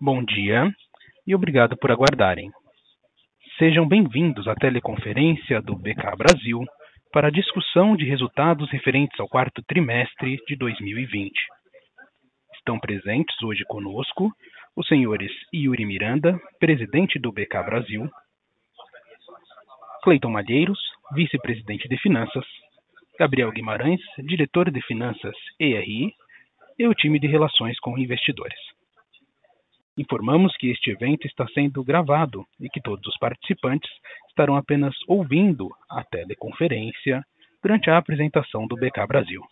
Bom 0.00 0.22
dia 0.24 0.70
e 1.26 1.34
obrigado 1.34 1.76
por 1.76 1.90
aguardarem. 1.90 2.50
Sejam 3.58 3.88
bem-vindos 3.88 4.46
à 4.46 4.54
teleconferência 4.54 5.62
do 5.62 5.74
BK 5.74 6.16
Brasil 6.16 6.62
para 7.12 7.28
a 7.28 7.30
discussão 7.30 7.96
de 7.96 8.04
resultados 8.04 8.70
referentes 8.70 9.18
ao 9.18 9.28
quarto 9.28 9.62
trimestre 9.62 10.36
de 10.46 10.54
2020. 10.56 11.32
Estão 12.56 12.78
presentes 12.78 13.42
hoje 13.42 13.64
conosco 13.64 14.30
os 14.76 14.86
senhores 14.86 15.32
Yuri 15.54 15.86
Miranda, 15.86 16.38
presidente 16.60 17.18
do 17.18 17.32
BK 17.32 17.62
Brasil, 17.64 18.10
Cleiton 20.02 20.30
Malheiros, 20.30 20.78
vice-presidente 21.14 21.88
de 21.88 21.96
Finanças, 21.96 22.44
Gabriel 23.18 23.50
Guimarães, 23.50 24.00
diretor 24.18 24.70
de 24.70 24.82
Finanças 24.82 25.34
ERI, 25.58 26.12
e 26.78 26.86
o 26.86 26.94
time 26.94 27.18
de 27.18 27.26
Relações 27.26 27.78
com 27.80 27.96
Investidores. 27.96 28.58
Informamos 29.96 30.54
que 30.58 30.70
este 30.70 30.90
evento 30.90 31.26
está 31.26 31.48
sendo 31.48 31.82
gravado 31.82 32.44
e 32.60 32.68
que 32.68 32.82
todos 32.82 33.06
os 33.06 33.16
participantes 33.18 33.90
estarão 34.28 34.54
apenas 34.54 34.94
ouvindo 35.08 35.70
a 35.90 36.04
teleconferência 36.04 37.24
durante 37.62 37.88
a 37.88 37.96
apresentação 37.96 38.66
do 38.66 38.76
BK 38.76 39.06
Brasil. 39.08 39.42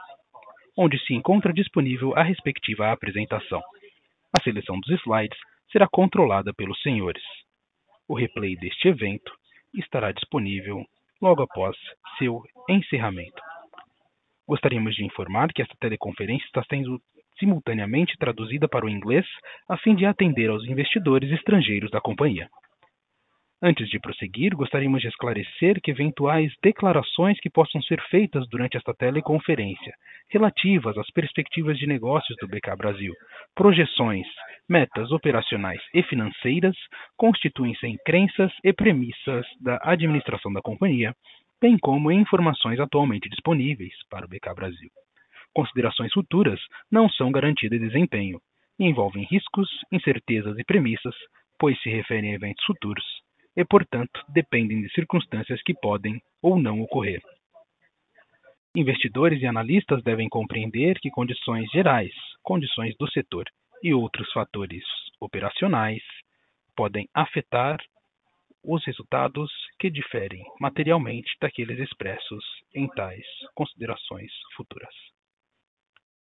onde 0.76 0.98
se 1.06 1.14
encontra 1.14 1.54
disponível 1.54 2.17
a 2.17 2.23
respectiva 2.23 2.92
apresentação. 2.92 3.62
A 4.36 4.42
seleção 4.42 4.80
dos 4.80 4.90
slides 5.02 5.38
será 5.72 5.88
controlada 5.88 6.52
pelos 6.54 6.82
senhores. 6.82 7.22
O 8.08 8.16
replay 8.16 8.56
deste 8.56 8.88
evento 8.88 9.32
estará 9.80 10.12
disponível 10.12 10.86
logo 11.22 11.42
após 11.42 11.76
seu 12.18 12.42
encerramento. 12.70 13.42
Gostaríamos 14.48 14.96
de 14.96 15.06
informar 15.06 15.54
que 15.54 15.62
esta 15.62 15.76
teleconferência 15.80 16.46
está 16.46 16.64
sendo 16.70 17.02
simultaneamente 17.40 18.18
traduzida 18.18 18.68
para 18.68 18.86
o 18.86 18.90
inglês 18.90 19.26
a 19.68 19.78
fim 19.78 19.96
de 19.96 20.06
atender 20.06 20.50
aos 20.50 20.66
investidores 20.66 21.32
estrangeiros 21.32 21.90
da 21.92 22.02
companhia. 22.02 22.50
Antes 23.66 23.88
de 23.88 23.97
prosseguir, 23.97 24.53
gostaríamos 24.58 25.02
de 25.02 25.08
esclarecer 25.08 25.80
que 25.81 25.92
eventuais 25.92 26.52
declarações 26.61 27.39
que 27.39 27.50
possam 27.50 27.81
ser 27.83 28.02
feitas 28.09 28.45
durante 28.50 28.75
esta 28.75 28.94
teleconferência, 28.94 29.94
relativas 30.30 30.97
às 30.97 31.09
perspectivas 31.11 31.78
de 31.78 31.88
negócios 31.88 32.38
do 32.42 32.47
BK 32.50 32.75
Brasil, 32.78 33.14
projeções, 33.55 34.28
metas 34.67 35.14
operacionais 35.14 35.80
e 35.94 36.03
financeiras, 36.03 36.75
constituem-se 37.16 37.88
em 37.88 37.97
crenças 38.05 38.52
e 38.66 38.73
premissas 38.73 39.45
da 39.61 39.80
administração 39.81 40.52
da 40.52 40.61
companhia, 40.61 41.16
bem 41.61 41.77
como 41.77 42.11
em 42.11 42.20
informações 42.20 42.81
atualmente 42.81 43.30
disponíveis 43.30 43.93
para 44.09 44.26
o 44.26 44.27
BK 44.27 44.54
Brasil. 44.54 44.89
Considerações 45.54 46.11
futuras 46.11 46.59
não 46.92 47.08
são 47.08 47.32
garantia 47.32 47.70
de 47.70 47.80
desempenho 47.80 48.42
e 48.77 48.83
envolvem 48.83 49.23
riscos, 49.23 49.70
incertezas 49.89 50.59
e 50.59 50.65
premissas, 50.65 51.15
pois 51.58 51.82
se 51.82 51.89
referem 51.89 52.32
a 52.32 52.36
eventos 52.36 52.65
futuros 52.65 53.23
e, 53.55 53.64
portanto, 53.64 54.23
dependem 54.30 54.81
de 54.81 54.91
circunstâncias 54.93 55.61
que 55.64 55.73
podem 55.73 56.21
ou 56.41 56.59
não 56.59 56.81
ocorrer. 56.81 57.21
Investidores 58.75 59.41
e 59.41 59.45
analistas 59.45 60.02
devem 60.03 60.27
compreender 60.27 60.99
que 60.99 61.11
condições 61.11 61.69
gerais, 61.69 62.14
condições 62.41 62.95
do 62.97 63.08
setor 63.11 63.45
e 63.83 63.93
outros 63.93 64.31
fatores 64.31 64.83
operacionais 65.19 66.02
podem 66.75 67.08
afetar 67.14 67.80
os 68.64 68.83
resultados 68.86 69.52
que 69.77 69.89
diferem 69.89 70.43
materialmente 70.59 71.35
daqueles 71.39 71.77
expressos 71.80 72.43
em 72.73 72.87
tais 72.87 73.25
considerações 73.53 74.31
futuras. 74.55 74.93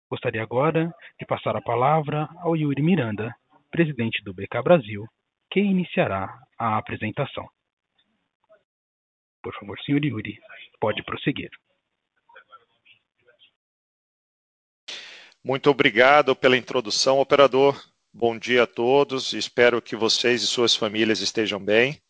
Gostaria 0.09 0.43
agora 0.43 0.93
de 1.19 1.25
passar 1.25 1.55
a 1.55 1.61
palavra 1.61 2.27
ao 2.39 2.55
Yuri 2.55 2.83
Miranda, 2.83 3.33
presidente 3.71 4.23
do 4.23 4.33
BK 4.33 4.61
Brasil, 4.63 5.05
que 5.55 5.61
iniciará 5.61 6.37
a 6.59 6.77
apresentação. 6.77 7.47
Por 9.41 9.57
favor, 9.57 9.79
senhor 9.85 10.03
Yuri, 10.03 10.37
pode 10.81 11.01
prosseguir. 11.01 11.49
Muito 15.41 15.69
obrigado 15.69 16.35
pela 16.35 16.57
introdução, 16.57 17.21
operador. 17.21 17.81
Bom 18.13 18.37
dia 18.37 18.63
a 18.63 18.67
todos. 18.67 19.31
Espero 19.31 19.81
que 19.81 19.95
vocês 19.95 20.43
e 20.43 20.47
suas 20.47 20.75
famílias 20.75 21.21
estejam 21.21 21.63
bem. 21.63 22.01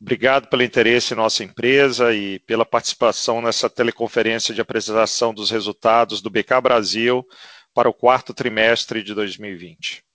Obrigado 0.00 0.48
pelo 0.48 0.64
interesse 0.64 1.14
em 1.14 1.16
nossa 1.16 1.44
empresa 1.44 2.12
e 2.12 2.40
pela 2.40 2.66
participação 2.66 3.40
nessa 3.40 3.70
teleconferência 3.70 4.52
de 4.52 4.60
apresentação 4.60 5.32
dos 5.32 5.48
resultados 5.48 6.20
do 6.20 6.28
BK 6.28 6.60
Brasil 6.60 7.24
para 7.72 7.88
o 7.88 7.94
quarto 7.94 8.34
trimestre 8.34 9.00
de 9.00 9.14
2020. 9.14 10.09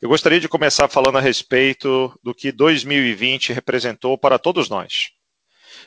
Eu 0.00 0.08
gostaria 0.08 0.40
de 0.40 0.48
começar 0.48 0.88
falando 0.88 1.18
a 1.18 1.20
respeito 1.20 2.18
do 2.22 2.34
que 2.34 2.50
2020 2.50 3.52
representou 3.52 4.18
para 4.18 4.38
todos 4.38 4.68
nós. 4.68 5.10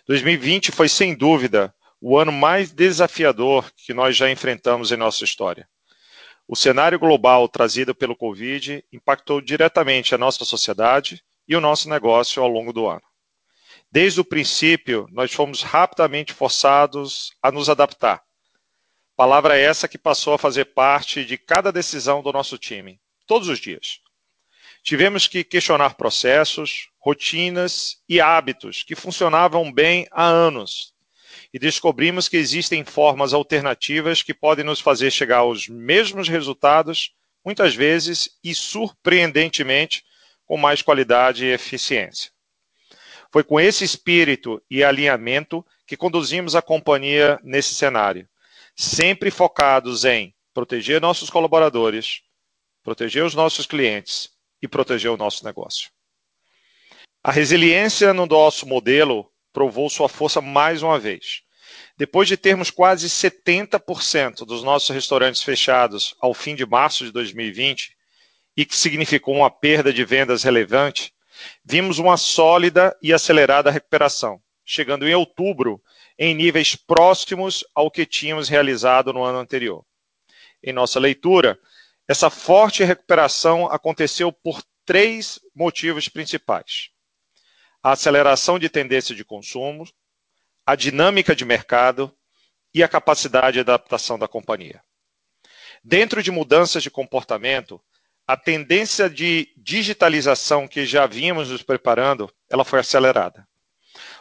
2020 0.08 0.72
foi, 0.72 0.88
sem 0.88 1.16
dúvida, 1.16 1.74
o 2.02 2.18
ano 2.18 2.32
mais 2.32 2.72
desafiador 2.72 3.72
que 3.76 3.94
nós 3.94 4.16
já 4.16 4.30
enfrentamos 4.30 4.92
em 4.92 4.98
nossa 4.98 5.24
história. 5.24 5.68
O 6.48 6.56
cenário 6.56 7.00
global 7.00 7.48
trazido 7.48 7.96
pelo 7.96 8.16
Covid 8.16 8.84
impactou 8.92 9.40
diretamente 9.40 10.14
a 10.14 10.18
nossa 10.18 10.44
sociedade 10.44 11.24
e 11.48 11.56
o 11.56 11.62
nosso 11.62 11.90
negócio 11.90 12.44
ao 12.44 12.50
longo 12.50 12.74
do 12.74 12.88
ano. 12.88 13.02
Desde 13.92 14.20
o 14.20 14.26
princípio, 14.26 15.08
nós 15.12 15.32
fomos 15.32 15.62
rapidamente 15.62 16.34
forçados 16.34 17.32
a 17.42 17.52
nos 17.52 17.70
adaptar. 17.70 18.22
Palavra 19.16 19.58
essa 19.58 19.88
que 19.88 19.98
passou 19.98 20.34
a 20.34 20.38
fazer 20.40 20.74
parte 20.74 21.24
de 21.24 21.38
cada 21.38 21.72
decisão 21.72 22.22
do 22.22 22.34
nosso 22.34 22.58
time, 22.58 23.00
todos 23.34 23.50
os 23.50 23.58
dias. 23.58 24.00
Tivemos 24.84 25.28
que 25.28 25.44
questionar 25.44 25.96
processos, 25.96 26.90
rotinas 27.00 27.98
e 28.08 28.22
hábitos 28.22 28.84
que 28.84 28.94
funcionavam 28.94 29.74
bem 29.74 30.08
há 30.12 30.24
anos. 30.24 30.94
E 31.52 31.58
descobrimos 31.58 32.28
que 32.28 32.38
existem 32.38 32.86
formas 32.86 33.34
alternativas 33.34 34.22
que 34.22 34.36
podem 34.36 34.64
nos 34.64 34.80
fazer 34.80 35.10
chegar 35.10 35.38
aos 35.38 35.68
mesmos 35.68 36.30
resultados, 36.30 37.12
muitas 37.44 37.74
vezes 37.74 38.38
e 38.44 38.54
surpreendentemente, 38.54 40.04
com 40.46 40.56
mais 40.56 40.84
qualidade 40.84 41.44
e 41.44 41.54
eficiência. 41.54 42.30
Foi 43.32 43.44
com 43.44 43.60
esse 43.60 43.84
espírito 43.84 44.62
e 44.70 44.84
alinhamento 44.84 45.66
que 45.88 45.98
conduzimos 45.98 46.56
a 46.56 46.62
companhia 46.62 47.40
nesse 47.44 47.74
cenário, 47.74 48.30
sempre 48.76 49.32
focados 49.32 50.06
em 50.06 50.36
proteger 50.54 51.02
nossos 51.02 51.32
colaboradores, 51.32 52.22
proteger 52.84 53.24
os 53.24 53.34
nossos 53.34 53.66
clientes 53.66 54.30
e 54.62 54.68
proteger 54.68 55.10
o 55.10 55.18
nosso 55.18 55.44
negócio. 55.46 55.90
A 57.24 57.32
resiliência 57.32 58.14
no 58.14 58.26
nosso 58.26 58.68
modelo 58.68 59.32
provou 59.54 59.90
sua 59.90 60.10
força 60.10 60.42
mais 60.42 60.84
uma 60.84 61.00
vez. 61.00 61.42
Depois 61.98 62.28
de 62.28 62.36
termos 62.36 62.70
quase 62.70 63.08
70% 63.08 64.46
dos 64.46 64.62
nossos 64.64 64.90
restaurantes 64.90 65.42
fechados 65.42 66.14
ao 66.20 66.34
fim 66.34 66.54
de 66.54 66.66
março 66.66 67.06
de 67.06 67.12
2020, 67.12 67.96
e 68.56 68.66
que 68.66 68.76
significou 68.76 69.36
uma 69.36 69.50
perda 69.50 69.92
de 69.92 70.04
vendas 70.06 70.44
relevante, 70.44 71.14
vimos 71.64 71.98
uma 71.98 72.18
sólida 72.18 72.96
e 73.02 73.12
acelerada 73.12 73.72
recuperação, 73.72 74.40
chegando 74.64 75.08
em 75.08 75.16
outubro 75.16 75.82
em 76.18 76.36
níveis 76.36 76.76
próximos 76.76 77.66
ao 77.74 77.90
que 77.90 78.06
tínhamos 78.06 78.48
realizado 78.48 79.12
no 79.12 79.24
ano 79.24 79.40
anterior. 79.40 79.84
Em 80.64 80.72
nossa 80.72 81.00
leitura, 81.00 81.60
essa 82.08 82.30
forte 82.30 82.84
recuperação 82.84 83.68
aconteceu 83.68 84.32
por 84.32 84.62
três 84.86 85.40
motivos 85.56 86.10
principais: 86.10 86.90
a 87.82 87.92
aceleração 87.92 88.60
de 88.60 88.70
tendência 88.70 89.16
de 89.16 89.24
consumo, 89.24 89.86
a 90.66 90.76
dinâmica 90.76 91.36
de 91.36 91.46
mercado 91.46 92.16
e 92.74 92.84
a 92.84 92.88
capacidade 92.88 93.54
de 93.54 93.60
adaptação 93.60 94.18
da 94.18 94.28
companhia. 94.28 94.84
Dentro 95.84 96.24
de 96.24 96.32
mudanças 96.32 96.82
de 96.82 96.90
comportamento, 96.90 97.82
a 98.26 98.38
tendência 98.38 99.10
de 99.10 99.54
digitalização 99.58 100.68
que 100.68 100.86
já 100.86 101.06
vínhamos 101.06 101.50
nos 101.50 101.62
preparando, 101.62 102.34
ela 102.50 102.64
foi 102.64 102.80
acelerada. 102.80 103.48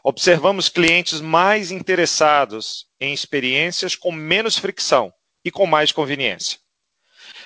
observamos 0.04 0.68
clientes 0.68 1.20
mais 1.20 1.70
interessados 1.70 2.88
em 3.00 3.14
experiências 3.14 3.94
com 3.94 4.10
menos 4.10 4.58
fricção 4.58 5.14
e 5.44 5.50
com 5.50 5.64
mais 5.66 5.92
conveniência. 5.92 6.58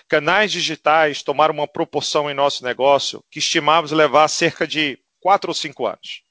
Canais 0.08 0.52
digitais 0.52 1.22
tomaram 1.22 1.54
uma 1.54 1.66
proporção 1.66 2.30
em 2.30 2.34
nosso 2.34 2.64
negócio 2.64 3.24
que 3.30 3.40
estimávamos 3.40 3.90
levar 3.90 4.28
cerca 4.28 4.66
de 4.66 4.98
4 5.20 5.50
ou 5.50 5.54
5 5.54 5.86
anos. 5.86 6.22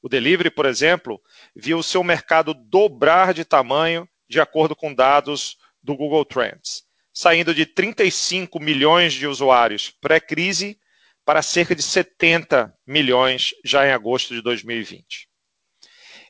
O 0.00 0.08
delivery, 0.08 0.50
por 0.50 0.64
exemplo, 0.64 1.20
viu 1.54 1.78
o 1.78 1.82
seu 1.82 2.02
mercado 2.02 2.54
dobrar 2.54 3.34
de 3.34 3.44
tamanho 3.44 4.08
de 4.28 4.40
acordo 4.40 4.74
com 4.74 4.94
dados 4.94 5.58
do 5.82 5.94
Google 5.94 6.24
Trends, 6.24 6.84
saindo 7.12 7.54
de 7.54 7.66
35 7.66 8.58
milhões 8.58 9.12
de 9.12 9.26
usuários 9.26 9.90
pré-crise 10.00 10.78
para 11.24 11.42
cerca 11.42 11.74
de 11.74 11.82
70 11.82 12.74
milhões 12.86 13.54
já 13.62 13.86
em 13.86 13.92
agosto 13.92 14.34
de 14.34 14.40
2020. 14.40 15.28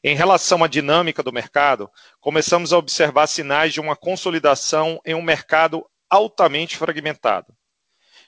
Em 0.04 0.16
relação 0.16 0.64
à 0.64 0.66
dinâmica 0.66 1.22
do 1.22 1.32
mercado, 1.32 1.88
começamos 2.20 2.72
a 2.72 2.78
observar 2.78 3.28
sinais 3.28 3.72
de 3.72 3.80
uma 3.80 3.94
consolidação 3.94 5.00
em 5.06 5.14
um 5.14 5.22
mercado 5.22 5.86
altamente 6.12 6.76
fragmentado. 6.76 7.56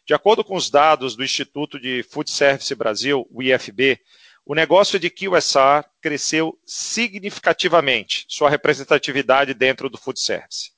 De 0.07 0.15
acordo 0.15 0.43
com 0.43 0.57
os 0.57 0.71
dados 0.71 1.15
do 1.15 1.23
Instituto 1.23 1.79
de 1.79 2.03
Food 2.03 2.31
Service 2.31 2.75
Brasil, 2.75 3.29
o 3.31 3.43
IFB, 3.43 4.01
o 4.47 4.55
negócio 4.55 4.99
de 4.99 5.11
QSR 5.11 5.85
cresceu 6.01 6.59
significativamente 6.65 8.25
sua 8.27 8.49
representatividade 8.49 9.53
dentro 9.53 9.91
do 9.91 9.99
food 9.99 10.19
service. 10.19 10.73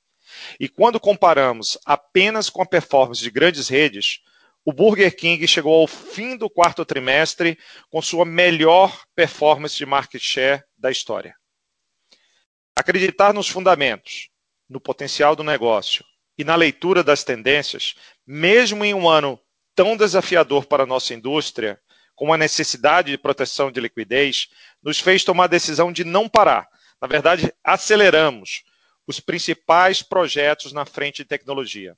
E 0.59 0.67
quando 0.67 0.99
comparamos 0.99 1.77
apenas 1.85 2.49
com 2.49 2.61
a 2.61 2.65
performance 2.65 3.21
de 3.21 3.31
grandes 3.31 3.69
redes, 3.69 4.19
o 4.65 4.73
Burger 4.73 5.15
King 5.15 5.47
chegou 5.47 5.79
ao 5.79 5.87
fim 5.87 6.35
do 6.35 6.49
quarto 6.49 6.83
trimestre 6.83 7.57
com 7.89 8.01
sua 8.01 8.25
melhor 8.25 9.05
performance 9.15 9.77
de 9.77 9.85
market 9.85 10.21
share 10.21 10.63
da 10.77 10.91
história. 10.91 11.35
Acreditar 12.75 13.33
nos 13.33 13.47
fundamentos, 13.47 14.29
no 14.69 14.79
potencial 14.79 15.35
do 15.35 15.43
negócio 15.43 16.03
e 16.37 16.43
na 16.43 16.55
leitura 16.55 17.03
das 17.03 17.23
tendências, 17.23 17.95
mesmo 18.25 18.85
em 18.85 18.93
um 18.93 19.09
ano 19.09 19.39
tão 19.75 19.97
desafiador 19.97 20.65
para 20.65 20.83
a 20.83 20.87
nossa 20.87 21.13
indústria, 21.13 21.79
com 22.15 22.33
a 22.33 22.37
necessidade 22.37 23.11
de 23.11 23.17
proteção 23.17 23.71
de 23.71 23.79
liquidez, 23.79 24.49
nos 24.81 24.99
fez 24.99 25.23
tomar 25.23 25.45
a 25.45 25.47
decisão 25.47 25.91
de 25.91 26.03
não 26.03 26.27
parar. 26.27 26.67
Na 27.01 27.07
verdade, 27.07 27.53
aceleramos 27.63 28.63
os 29.05 29.19
principais 29.19 30.01
projetos 30.01 30.73
na 30.73 30.85
frente 30.85 31.17
de 31.17 31.25
tecnologia 31.25 31.95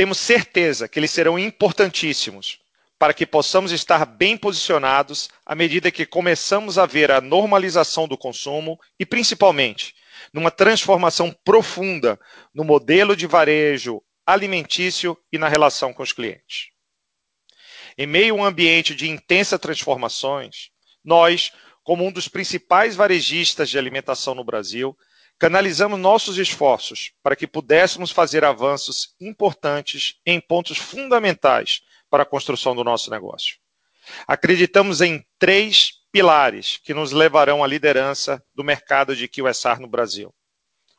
temos 0.00 0.16
certeza 0.16 0.88
que 0.88 0.98
eles 0.98 1.10
serão 1.10 1.38
importantíssimos 1.38 2.58
para 2.98 3.12
que 3.12 3.26
possamos 3.26 3.70
estar 3.70 4.06
bem 4.06 4.34
posicionados 4.34 5.28
à 5.44 5.54
medida 5.54 5.90
que 5.90 6.06
começamos 6.06 6.78
a 6.78 6.86
ver 6.86 7.10
a 7.10 7.20
normalização 7.20 8.08
do 8.08 8.16
consumo 8.16 8.80
e, 8.98 9.04
principalmente, 9.04 9.94
numa 10.32 10.50
transformação 10.50 11.34
profunda 11.44 12.18
no 12.54 12.64
modelo 12.64 13.16
de 13.16 13.26
varejo 13.26 14.02
alimentício 14.24 15.16
e 15.32 15.38
na 15.38 15.48
relação 15.48 15.92
com 15.92 16.02
os 16.02 16.12
clientes. 16.12 16.68
Em 17.98 18.06
meio 18.06 18.34
a 18.34 18.38
um 18.38 18.44
ambiente 18.44 18.94
de 18.94 19.08
intensas 19.08 19.58
transformações, 19.58 20.70
nós, 21.04 21.52
como 21.82 22.06
um 22.06 22.12
dos 22.12 22.28
principais 22.28 22.94
varejistas 22.94 23.68
de 23.68 23.78
alimentação 23.78 24.34
no 24.34 24.44
Brasil, 24.44 24.96
canalizamos 25.38 25.98
nossos 25.98 26.38
esforços 26.38 27.12
para 27.22 27.34
que 27.34 27.46
pudéssemos 27.46 28.10
fazer 28.10 28.44
avanços 28.44 29.14
importantes 29.20 30.16
em 30.24 30.40
pontos 30.40 30.78
fundamentais 30.78 31.80
para 32.08 32.22
a 32.22 32.26
construção 32.26 32.76
do 32.76 32.84
nosso 32.84 33.10
negócio. 33.10 33.56
Acreditamos 34.26 35.00
em 35.00 35.24
três 35.38 35.99
pilares 36.12 36.78
que 36.78 36.94
nos 36.94 37.12
levarão 37.12 37.62
à 37.62 37.66
liderança 37.66 38.42
do 38.54 38.64
mercado 38.64 39.14
de 39.14 39.28
QSR 39.28 39.80
no 39.80 39.88
Brasil. 39.88 40.34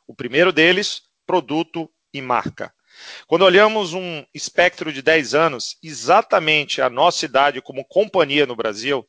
O 0.06 0.14
primeiro 0.14 0.52
deles, 0.52 1.02
produto 1.26 1.90
e 2.12 2.20
marca. 2.20 2.72
Quando 3.26 3.42
olhamos 3.42 3.94
um 3.94 4.24
espectro 4.34 4.92
de 4.92 5.00
10 5.02 5.34
anos, 5.34 5.76
exatamente 5.82 6.82
a 6.82 6.90
nossa 6.90 7.24
idade 7.24 7.62
como 7.62 7.84
companhia 7.84 8.46
no 8.46 8.56
Brasil, 8.56 9.06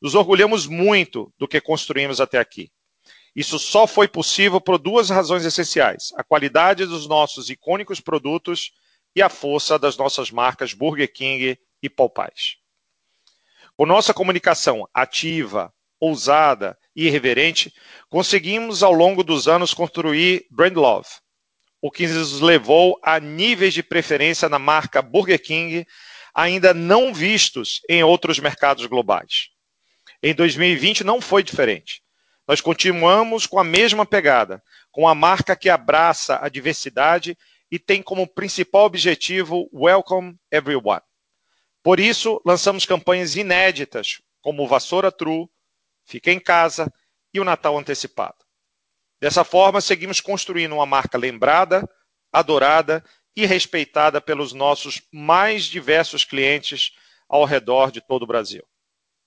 nos 0.00 0.14
orgulhamos 0.14 0.66
muito 0.66 1.32
do 1.38 1.48
que 1.48 1.60
construímos 1.60 2.20
até 2.20 2.38
aqui. 2.38 2.70
Isso 3.34 3.58
só 3.58 3.86
foi 3.86 4.06
possível 4.06 4.60
por 4.60 4.78
duas 4.78 5.08
razões 5.08 5.44
essenciais: 5.44 6.12
a 6.16 6.22
qualidade 6.22 6.84
dos 6.84 7.06
nossos 7.08 7.48
icônicos 7.48 8.00
produtos 8.00 8.72
e 9.16 9.22
a 9.22 9.28
força 9.28 9.78
das 9.78 9.96
nossas 9.96 10.30
marcas 10.30 10.74
Burger 10.74 11.10
King 11.10 11.58
e 11.82 11.88
Popeyes. 11.88 12.61
Com 13.76 13.86
nossa 13.86 14.12
comunicação 14.12 14.86
ativa, 14.92 15.72
ousada 15.98 16.78
e 16.94 17.06
irreverente, 17.06 17.72
conseguimos 18.10 18.82
ao 18.82 18.92
longo 18.92 19.24
dos 19.24 19.48
anos 19.48 19.72
construir 19.72 20.46
brand 20.50 20.76
love, 20.76 21.08
o 21.80 21.90
que 21.90 22.06
nos 22.06 22.40
levou 22.40 22.98
a 23.02 23.18
níveis 23.18 23.72
de 23.72 23.82
preferência 23.82 24.48
na 24.48 24.58
marca 24.58 25.00
Burger 25.00 25.40
King 25.40 25.86
ainda 26.34 26.72
não 26.72 27.12
vistos 27.12 27.80
em 27.88 28.02
outros 28.02 28.38
mercados 28.38 28.86
globais. 28.86 29.48
Em 30.22 30.34
2020 30.34 31.02
não 31.02 31.20
foi 31.20 31.42
diferente. 31.42 32.02
Nós 32.46 32.60
continuamos 32.60 33.46
com 33.46 33.58
a 33.58 33.64
mesma 33.64 34.04
pegada, 34.04 34.62
com 34.90 35.08
a 35.08 35.14
marca 35.14 35.56
que 35.56 35.68
abraça 35.68 36.38
a 36.42 36.48
diversidade 36.48 37.36
e 37.70 37.78
tem 37.78 38.02
como 38.02 38.26
principal 38.26 38.84
objetivo 38.84 39.68
Welcome 39.72 40.36
Everyone. 40.50 41.00
Por 41.82 41.98
isso, 41.98 42.40
lançamos 42.44 42.86
campanhas 42.86 43.34
inéditas, 43.34 44.20
como 44.40 44.62
o 44.62 44.68
Vassoura 44.68 45.10
True, 45.10 45.48
Fica 46.04 46.30
em 46.30 46.40
Casa 46.40 46.92
e 47.32 47.40
o 47.40 47.44
Natal 47.44 47.78
Antecipado. 47.78 48.36
Dessa 49.20 49.44
forma, 49.44 49.80
seguimos 49.80 50.20
construindo 50.20 50.74
uma 50.74 50.86
marca 50.86 51.16
lembrada, 51.16 51.88
adorada 52.32 53.04
e 53.36 53.46
respeitada 53.46 54.20
pelos 54.20 54.52
nossos 54.52 55.00
mais 55.12 55.64
diversos 55.64 56.24
clientes 56.24 56.92
ao 57.28 57.44
redor 57.44 57.90
de 57.90 58.00
todo 58.00 58.24
o 58.24 58.26
Brasil. 58.26 58.64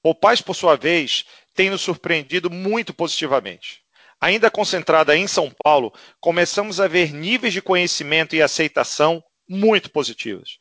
O 0.03 0.13
Paz, 0.13 0.41
por 0.41 0.53
sua 0.53 0.75
vez, 0.75 1.25
tem 1.53 1.69
nos 1.69 1.81
surpreendido 1.81 2.49
muito 2.49 2.93
positivamente. 2.93 3.81
Ainda 4.21 4.51
concentrada 4.51 5.15
em 5.15 5.27
São 5.27 5.51
Paulo, 5.63 5.93
começamos 6.19 6.79
a 6.79 6.87
ver 6.87 7.11
níveis 7.11 7.53
de 7.53 7.61
conhecimento 7.61 8.35
e 8.35 8.41
aceitação 8.41 9.23
muito 9.47 9.89
positivos, 9.89 10.59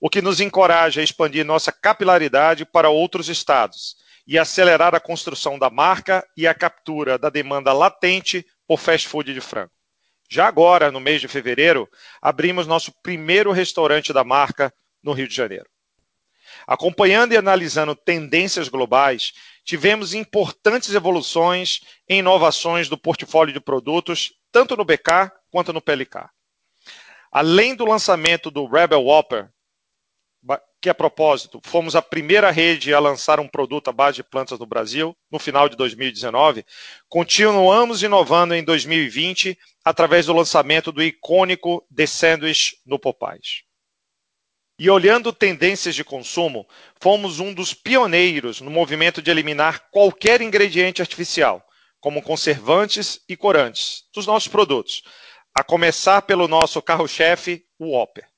o 0.00 0.10
que 0.10 0.22
nos 0.22 0.40
encoraja 0.40 1.00
a 1.00 1.04
expandir 1.04 1.44
nossa 1.44 1.72
capilaridade 1.72 2.64
para 2.64 2.90
outros 2.90 3.28
estados 3.28 3.96
e 4.26 4.38
acelerar 4.38 4.94
a 4.94 5.00
construção 5.00 5.58
da 5.58 5.70
marca 5.70 6.26
e 6.36 6.46
a 6.46 6.54
captura 6.54 7.18
da 7.18 7.28
demanda 7.28 7.72
latente 7.72 8.44
por 8.66 8.78
fast 8.78 9.06
food 9.08 9.32
de 9.32 9.40
frango. 9.40 9.70
Já 10.30 10.46
agora, 10.46 10.90
no 10.90 11.00
mês 11.00 11.20
de 11.20 11.28
fevereiro, 11.28 11.88
abrimos 12.20 12.66
nosso 12.66 12.92
primeiro 13.02 13.52
restaurante 13.52 14.12
da 14.12 14.24
marca 14.24 14.72
no 15.02 15.12
Rio 15.12 15.28
de 15.28 15.34
Janeiro. 15.34 15.66
Acompanhando 16.66 17.32
e 17.32 17.36
analisando 17.36 17.94
tendências 17.94 18.68
globais, 18.68 19.32
tivemos 19.64 20.14
importantes 20.14 20.94
evoluções 20.94 21.80
em 22.08 22.20
inovações 22.20 22.88
do 22.88 22.96
portfólio 22.96 23.52
de 23.52 23.60
produtos, 23.60 24.32
tanto 24.50 24.76
no 24.76 24.84
BK 24.84 25.30
quanto 25.50 25.72
no 25.72 25.80
PLK. 25.80 26.28
Além 27.30 27.74
do 27.74 27.84
lançamento 27.84 28.50
do 28.50 28.66
Rebel 28.66 29.02
Whopper, 29.02 29.50
que 30.80 30.90
a 30.90 30.94
propósito, 30.94 31.60
fomos 31.64 31.96
a 31.96 32.02
primeira 32.02 32.50
rede 32.50 32.92
a 32.92 32.98
lançar 32.98 33.40
um 33.40 33.48
produto 33.48 33.88
à 33.88 33.92
base 33.92 34.16
de 34.16 34.22
plantas 34.22 34.58
no 34.58 34.66
Brasil, 34.66 35.16
no 35.30 35.38
final 35.38 35.66
de 35.66 35.76
2019, 35.76 36.64
continuamos 37.08 38.02
inovando 38.02 38.54
em 38.54 38.62
2020 38.62 39.58
através 39.82 40.26
do 40.26 40.34
lançamento 40.34 40.92
do 40.92 41.02
icônico 41.02 41.82
The 41.94 42.06
Sandwich 42.06 42.76
no 42.84 42.98
Popeyes. 42.98 43.62
E 44.78 44.90
olhando 44.90 45.32
tendências 45.32 45.94
de 45.94 46.04
consumo, 46.04 46.66
fomos 47.00 47.40
um 47.40 47.54
dos 47.54 47.72
pioneiros 47.72 48.60
no 48.60 48.70
movimento 48.70 49.22
de 49.22 49.30
eliminar 49.30 49.88
qualquer 49.90 50.42
ingrediente 50.42 51.00
artificial, 51.00 51.64
como 52.00 52.20
conservantes 52.20 53.20
e 53.26 53.36
corantes, 53.36 54.02
dos 54.12 54.26
nossos 54.26 54.48
produtos, 54.48 55.02
a 55.56 55.64
começar 55.64 56.20
pelo 56.22 56.46
nosso 56.46 56.82
carro-chefe, 56.82 57.64
o 57.78 57.92
Whopper. 57.92 58.33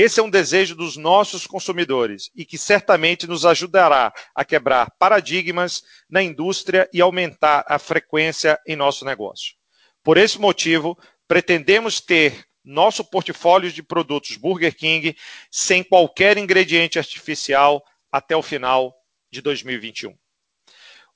Esse 0.00 0.20
é 0.20 0.22
um 0.22 0.30
desejo 0.30 0.76
dos 0.76 0.96
nossos 0.96 1.44
consumidores 1.44 2.30
e 2.32 2.44
que 2.44 2.56
certamente 2.56 3.26
nos 3.26 3.44
ajudará 3.44 4.12
a 4.32 4.44
quebrar 4.44 4.92
paradigmas 4.96 5.82
na 6.08 6.22
indústria 6.22 6.88
e 6.92 7.00
aumentar 7.00 7.64
a 7.66 7.80
frequência 7.80 8.56
em 8.64 8.76
nosso 8.76 9.04
negócio. 9.04 9.56
Por 10.04 10.16
esse 10.16 10.38
motivo, 10.38 10.96
pretendemos 11.26 12.00
ter 12.00 12.44
nosso 12.64 13.04
portfólio 13.04 13.72
de 13.72 13.82
produtos 13.82 14.36
Burger 14.36 14.72
King 14.72 15.16
sem 15.50 15.82
qualquer 15.82 16.38
ingrediente 16.38 16.96
artificial 16.96 17.82
até 18.12 18.36
o 18.36 18.42
final 18.42 18.94
de 19.32 19.42
2021. 19.42 20.16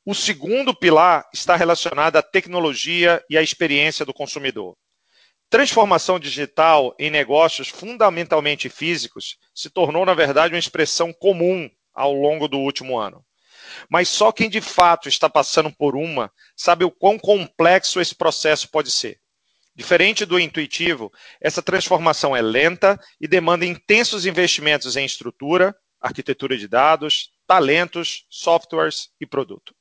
O 0.04 0.12
segundo 0.12 0.74
pilar 0.74 1.24
está 1.32 1.54
relacionado 1.54 2.16
à 2.16 2.22
tecnologia 2.22 3.24
e 3.30 3.38
à 3.38 3.42
experiência 3.44 4.04
do 4.04 4.12
consumidor. 4.12 4.76
Transformação 5.52 6.18
digital 6.18 6.94
em 6.98 7.10
negócios 7.10 7.68
fundamentalmente 7.68 8.70
físicos 8.70 9.36
se 9.54 9.68
tornou, 9.68 10.06
na 10.06 10.14
verdade, 10.14 10.54
uma 10.54 10.58
expressão 10.58 11.12
comum 11.12 11.70
ao 11.92 12.14
longo 12.14 12.48
do 12.48 12.58
último 12.58 12.98
ano. 12.98 13.22
mas 13.86 14.08
só 14.08 14.32
quem 14.32 14.48
de 14.48 14.62
fato 14.62 15.10
está 15.10 15.28
passando 15.28 15.70
por 15.70 15.94
uma 15.94 16.32
sabe 16.56 16.86
o 16.86 16.90
quão 16.90 17.18
complexo 17.18 18.00
esse 18.00 18.14
processo 18.14 18.70
pode 18.70 18.90
ser. 18.90 19.20
Diferente 19.76 20.24
do 20.24 20.40
intuitivo, 20.40 21.12
essa 21.38 21.60
transformação 21.60 22.34
é 22.34 22.40
lenta 22.40 22.98
e 23.20 23.28
demanda 23.28 23.66
intensos 23.66 24.24
investimentos 24.24 24.96
em 24.96 25.04
estrutura, 25.04 25.76
arquitetura 26.00 26.56
de 26.56 26.66
dados, 26.66 27.30
talentos, 27.46 28.24
softwares 28.30 29.10
e 29.20 29.26
produto. 29.26 29.74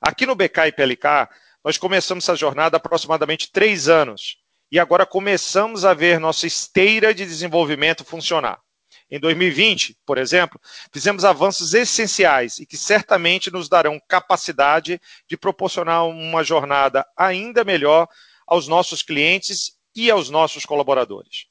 Aqui 0.00 0.24
no 0.24 0.34
BK 0.34 0.68
e 0.68 0.72
PLK, 0.72 1.28
nós 1.62 1.76
começamos 1.76 2.24
essa 2.24 2.34
jornada 2.34 2.76
há 2.76 2.78
aproximadamente 2.78 3.52
três 3.52 3.90
anos 3.90 4.38
e 4.70 4.78
agora 4.78 5.06
começamos 5.06 5.84
a 5.84 5.94
ver 5.94 6.18
nossa 6.18 6.46
esteira 6.46 7.14
de 7.14 7.24
desenvolvimento 7.24 8.04
funcionar. 8.04 8.60
Em 9.08 9.20
2020, 9.20 9.96
por 10.04 10.18
exemplo, 10.18 10.60
fizemos 10.92 11.24
avanços 11.24 11.74
essenciais 11.74 12.58
e 12.58 12.66
que 12.66 12.76
certamente 12.76 13.52
nos 13.52 13.68
darão 13.68 14.00
capacidade 14.08 15.00
de 15.28 15.36
proporcionar 15.36 16.06
uma 16.06 16.42
jornada 16.42 17.06
ainda 17.16 17.62
melhor 17.62 18.08
aos 18.46 18.66
nossos 18.66 19.02
clientes 19.02 19.76
e 19.94 20.10
aos 20.10 20.28
nossos 20.28 20.66
colaboradores. 20.66 21.46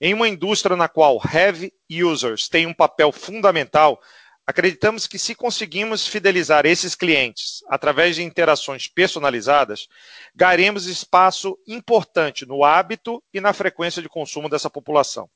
Em 0.00 0.14
uma 0.14 0.28
indústria 0.28 0.76
na 0.76 0.88
qual 0.88 1.20
heavy 1.32 1.72
users 1.90 2.48
têm 2.48 2.66
um 2.66 2.74
papel 2.74 3.10
fundamental, 3.10 4.00
acreditamos 4.46 5.06
que 5.06 5.18
se 5.18 5.34
conseguimos 5.34 6.06
fidelizar 6.06 6.66
esses 6.66 6.94
clientes 6.94 7.62
através 7.68 8.16
de 8.16 8.22
interações 8.22 8.86
personalizadas, 8.86 9.88
ganharemos 10.34 10.86
espaço 10.86 11.58
importante 11.66 12.44
no 12.44 12.64
hábito 12.64 13.22
e 13.32 13.40
na 13.40 13.52
frequência 13.52 14.02
de 14.02 14.08
consumo 14.08 14.48
dessa 14.48 14.68
população. 14.68 15.28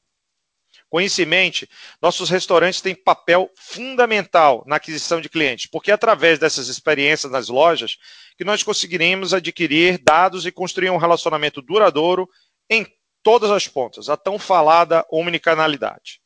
Com 0.90 1.00
isso 1.00 1.20
em 1.20 1.26
mente, 1.26 1.68
nossos 2.00 2.30
restaurantes 2.30 2.80
têm 2.80 2.94
papel 2.94 3.50
fundamental 3.56 4.64
na 4.66 4.76
aquisição 4.76 5.20
de 5.20 5.28
clientes, 5.28 5.66
porque 5.66 5.90
é 5.90 5.94
através 5.94 6.38
dessas 6.38 6.68
experiências 6.68 7.30
nas 7.30 7.48
lojas 7.48 7.96
que 8.36 8.44
nós 8.44 8.62
conseguiremos 8.62 9.34
adquirir 9.34 9.98
dados 10.02 10.46
e 10.46 10.52
construir 10.52 10.90
um 10.90 10.96
relacionamento 10.96 11.60
duradouro 11.60 12.28
em 12.70 12.86
todas 13.22 13.50
as 13.50 13.66
pontas, 13.68 14.08
a 14.08 14.16
tão 14.16 14.38
falada 14.38 15.04
omnicanalidade. 15.10 16.20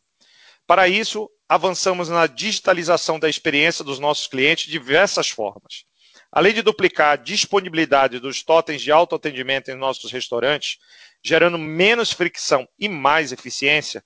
Para 0.67 0.89
isso, 0.89 1.29
avançamos 1.55 2.09
na 2.09 2.27
digitalização 2.27 3.19
da 3.19 3.29
experiência 3.29 3.85
dos 3.85 3.99
nossos 3.99 4.27
clientes 4.27 4.67
de 4.67 4.73
diversas 4.73 5.29
formas. 5.29 5.85
Além 6.31 6.55
de 6.55 6.63
duplicar 6.63 7.13
a 7.13 7.17
disponibilidade 7.17 8.19
dos 8.19 8.43
totens 8.43 8.81
de 8.81 8.91
autoatendimento 8.91 9.71
em 9.71 9.75
nossos 9.75 10.11
restaurantes, 10.11 10.79
gerando 11.23 11.59
menos 11.59 12.11
fricção 12.13 12.67
e 12.79 12.89
mais 12.89 13.33
eficiência, 13.33 14.03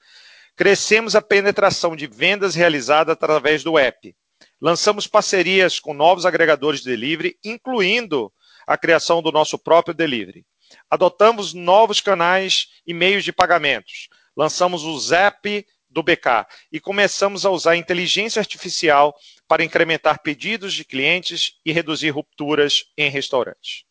Crescemos 0.57 1.15
a 1.15 1.21
penetração 1.21 1.95
de 1.95 2.07
vendas 2.07 2.55
realizada 2.55 3.13
através 3.13 3.63
do 3.63 3.79
app. 3.79 4.17
Lançamos 4.59 5.07
parcerias 5.07 5.79
com 5.79 5.93
novos 5.93 6.25
agregadores 6.25 6.81
de 6.81 6.89
delivery, 6.89 7.37
incluindo 7.45 8.33
a 8.67 8.79
criação 8.79 9.21
do 9.21 9.31
nosso 9.31 9.59
próprio 9.59 9.95
delivery. 9.95 10.47
Adotamos 10.91 11.53
novos 11.53 12.01
canais 12.01 12.69
e 12.87 12.95
meios 12.95 13.23
de 13.23 13.35
pagamentos. 13.35 14.09
Lançamos 14.35 14.83
o 14.83 14.99
Zap 14.99 15.67
do 15.97 16.03
BK 16.03 16.47
e 16.71 16.79
começamos 16.79 17.47
a 17.47 17.51
usar 17.51 17.75
inteligência 17.75 18.39
artificial 18.39 19.17
para 19.49 19.65
incrementar 19.65 20.21
pedidos 20.21 20.75
de 20.75 20.85
clientes 20.85 21.55
e 21.65 21.73
reduzir 21.73 22.11
rupturas 22.11 22.85
em 22.99 23.09
restaurantes. 23.09 23.85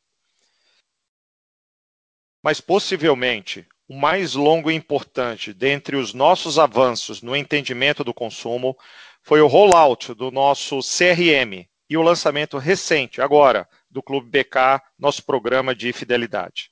Mas 2.44 2.62
possivelmente 2.62 3.68
o 3.88 3.96
mais 3.96 4.36
longo 4.36 4.70
e 4.70 4.76
importante 4.76 5.52
dentre 5.52 5.96
os 5.96 6.14
nossos 6.14 6.60
avanços 6.60 7.24
no 7.24 7.36
entendimento 7.36 8.04
do 8.04 8.14
consumo 8.14 8.78
foi 9.24 9.42
o 9.42 9.48
rollout 9.48 10.14
do 10.14 10.30
nosso 10.30 10.82
CRM 10.82 11.68
e 11.90 11.98
o 11.98 12.04
lançamento 12.04 12.60
recente, 12.60 13.20
agora, 13.20 13.68
do 13.90 14.04
Clube 14.04 14.30
BK, 14.30 14.80
nosso 14.98 15.24
programa 15.24 15.74
de 15.74 15.92
fidelidade. 15.92 16.70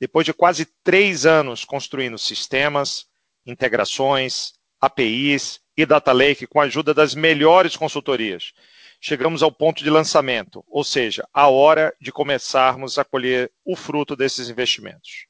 Depois 0.00 0.24
de 0.24 0.32
quase 0.32 0.66
três 0.82 1.26
anos 1.26 1.62
construindo 1.62 2.18
sistemas, 2.18 3.06
integrações, 3.44 4.54
APIs 4.82 5.60
e 5.76 5.86
Data 5.86 6.10
Lake 6.10 6.44
com 6.44 6.60
a 6.60 6.64
ajuda 6.64 6.92
das 6.92 7.14
melhores 7.14 7.76
consultorias, 7.76 8.52
chegamos 9.00 9.40
ao 9.40 9.52
ponto 9.52 9.84
de 9.84 9.88
lançamento, 9.88 10.64
ou 10.68 10.82
seja, 10.82 11.24
a 11.32 11.48
hora 11.48 11.94
de 12.00 12.10
começarmos 12.10 12.98
a 12.98 13.04
colher 13.04 13.52
o 13.64 13.76
fruto 13.76 14.16
desses 14.16 14.50
investimentos. 14.50 15.26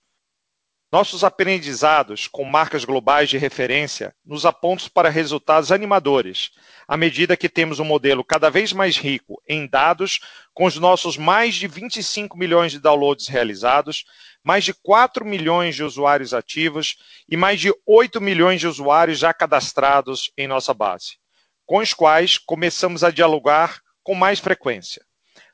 Nossos 0.93 1.25
aprendizados 1.25 2.29
com 2.29 2.45
marcas 2.45 2.85
globais 2.85 3.31
de 3.31 3.39
referência 3.39 4.15
nos 4.23 4.45
apontam 4.45 4.91
para 4.93 5.09
resultados 5.09 5.73
animadores, 5.73 6.51
à 6.87 6.99
medida 6.99 7.35
que 7.35 7.49
temos 7.49 7.81
um 7.81 7.85
modelo 7.85 8.23
cada 8.23 8.51
vez 8.51 8.75
mais 8.75 8.99
rico 8.99 9.43
em 9.49 9.67
dados, 9.67 10.21
com 10.53 10.67
os 10.67 10.77
nossos 10.77 11.17
mais 11.17 11.55
de 11.55 11.67
25 11.67 12.37
milhões 12.37 12.73
de 12.73 12.79
downloads 12.79 13.27
realizados, 13.27 14.05
mais 14.45 14.65
de 14.65 14.75
4 14.75 15.25
milhões 15.25 15.75
de 15.75 15.83
usuários 15.83 16.35
ativos 16.35 16.99
e 17.27 17.39
mais 17.39 17.59
de 17.59 17.73
8 17.87 18.21
milhões 18.21 18.61
de 18.61 18.69
usuários 18.69 19.19
já 19.19 19.33
cadastrados 19.33 20.31
em 20.37 20.47
nossa 20.47 20.75
base, 20.75 21.17
com 21.65 21.79
os 21.79 21.95
quais 21.95 22.37
começamos 22.37 23.03
a 23.03 23.11
dialogar 23.11 23.81
com 24.03 24.15
mais 24.15 24.39
frequência. 24.39 25.03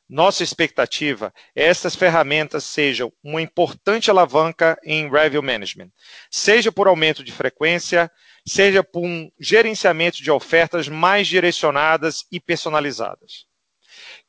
Nossa 0.09 0.43
expectativa 0.43 1.35
é 1.55 1.67
essas 1.67 1.95
ferramentas 1.95 2.65
sejam 2.65 3.13
uma 3.23 3.43
importante 3.43 4.11
alavanca 4.11 4.79
em 4.83 5.11
revenue 5.11 5.45
management, 5.45 5.91
seja 6.31 6.73
por 6.73 6.89
aumento 6.89 7.23
de 7.23 7.31
frequência, 7.31 8.11
seja 8.47 8.83
por 8.83 9.05
um 9.05 9.31
gerenciamento 9.39 10.23
de 10.23 10.31
ofertas 10.31 10.89
mais 10.89 11.29
direcionadas 11.29 12.25
e 12.33 12.41
personalizadas. 12.41 13.45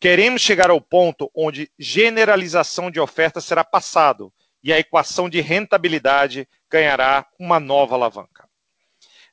Queremos 0.01 0.41
chegar 0.41 0.69
ao 0.69 0.81
ponto 0.81 1.31
onde 1.33 1.71
generalização 1.79 2.91
de 2.91 3.00
ofertas 3.00 3.45
será 3.45 3.63
passado 3.63 4.33
e 4.62 4.74
a 4.74 4.79
equação 4.79 5.29
de 5.29 5.39
rentabilidade 5.39 6.45
ganhará 6.69 7.25
uma 7.39 7.57
nova 7.57 7.95
alavanca. 7.95 8.50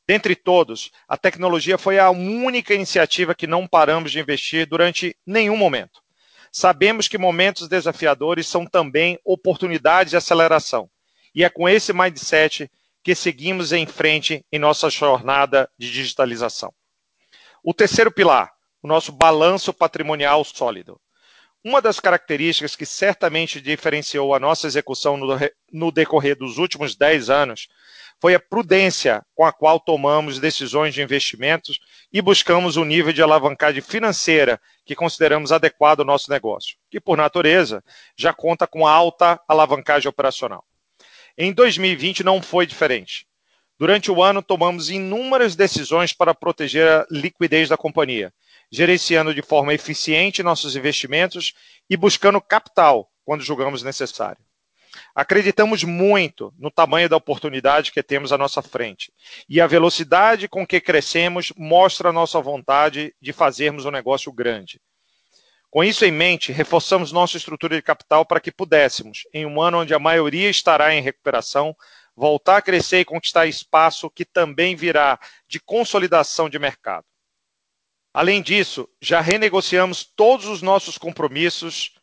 Dentre 0.06 0.36
todos, 0.36 0.92
a 1.08 1.16
tecnologia 1.16 1.76
foi 1.76 1.98
a 1.98 2.08
única 2.10 2.72
iniciativa 2.72 3.34
que 3.34 3.48
não 3.48 3.66
paramos 3.66 4.12
de 4.12 4.20
investir 4.20 4.64
durante 4.64 5.16
nenhum 5.26 5.56
momento. 5.56 6.05
Sabemos 6.58 7.06
que 7.06 7.18
momentos 7.18 7.68
desafiadores 7.68 8.46
são 8.46 8.64
também 8.64 9.20
oportunidades 9.22 10.12
de 10.12 10.16
aceleração. 10.16 10.88
E 11.34 11.44
é 11.44 11.50
com 11.50 11.68
esse 11.68 11.92
mindset 11.92 12.70
que 13.04 13.14
seguimos 13.14 13.74
em 13.74 13.84
frente 13.84 14.42
em 14.50 14.58
nossa 14.58 14.88
jornada 14.88 15.68
de 15.78 15.92
digitalização. 15.92 16.72
O 17.62 17.74
terceiro 17.74 18.10
pilar, 18.10 18.54
o 18.82 18.88
nosso 18.88 19.12
balanço 19.12 19.70
patrimonial 19.70 20.42
sólido. 20.44 20.98
Uma 21.62 21.82
das 21.82 22.00
características 22.00 22.74
que 22.74 22.86
certamente 22.86 23.60
diferenciou 23.60 24.34
a 24.34 24.40
nossa 24.40 24.66
execução 24.66 25.18
no, 25.18 25.38
no 25.70 25.92
decorrer 25.92 26.38
dos 26.38 26.56
últimos 26.56 26.96
10 26.96 27.28
anos 27.28 27.68
foi 28.20 28.34
a 28.34 28.40
prudência 28.40 29.24
com 29.34 29.44
a 29.44 29.52
qual 29.52 29.78
tomamos 29.78 30.38
decisões 30.38 30.94
de 30.94 31.02
investimentos 31.02 31.78
e 32.12 32.22
buscamos 32.22 32.76
o 32.76 32.82
um 32.82 32.84
nível 32.84 33.12
de 33.12 33.22
alavancagem 33.22 33.82
financeira 33.82 34.60
que 34.84 34.94
consideramos 34.94 35.52
adequado 35.52 36.00
ao 36.00 36.06
nosso 36.06 36.30
negócio, 36.30 36.76
que 36.90 37.00
por 37.00 37.16
natureza 37.16 37.84
já 38.16 38.32
conta 38.32 38.66
com 38.66 38.86
alta 38.86 39.40
alavancagem 39.46 40.08
operacional. 40.08 40.64
Em 41.36 41.52
2020 41.52 42.24
não 42.24 42.40
foi 42.40 42.66
diferente. 42.66 43.26
Durante 43.78 44.10
o 44.10 44.22
ano, 44.22 44.42
tomamos 44.42 44.88
inúmeras 44.88 45.54
decisões 45.54 46.10
para 46.10 46.34
proteger 46.34 46.88
a 46.88 47.06
liquidez 47.10 47.68
da 47.68 47.76
companhia, 47.76 48.32
gerenciando 48.72 49.34
de 49.34 49.42
forma 49.42 49.74
eficiente 49.74 50.42
nossos 50.42 50.74
investimentos 50.74 51.52
e 51.90 51.94
buscando 51.94 52.40
capital 52.40 53.10
quando 53.22 53.44
julgamos 53.44 53.82
necessário. 53.82 54.45
Acreditamos 55.16 55.82
muito 55.82 56.52
no 56.58 56.70
tamanho 56.70 57.08
da 57.08 57.16
oportunidade 57.16 57.90
que 57.90 58.02
temos 58.02 58.34
à 58.34 58.36
nossa 58.36 58.60
frente. 58.60 59.10
E 59.48 59.62
a 59.62 59.66
velocidade 59.66 60.46
com 60.46 60.66
que 60.66 60.78
crescemos 60.78 61.54
mostra 61.56 62.10
a 62.10 62.12
nossa 62.12 62.38
vontade 62.38 63.14
de 63.18 63.32
fazermos 63.32 63.86
um 63.86 63.90
negócio 63.90 64.30
grande. 64.30 64.78
Com 65.70 65.82
isso 65.82 66.04
em 66.04 66.12
mente, 66.12 66.52
reforçamos 66.52 67.12
nossa 67.12 67.38
estrutura 67.38 67.76
de 67.76 67.80
capital 67.80 68.26
para 68.26 68.40
que 68.40 68.52
pudéssemos, 68.52 69.22
em 69.32 69.46
um 69.46 69.58
ano 69.62 69.80
onde 69.80 69.94
a 69.94 69.98
maioria 69.98 70.50
estará 70.50 70.94
em 70.94 71.00
recuperação, 71.00 71.74
voltar 72.14 72.58
a 72.58 72.62
crescer 72.62 73.00
e 73.00 73.04
conquistar 73.06 73.46
espaço 73.46 74.10
que 74.10 74.24
também 74.26 74.76
virá 74.76 75.18
de 75.48 75.58
consolidação 75.58 76.46
de 76.46 76.58
mercado. 76.58 77.06
Além 78.12 78.42
disso, 78.42 78.86
já 79.00 79.22
renegociamos 79.22 80.04
todos 80.04 80.44
os 80.44 80.60
nossos 80.60 80.98
compromissos 80.98 81.94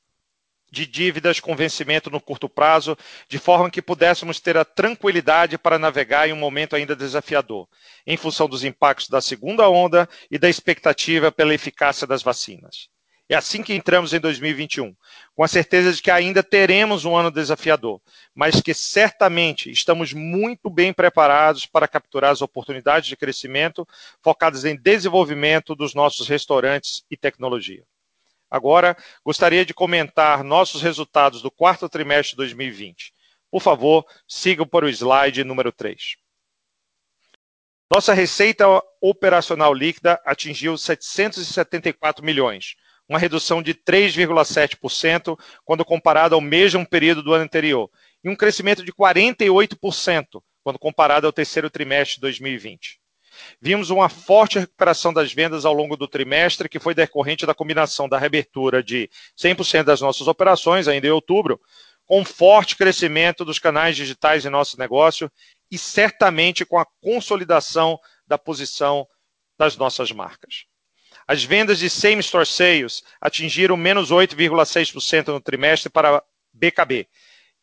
de 0.73 0.87
dívidas 0.87 1.39
com 1.39 1.55
vencimento 1.55 2.09
no 2.09 2.19
curto 2.19 2.49
prazo, 2.49 2.97
de 3.29 3.37
forma 3.37 3.69
que 3.69 3.79
pudéssemos 3.79 4.39
ter 4.39 4.57
a 4.57 4.65
tranquilidade 4.65 5.55
para 5.55 5.77
navegar 5.77 6.27
em 6.27 6.33
um 6.33 6.37
momento 6.37 6.75
ainda 6.75 6.95
desafiador, 6.95 7.67
em 8.07 8.17
função 8.17 8.49
dos 8.49 8.63
impactos 8.63 9.07
da 9.07 9.21
segunda 9.21 9.69
onda 9.69 10.09
e 10.31 10.39
da 10.39 10.49
expectativa 10.49 11.31
pela 11.31 11.53
eficácia 11.53 12.07
das 12.07 12.23
vacinas. 12.23 12.89
É 13.29 13.35
assim 13.35 13.61
que 13.61 13.73
entramos 13.73 14.13
em 14.13 14.19
2021, 14.19 14.95
com 15.35 15.43
a 15.43 15.47
certeza 15.47 15.93
de 15.93 16.01
que 16.01 16.09
ainda 16.09 16.41
teremos 16.41 17.05
um 17.05 17.15
ano 17.15 17.29
desafiador, 17.29 18.01
mas 18.33 18.59
que 18.59 18.73
certamente 18.73 19.69
estamos 19.69 20.11
muito 20.11 20.71
bem 20.71 20.91
preparados 20.91 21.67
para 21.67 21.87
capturar 21.87 22.31
as 22.31 22.41
oportunidades 22.41 23.07
de 23.07 23.15
crescimento 23.15 23.87
focadas 24.23 24.65
em 24.65 24.75
desenvolvimento 24.75 25.75
dos 25.75 25.93
nossos 25.93 26.27
restaurantes 26.27 27.03
e 27.11 27.15
tecnologia. 27.15 27.83
Agora, 28.53 28.95
gostaria 29.25 29.65
de 29.65 29.73
comentar 29.73 30.43
nossos 30.43 30.83
resultados 30.83 31.41
do 31.41 31.49
quarto 31.49 31.89
trimestre 31.89 32.33
de 32.33 32.37
2020. 32.37 33.11
Por 33.49 33.59
favor, 33.59 34.05
sigam 34.27 34.67
para 34.67 34.85
o 34.85 34.89
slide 34.89 35.43
número 35.43 35.71
3. 35.71 36.17
Nossa 37.91 38.13
receita 38.13 38.67
operacional 39.01 39.73
líquida 39.73 40.21
atingiu 40.23 40.77
774 40.77 42.23
milhões, 42.23 42.75
uma 43.09 43.17
redução 43.17 43.59
de 43.59 43.73
3,7% 43.73 45.35
quando 45.65 45.83
comparado 45.83 46.35
ao 46.35 46.41
mesmo 46.41 46.87
período 46.87 47.23
do 47.23 47.33
ano 47.33 47.45
anterior, 47.45 47.89
e 48.23 48.29
um 48.29 48.35
crescimento 48.35 48.85
de 48.85 48.93
48% 48.93 50.43
quando 50.63 50.77
comparado 50.77 51.25
ao 51.25 51.33
terceiro 51.33 51.71
trimestre 51.71 52.17
de 52.17 52.21
2020. 52.21 53.02
Vimos 53.61 53.89
uma 53.89 54.09
forte 54.09 54.59
recuperação 54.59 55.13
das 55.13 55.33
vendas 55.33 55.65
ao 55.65 55.73
longo 55.73 55.95
do 55.95 56.07
trimestre, 56.07 56.69
que 56.69 56.79
foi 56.79 56.93
decorrente 56.93 57.45
da 57.45 57.53
combinação 57.53 58.07
da 58.07 58.17
reabertura 58.17 58.83
de 58.83 59.09
100% 59.37 59.83
das 59.83 60.01
nossas 60.01 60.27
operações, 60.27 60.87
ainda 60.87 61.07
em 61.07 61.11
outubro, 61.11 61.59
com 62.05 62.23
forte 62.25 62.75
crescimento 62.75 63.45
dos 63.45 63.59
canais 63.59 63.95
digitais 63.95 64.45
em 64.45 64.49
nosso 64.49 64.77
negócio 64.77 65.31
e 65.71 65.77
certamente 65.77 66.65
com 66.65 66.77
a 66.77 66.85
consolidação 67.01 67.99
da 68.27 68.37
posição 68.37 69.07
das 69.57 69.77
nossas 69.77 70.11
marcas. 70.11 70.65
As 71.27 71.43
vendas 71.43 71.79
de 71.79 71.89
same-store 71.89 72.45
sales 72.45 73.03
atingiram 73.21 73.77
menos 73.77 74.11
8,6% 74.11 75.27
no 75.29 75.39
trimestre 75.39 75.89
para 75.89 76.21
BKB. 76.51 77.07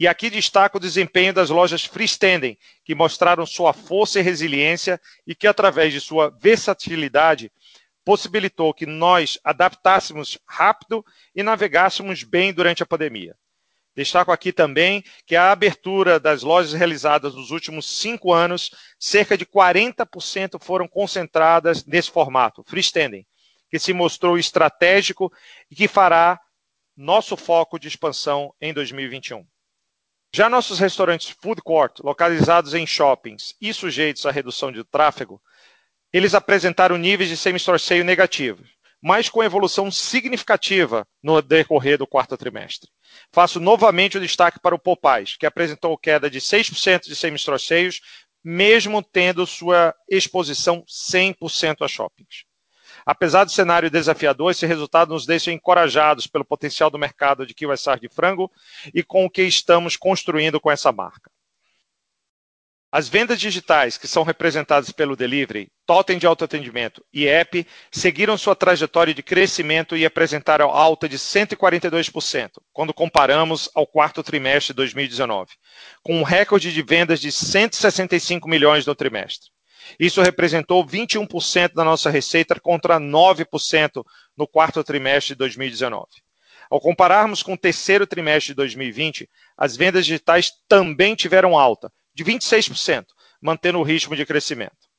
E 0.00 0.08
aqui 0.08 0.30
destaco 0.30 0.78
o 0.78 0.80
desempenho 0.80 1.34
das 1.34 1.50
lojas 1.50 1.84
freestanding, 1.84 2.56
que 2.86 2.94
mostraram 2.94 3.44
sua 3.44 3.74
força 3.74 4.18
e 4.18 4.22
resiliência 4.22 4.98
e 5.26 5.34
que, 5.34 5.46
através 5.46 5.92
de 5.92 6.00
sua 6.00 6.30
versatilidade, 6.30 7.52
possibilitou 8.02 8.72
que 8.72 8.86
nós 8.86 9.38
adaptássemos 9.44 10.38
rápido 10.48 11.04
e 11.34 11.42
navegássemos 11.42 12.22
bem 12.22 12.50
durante 12.50 12.82
a 12.82 12.86
pandemia. 12.86 13.36
Destaco 13.94 14.32
aqui 14.32 14.54
também 14.54 15.04
que 15.26 15.36
a 15.36 15.52
abertura 15.52 16.18
das 16.18 16.42
lojas 16.42 16.72
realizadas 16.72 17.34
nos 17.34 17.50
últimos 17.50 17.84
cinco 18.00 18.32
anos, 18.32 18.70
cerca 18.98 19.36
de 19.36 19.44
40% 19.44 20.58
foram 20.62 20.88
concentradas 20.88 21.84
nesse 21.84 22.10
formato, 22.10 22.64
freestanding, 22.66 23.26
que 23.68 23.78
se 23.78 23.92
mostrou 23.92 24.38
estratégico 24.38 25.30
e 25.70 25.76
que 25.76 25.86
fará 25.86 26.40
nosso 26.96 27.36
foco 27.36 27.78
de 27.78 27.86
expansão 27.86 28.54
em 28.62 28.72
2021. 28.72 29.44
Já 30.32 30.48
nossos 30.48 30.78
restaurantes 30.78 31.30
food 31.42 31.60
court, 31.60 31.98
localizados 32.04 32.72
em 32.72 32.86
shoppings 32.86 33.56
e 33.60 33.74
sujeitos 33.74 34.24
à 34.24 34.30
redução 34.30 34.70
de 34.70 34.84
tráfego, 34.84 35.42
eles 36.12 36.34
apresentaram 36.34 36.96
níveis 36.96 37.28
de 37.28 37.36
same-store 37.36 37.80
sale 37.80 38.04
negativos, 38.04 38.68
mas 39.02 39.28
com 39.28 39.42
evolução 39.42 39.90
significativa 39.90 41.04
no 41.20 41.42
decorrer 41.42 41.98
do 41.98 42.06
quarto 42.06 42.36
trimestre. 42.36 42.88
Faço 43.32 43.58
novamente 43.58 44.18
o 44.18 44.20
destaque 44.20 44.60
para 44.60 44.74
o 44.74 44.78
Popais, 44.78 45.36
que 45.36 45.46
apresentou 45.46 45.98
queda 45.98 46.30
de 46.30 46.40
6% 46.40 47.06
de 47.06 47.16
same-store 47.16 47.58
sales, 47.58 48.00
mesmo 48.42 49.02
tendo 49.02 49.44
sua 49.46 49.92
exposição 50.08 50.84
100% 50.86 51.84
a 51.84 51.88
shoppings. 51.88 52.44
Apesar 53.10 53.42
do 53.42 53.50
cenário 53.50 53.90
desafiador, 53.90 54.52
esse 54.52 54.64
resultado 54.64 55.12
nos 55.12 55.26
deixa 55.26 55.50
encorajados 55.50 56.28
pelo 56.28 56.44
potencial 56.44 56.88
do 56.88 56.96
mercado 56.96 57.44
de 57.44 57.52
QSR 57.52 57.98
de 58.00 58.08
frango 58.08 58.48
e 58.94 59.02
com 59.02 59.24
o 59.24 59.28
que 59.28 59.42
estamos 59.42 59.96
construindo 59.96 60.60
com 60.60 60.70
essa 60.70 60.92
marca. 60.92 61.28
As 62.92 63.08
vendas 63.08 63.40
digitais, 63.40 63.98
que 63.98 64.06
são 64.06 64.22
representadas 64.22 64.92
pelo 64.92 65.16
Delivery, 65.16 65.72
Totem 65.84 66.18
de 66.18 66.26
autoatendimento 66.28 67.04
e 67.12 67.26
App, 67.26 67.66
seguiram 67.90 68.38
sua 68.38 68.54
trajetória 68.54 69.12
de 69.12 69.24
crescimento 69.24 69.96
e 69.96 70.06
apresentaram 70.06 70.70
alta 70.70 71.08
de 71.08 71.18
142%, 71.18 72.60
quando 72.72 72.94
comparamos 72.94 73.68
ao 73.74 73.88
quarto 73.88 74.22
trimestre 74.22 74.72
de 74.72 74.76
2019, 74.76 75.50
com 76.00 76.14
um 76.14 76.22
recorde 76.22 76.72
de 76.72 76.80
vendas 76.80 77.20
de 77.20 77.32
165 77.32 78.48
milhões 78.48 78.86
no 78.86 78.94
trimestre. 78.94 79.50
Isso 79.98 80.22
representou 80.22 80.84
21% 80.86 81.74
da 81.74 81.84
nossa 81.84 82.10
receita 82.10 82.58
contra 82.60 82.98
9% 82.98 84.04
no 84.36 84.46
quarto 84.46 84.82
trimestre 84.84 85.34
de 85.34 85.38
2019. 85.38 86.06
Ao 86.70 86.80
compararmos 86.80 87.42
com 87.42 87.54
o 87.54 87.58
terceiro 87.58 88.06
trimestre 88.06 88.52
de 88.52 88.54
2020, 88.54 89.28
as 89.56 89.76
vendas 89.76 90.06
digitais 90.06 90.52
também 90.68 91.14
tiveram 91.14 91.58
alta, 91.58 91.92
de 92.14 92.24
26%, 92.24 93.06
mantendo 93.42 93.78
o 93.78 93.82
ritmo 93.82 94.14
de 94.14 94.24
crescimento. 94.24 94.90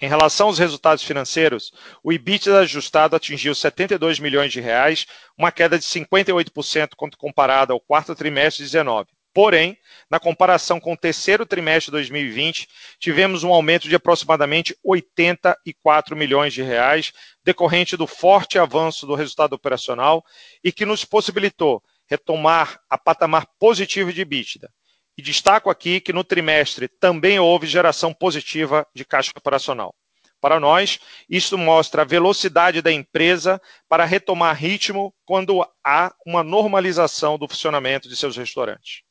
Em 0.00 0.08
relação 0.08 0.48
aos 0.48 0.58
resultados 0.58 1.04
financeiros, 1.04 1.70
o 2.02 2.12
EBITDA 2.12 2.60
ajustado 2.60 3.14
atingiu 3.14 3.54
72 3.54 4.18
milhões 4.18 4.52
de 4.52 4.60
reais, 4.60 5.06
uma 5.38 5.52
queda 5.52 5.78
de 5.78 5.84
58% 5.84 6.90
quando 6.96 7.16
comparado 7.16 7.72
ao 7.72 7.80
quarto 7.80 8.14
trimestre 8.14 8.64
de 8.64 8.72
2019. 8.72 9.08
Porém, 9.34 9.76
na 10.08 10.20
comparação 10.20 10.78
com 10.78 10.92
o 10.92 10.96
terceiro 10.96 11.44
trimestre 11.44 11.86
de 11.86 11.90
2020, 11.90 12.68
tivemos 13.00 13.42
um 13.42 13.52
aumento 13.52 13.88
de 13.88 13.96
aproximadamente 13.96 14.78
84 14.80 16.16
milhões 16.16 16.54
de 16.54 16.62
reais, 16.62 17.12
decorrente 17.42 17.96
do 17.96 18.06
forte 18.06 18.60
avanço 18.60 19.08
do 19.08 19.16
resultado 19.16 19.52
operacional 19.52 20.24
e 20.62 20.70
que 20.70 20.86
nos 20.86 21.04
possibilitou 21.04 21.82
retomar 22.06 22.80
a 22.88 22.96
patamar 22.96 23.48
positivo 23.58 24.12
de 24.12 24.20
EBITDA. 24.20 24.70
E 25.18 25.22
destaco 25.22 25.68
aqui 25.68 26.00
que 26.00 26.12
no 26.12 26.22
trimestre 26.22 26.86
também 26.86 27.40
houve 27.40 27.66
geração 27.66 28.14
positiva 28.14 28.86
de 28.94 29.04
caixa 29.04 29.32
operacional. 29.36 29.92
Para 30.40 30.60
nós, 30.60 31.00
isso 31.28 31.56
mostra 31.56 32.02
a 32.02 32.04
velocidade 32.04 32.82
da 32.82 32.92
empresa 32.92 33.60
para 33.88 34.04
retomar 34.04 34.54
ritmo 34.54 35.12
quando 35.24 35.66
há 35.82 36.14
uma 36.24 36.44
normalização 36.44 37.38
do 37.38 37.48
funcionamento 37.48 38.08
de 38.08 38.14
seus 38.14 38.36
restaurantes. 38.36 39.03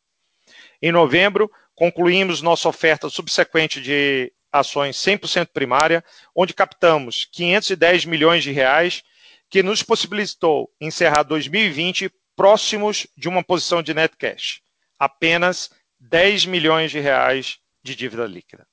Em 0.86 0.92
novembro, 0.92 1.50
concluímos 1.74 2.42
nossa 2.42 2.68
oferta 2.68 3.10
subsequente 3.10 3.80
de 3.80 4.34
ações 4.52 4.98
100% 4.98 5.48
primária, 5.54 6.04
onde 6.36 6.54
captamos 6.54 7.24
510 7.32 8.04
milhões 8.04 8.44
de 8.44 8.52
reais, 8.52 9.02
que 9.50 9.64
nos 9.64 9.82
possibilitou 9.82 10.70
encerrar 10.82 11.24
2020 11.24 12.12
próximos 12.36 13.08
de 13.16 13.30
uma 13.30 13.42
posição 13.42 13.82
de 13.82 13.94
net 13.94 14.18
cash. 14.18 14.60
Apenas 15.00 15.72
10 16.02 16.48
milhões 16.48 16.92
de 16.92 17.00
reais 17.00 17.60
de 17.82 17.96
dívida 17.96 18.26
líquida. 18.26 18.68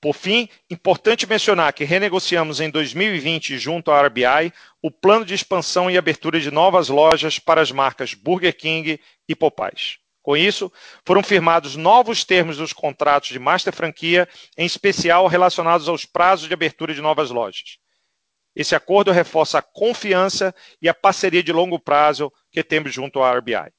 Por 0.00 0.14
fim, 0.14 0.48
importante 0.70 1.26
mencionar 1.26 1.74
que 1.74 1.84
renegociamos 1.84 2.60
em 2.60 2.70
2020, 2.70 3.58
junto 3.58 3.90
à 3.90 4.00
RBI, 4.06 4.54
o 4.80 4.90
plano 4.90 5.26
de 5.26 5.34
expansão 5.34 5.90
e 5.90 5.98
abertura 5.98 6.40
de 6.40 6.50
novas 6.50 6.88
lojas 6.88 7.38
para 7.38 7.60
as 7.60 7.70
marcas 7.70 8.14
Burger 8.14 8.56
King 8.56 8.98
e 9.28 9.36
Popeyes. 9.36 9.98
Com 10.28 10.36
isso, 10.36 10.70
foram 11.06 11.22
firmados 11.22 11.74
novos 11.74 12.22
termos 12.22 12.58
dos 12.58 12.74
contratos 12.74 13.30
de 13.30 13.38
master 13.38 13.74
franquia, 13.74 14.28
em 14.58 14.66
especial 14.66 15.26
relacionados 15.26 15.88
aos 15.88 16.04
prazos 16.04 16.48
de 16.48 16.52
abertura 16.52 16.92
de 16.92 17.00
novas 17.00 17.30
lojas. 17.30 17.78
Esse 18.54 18.74
acordo 18.74 19.10
reforça 19.10 19.58
a 19.58 19.62
confiança 19.62 20.54
e 20.82 20.86
a 20.86 20.92
parceria 20.92 21.42
de 21.42 21.50
longo 21.50 21.80
prazo 21.80 22.30
que 22.50 22.62
temos 22.62 22.92
junto 22.92 23.22
à 23.22 23.32
RBI. 23.38 23.72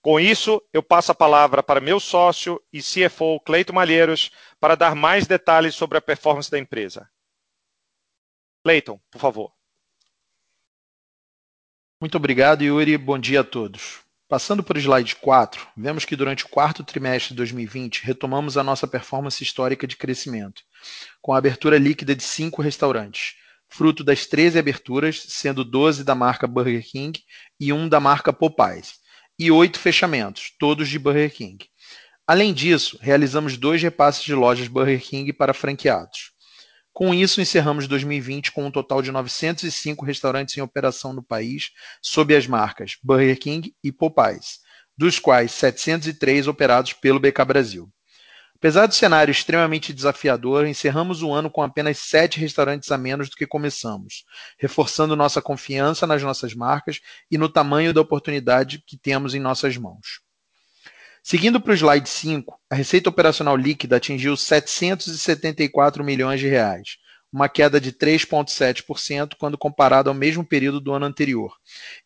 Com 0.00 0.18
isso, 0.18 0.62
eu 0.72 0.82
passo 0.82 1.12
a 1.12 1.14
palavra 1.14 1.62
para 1.62 1.78
meu 1.78 2.00
sócio 2.00 2.58
e 2.72 2.80
CFO, 2.80 3.38
Cleito 3.40 3.74
Malheiros, 3.74 4.30
para 4.58 4.76
dar 4.76 4.94
mais 4.94 5.26
detalhes 5.26 5.74
sobre 5.74 5.98
a 5.98 6.00
performance 6.00 6.50
da 6.50 6.58
empresa. 6.58 7.06
Cleiton, 8.64 8.98
por 9.10 9.20
favor. 9.20 9.52
Muito 12.00 12.16
obrigado, 12.16 12.64
Yuri. 12.64 12.96
Bom 12.96 13.18
dia 13.18 13.42
a 13.42 13.44
todos. 13.44 14.05
Passando 14.28 14.60
para 14.60 14.76
o 14.76 14.80
slide 14.80 15.14
4, 15.14 15.68
vemos 15.76 16.04
que 16.04 16.16
durante 16.16 16.44
o 16.44 16.48
quarto 16.48 16.82
trimestre 16.82 17.28
de 17.28 17.36
2020 17.36 18.02
retomamos 18.04 18.56
a 18.56 18.64
nossa 18.64 18.84
performance 18.84 19.40
histórica 19.40 19.86
de 19.86 19.96
crescimento, 19.96 20.62
com 21.22 21.32
a 21.32 21.38
abertura 21.38 21.78
líquida 21.78 22.12
de 22.12 22.24
cinco 22.24 22.60
restaurantes, 22.60 23.36
fruto 23.68 24.02
das 24.02 24.26
13 24.26 24.58
aberturas, 24.58 25.24
sendo 25.28 25.64
12 25.64 26.02
da 26.02 26.16
marca 26.16 26.48
Burger 26.48 26.84
King 26.84 27.22
e 27.60 27.72
um 27.72 27.88
da 27.88 28.00
marca 28.00 28.32
Popeyes 28.32 28.94
e 29.38 29.48
oito 29.52 29.78
fechamentos, 29.78 30.52
todos 30.58 30.88
de 30.88 30.98
Burger 30.98 31.32
King. 31.32 31.64
Além 32.26 32.52
disso, 32.52 32.98
realizamos 33.00 33.56
dois 33.56 33.80
repasses 33.80 34.24
de 34.24 34.34
lojas 34.34 34.66
Burger 34.66 35.00
King 35.00 35.32
para 35.32 35.54
franqueados. 35.54 36.32
Com 36.96 37.12
isso, 37.12 37.42
encerramos 37.42 37.86
2020 37.86 38.52
com 38.52 38.64
um 38.64 38.70
total 38.70 39.02
de 39.02 39.12
905 39.12 40.02
restaurantes 40.02 40.56
em 40.56 40.62
operação 40.62 41.12
no 41.12 41.22
país, 41.22 41.70
sob 42.00 42.34
as 42.34 42.46
marcas 42.46 42.96
Burger 43.04 43.38
King 43.38 43.76
e 43.84 43.92
Popeyes, 43.92 44.60
dos 44.96 45.18
quais 45.18 45.52
703 45.52 46.48
operados 46.48 46.94
pelo 46.94 47.20
BK 47.20 47.44
Brasil. 47.44 47.92
Apesar 48.54 48.86
do 48.86 48.94
cenário 48.94 49.30
extremamente 49.30 49.92
desafiador, 49.92 50.66
encerramos 50.66 51.22
o 51.22 51.30
ano 51.34 51.50
com 51.50 51.62
apenas 51.62 51.98
sete 51.98 52.40
restaurantes 52.40 52.90
a 52.90 52.96
menos 52.96 53.28
do 53.28 53.36
que 53.36 53.46
começamos, 53.46 54.24
reforçando 54.58 55.14
nossa 55.14 55.42
confiança 55.42 56.06
nas 56.06 56.22
nossas 56.22 56.54
marcas 56.54 57.00
e 57.30 57.36
no 57.36 57.50
tamanho 57.50 57.92
da 57.92 58.00
oportunidade 58.00 58.82
que 58.86 58.96
temos 58.96 59.34
em 59.34 59.38
nossas 59.38 59.76
mãos. 59.76 60.25
Seguindo 61.28 61.60
para 61.60 61.72
o 61.72 61.74
slide 61.74 62.08
5, 62.08 62.56
a 62.70 62.76
receita 62.76 63.10
operacional 63.10 63.56
líquida 63.56 63.96
atingiu 63.96 64.36
774 64.36 66.04
milhões 66.04 66.38
de 66.38 66.46
reais, 66.46 66.98
uma 67.32 67.48
queda 67.48 67.80
de 67.80 67.90
3,7% 67.90 69.32
quando 69.36 69.58
comparado 69.58 70.08
ao 70.08 70.14
mesmo 70.14 70.44
período 70.44 70.80
do 70.80 70.92
ano 70.92 71.04
anterior, 71.04 71.52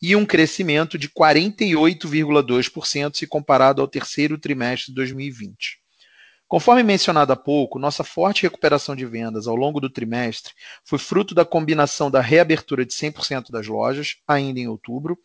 e 0.01 0.17
um 0.17 0.25
crescimento 0.25 0.97
de 0.97 1.11
48,2% 1.11 3.15
se 3.15 3.27
comparado 3.27 3.83
ao 3.83 3.89
terceiro 3.89 4.39
trimestre 4.39 4.87
de 4.87 4.95
2020. 4.95 5.80
Conforme 6.51 6.83
mencionado 6.83 7.33
há 7.33 7.37
pouco, 7.37 7.79
nossa 7.79 8.03
forte 8.03 8.43
recuperação 8.43 8.97
de 8.97 9.07
vendas 9.07 9.47
ao 9.47 9.55
longo 9.55 9.79
do 9.79 9.89
trimestre 9.89 10.53
foi 10.85 10.99
fruto 10.99 11.33
da 11.33 11.45
combinação 11.45 12.11
da 12.11 12.21
reabertura 12.21 12.85
de 12.85 12.93
100% 12.93 13.53
das 13.53 13.69
lojas, 13.69 14.17
ainda 14.27 14.59
em 14.59 14.67
outubro, 14.67 15.17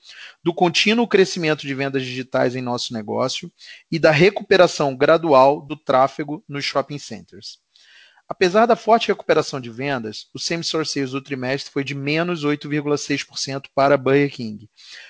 do 0.43 0.53
contínuo 0.53 1.07
crescimento 1.07 1.65
de 1.65 1.73
vendas 1.73 2.03
digitais 2.03 2.55
em 2.55 2.61
nosso 2.61 2.93
negócio 2.93 3.51
e 3.91 3.97
da 3.97 4.11
recuperação 4.11 4.95
gradual 4.95 5.65
do 5.65 5.75
tráfego 5.75 6.43
nos 6.47 6.63
shopping 6.63 6.99
centers. 6.99 7.64
Apesar 8.27 8.65
da 8.65 8.75
forte 8.75 9.09
recuperação 9.09 9.61
de 9.61 9.69
vendas, 9.69 10.27
o 10.33 10.39
same-store 10.39 10.85
sales 10.85 11.11
do 11.11 11.21
trimestre 11.21 11.71
foi 11.71 11.83
de 11.83 11.93
menos 11.93 12.43
8,6% 12.43 13.65
para 13.75 13.97
Burger 13.97 14.31
King, 14.31 14.67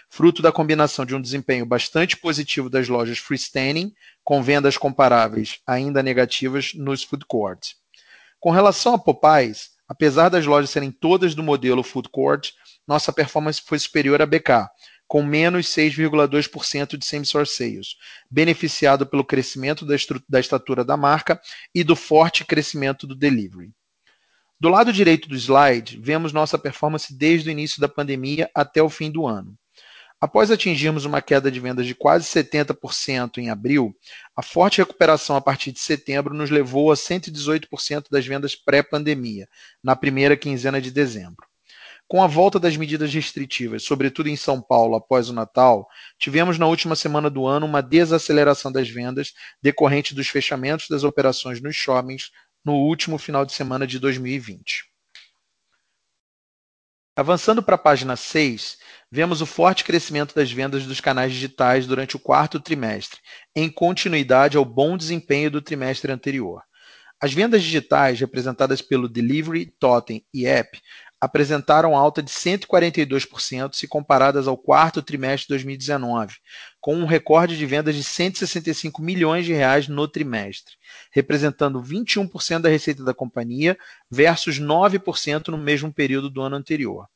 fruto 0.09 0.41
da 0.41 0.51
combinação 0.51 1.05
de 1.05 1.15
um 1.15 1.21
desempenho 1.21 1.65
bastante 1.65 2.17
positivo 2.17 2.69
das 2.69 2.89
lojas 2.89 3.17
freestanding, 3.17 3.93
com 4.21 4.43
vendas 4.43 4.77
comparáveis 4.77 5.59
ainda 5.65 6.03
negativas 6.03 6.73
nos 6.73 7.03
food 7.03 7.25
courts. 7.25 7.75
Com 8.37 8.51
relação 8.51 8.93
a 8.93 8.99
Popeyes, 8.99 9.69
apesar 9.87 10.27
das 10.27 10.45
lojas 10.45 10.69
serem 10.69 10.91
todas 10.91 11.33
do 11.33 11.41
modelo 11.41 11.83
food 11.83 12.09
court, 12.09 12.51
nossa 12.85 13.13
performance 13.13 13.61
foi 13.65 13.79
superior 13.79 14.21
a 14.21 14.25
BK, 14.25 14.67
com 15.07 15.23
menos 15.23 15.67
6,2% 15.67 16.97
de 16.97 17.05
same-store 17.05 17.47
sales, 17.47 17.95
beneficiado 18.29 19.05
pelo 19.05 19.23
crescimento 19.23 19.85
da, 19.85 19.95
da 20.27 20.39
estatura 20.39 20.83
da 20.83 20.97
marca 20.97 21.39
e 21.73 21.83
do 21.83 21.95
forte 21.95 22.43
crescimento 22.43 23.05
do 23.05 23.15
delivery. 23.15 23.71
Do 24.59 24.69
lado 24.69 24.91
direito 24.91 25.27
do 25.27 25.35
slide, 25.35 25.99
vemos 26.01 26.31
nossa 26.31 26.57
performance 26.57 27.13
desde 27.13 27.49
o 27.49 27.51
início 27.51 27.81
da 27.81 27.89
pandemia 27.89 28.49
até 28.55 28.81
o 28.81 28.89
fim 28.89 29.11
do 29.11 29.27
ano. 29.27 29.55
Após 30.19 30.49
atingirmos 30.49 31.03
uma 31.03 31.21
queda 31.21 31.51
de 31.51 31.59
vendas 31.59 31.85
de 31.85 31.93
quase 31.93 32.25
70% 32.25 33.37
em 33.37 33.49
abril, 33.49 33.93
a 34.35 34.41
forte 34.41 34.77
recuperação 34.77 35.35
a 35.35 35.41
partir 35.41 35.71
de 35.71 35.79
setembro 35.79 36.33
nos 36.33 36.49
levou 36.49 36.91
a 36.91 36.95
118% 36.95 38.05
das 38.09 38.25
vendas 38.25 38.55
pré-pandemia, 38.55 39.47
na 39.83 39.95
primeira 39.95 40.37
quinzena 40.37 40.81
de 40.81 40.89
dezembro. 40.89 41.45
Com 42.07 42.21
a 42.21 42.27
volta 42.27 42.59
das 42.59 42.77
medidas 42.77 43.11
restritivas, 43.11 43.83
sobretudo 43.83 44.29
em 44.29 44.35
São 44.35 44.61
Paulo 44.61 44.95
após 44.95 45.27
o 45.27 45.33
Natal, 45.33 45.87
tivemos 46.19 46.59
na 46.59 46.67
última 46.67 46.95
semana 46.95 47.31
do 47.31 47.47
ano 47.47 47.65
uma 47.65 47.81
desaceleração 47.81 48.71
das 48.71 48.87
vendas 48.87 49.33
decorrente 49.61 50.13
dos 50.13 50.27
fechamentos 50.27 50.87
das 50.87 51.03
operações 51.03 51.59
nos 51.59 51.75
shoppings 51.75 52.29
no 52.63 52.73
último 52.73 53.17
final 53.17 53.43
de 53.43 53.53
semana 53.53 53.87
de 53.87 53.97
2020. 53.97 54.83
Avançando 57.17 57.63
para 57.63 57.75
a 57.75 57.77
página 57.77 58.15
6, 58.15 58.77
vemos 59.09 59.41
o 59.41 59.45
forte 59.45 59.83
crescimento 59.83 60.35
das 60.35 60.51
vendas 60.51 60.85
dos 60.85 60.99
canais 60.99 61.31
digitais 61.31 61.87
durante 61.87 62.15
o 62.15 62.19
quarto 62.19 62.59
trimestre, 62.59 63.19
em 63.55 63.69
continuidade 63.69 64.57
ao 64.57 64.65
bom 64.65 64.97
desempenho 64.97 65.49
do 65.49 65.61
trimestre 65.61 66.11
anterior. 66.11 66.61
As 67.21 67.33
vendas 67.33 67.63
digitais, 67.63 68.19
representadas 68.19 68.81
pelo 68.81 69.07
Delivery, 69.07 69.73
Totem 69.79 70.25
e 70.33 70.45
App, 70.45 70.77
apresentaram 71.25 71.97
alta 71.97 72.21
de 72.21 72.29
142% 72.29 73.73
se 73.73 73.87
comparadas 73.87 74.47
ao 74.47 74.55
quarto 74.55 75.01
trimestre 75.01 75.47
de 75.47 75.53
2019, 75.55 76.35
com 76.79 76.95
um 76.95 77.05
recorde 77.05 77.57
de 77.57 77.65
vendas 77.65 77.95
de 77.95 78.03
165 78.03 79.01
milhões 79.01 79.43
de 79.43 79.51
reais 79.51 79.87
no 79.87 80.07
trimestre, 80.07 80.75
representando 81.11 81.81
21% 81.81 82.59
da 82.59 82.69
receita 82.69 83.03
da 83.03 83.11
companhia 83.11 83.75
versus 84.09 84.59
9% 84.59 85.47
no 85.47 85.57
mesmo 85.57 85.91
período 85.91 86.29
do 86.29 86.41
ano 86.41 86.57
anterior. 86.57 87.07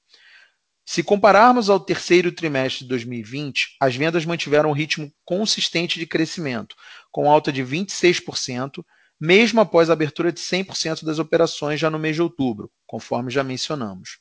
Se 0.84 1.04
compararmos 1.04 1.70
ao 1.70 1.80
terceiro 1.80 2.32
trimestre 2.32 2.86
de 2.86 2.90
2020, 2.90 3.78
as 3.80 3.96
vendas 3.96 4.26
mantiveram 4.26 4.72
um 4.72 4.74
ritmo 4.74 5.14
consistente 5.24 6.00
de 6.00 6.08
crescimento, 6.08 6.76
com 7.12 7.30
alta 7.30 7.52
de 7.52 7.64
26%, 7.64 8.84
mesmo 9.20 9.60
após 9.60 9.90
a 9.90 9.94
abertura 9.94 10.32
de 10.32 10.40
100% 10.40 11.04
das 11.04 11.20
operações 11.20 11.80
já 11.80 11.90
no 11.90 12.00
mês 12.00 12.16
de 12.16 12.22
outubro, 12.22 12.72
conforme 12.88 13.30
já 13.30 13.44
mencionamos. 13.44 14.20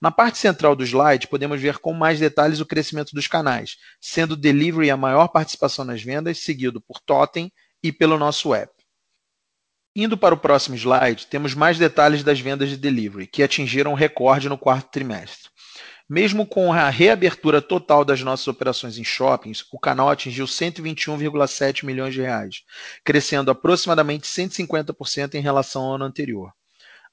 Na 0.00 0.12
parte 0.12 0.38
central 0.38 0.76
do 0.76 0.84
slide, 0.84 1.26
podemos 1.26 1.60
ver 1.60 1.78
com 1.78 1.92
mais 1.92 2.20
detalhes 2.20 2.60
o 2.60 2.66
crescimento 2.66 3.14
dos 3.14 3.26
canais, 3.26 3.76
sendo 4.00 4.36
delivery 4.36 4.90
a 4.90 4.96
maior 4.96 5.26
participação 5.28 5.84
nas 5.84 6.00
vendas, 6.00 6.38
seguido 6.38 6.80
por 6.80 7.00
Totem 7.00 7.52
e 7.82 7.90
pelo 7.90 8.16
nosso 8.16 8.54
app. 8.54 8.72
Indo 9.96 10.16
para 10.16 10.34
o 10.34 10.38
próximo 10.38 10.76
slide, 10.76 11.26
temos 11.26 11.54
mais 11.54 11.76
detalhes 11.76 12.22
das 12.22 12.38
vendas 12.38 12.68
de 12.68 12.76
delivery, 12.76 13.26
que 13.26 13.42
atingiram 13.42 13.90
um 13.90 13.96
recorde 13.96 14.48
no 14.48 14.56
quarto 14.56 14.88
trimestre. 14.92 15.50
Mesmo 16.08 16.46
com 16.46 16.72
a 16.72 16.88
reabertura 16.88 17.60
total 17.60 18.02
das 18.02 18.22
nossas 18.22 18.48
operações 18.48 18.96
em 18.96 19.04
shoppings, 19.04 19.66
o 19.70 19.78
canal 19.78 20.08
atingiu 20.08 20.46
121,7 20.46 21.84
milhões 21.84 22.14
de 22.14 22.22
reais, 22.22 22.62
crescendo 23.04 23.50
aproximadamente 23.50 24.26
150% 24.26 25.34
em 25.34 25.42
relação 25.42 25.82
ao 25.82 25.96
ano 25.96 26.06
anterior. 26.06 26.50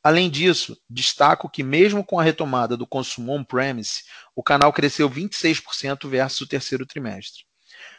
Além 0.02 0.30
disso, 0.30 0.78
destaco 0.90 1.50
que, 1.50 1.62
mesmo 1.62 2.06
com 2.06 2.20
a 2.20 2.24
retomada 2.24 2.78
do 2.78 2.88
consumo 2.88 3.34
on-premise, 3.34 4.04
o 4.34 4.42
canal 4.42 4.72
cresceu 4.72 5.10
26% 5.10 6.08
versus 6.08 6.42
o 6.42 6.48
terceiro 6.48 6.86
trimestre. 6.86 7.44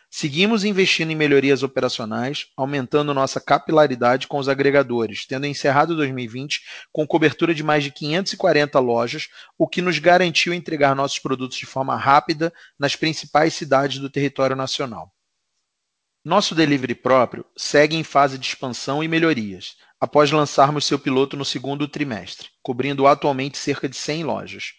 Seguimos 0.09 0.65
investindo 0.65 1.11
em 1.11 1.17
melhorias 1.17 1.63
operacionais, 1.63 2.47
aumentando 2.57 3.13
nossa 3.13 3.41
capilaridade 3.41 4.27
com 4.27 4.39
os 4.39 4.49
agregadores, 4.49 5.27
tendo 5.27 5.47
encerrado 5.47 5.97
2020 5.97 6.63
com 6.93 7.07
cobertura 7.07 7.55
de 7.55 7.63
mais 7.63 7.83
de 7.85 7.91
540 7.91 8.79
lojas, 8.79 9.29
o 9.59 9.69
que 9.69 9.83
nos 9.83 9.99
garantiu 9.99 10.55
entregar 10.55 10.95
nossos 10.95 11.19
produtos 11.19 11.59
de 11.59 11.67
forma 11.67 11.97
rápida 11.97 12.53
nas 12.79 12.95
principais 12.97 13.55
cidades 13.55 13.99
do 13.99 14.09
território 14.09 14.57
nacional. 14.57 15.13
Nosso 16.25 16.55
delivery 16.55 16.95
próprio 16.95 17.45
segue 17.57 17.95
em 17.95 18.03
fase 18.03 18.37
de 18.37 18.47
expansão 18.47 19.03
e 19.03 19.07
melhorias, 19.07 19.77
após 20.01 20.31
lançarmos 20.31 20.85
seu 20.85 20.99
piloto 20.99 21.37
no 21.37 21.45
segundo 21.45 21.87
trimestre, 21.89 22.49
cobrindo 22.63 23.07
atualmente 23.07 23.59
cerca 23.59 23.89
de 23.89 23.97
100 23.97 24.25
lojas. 24.25 24.73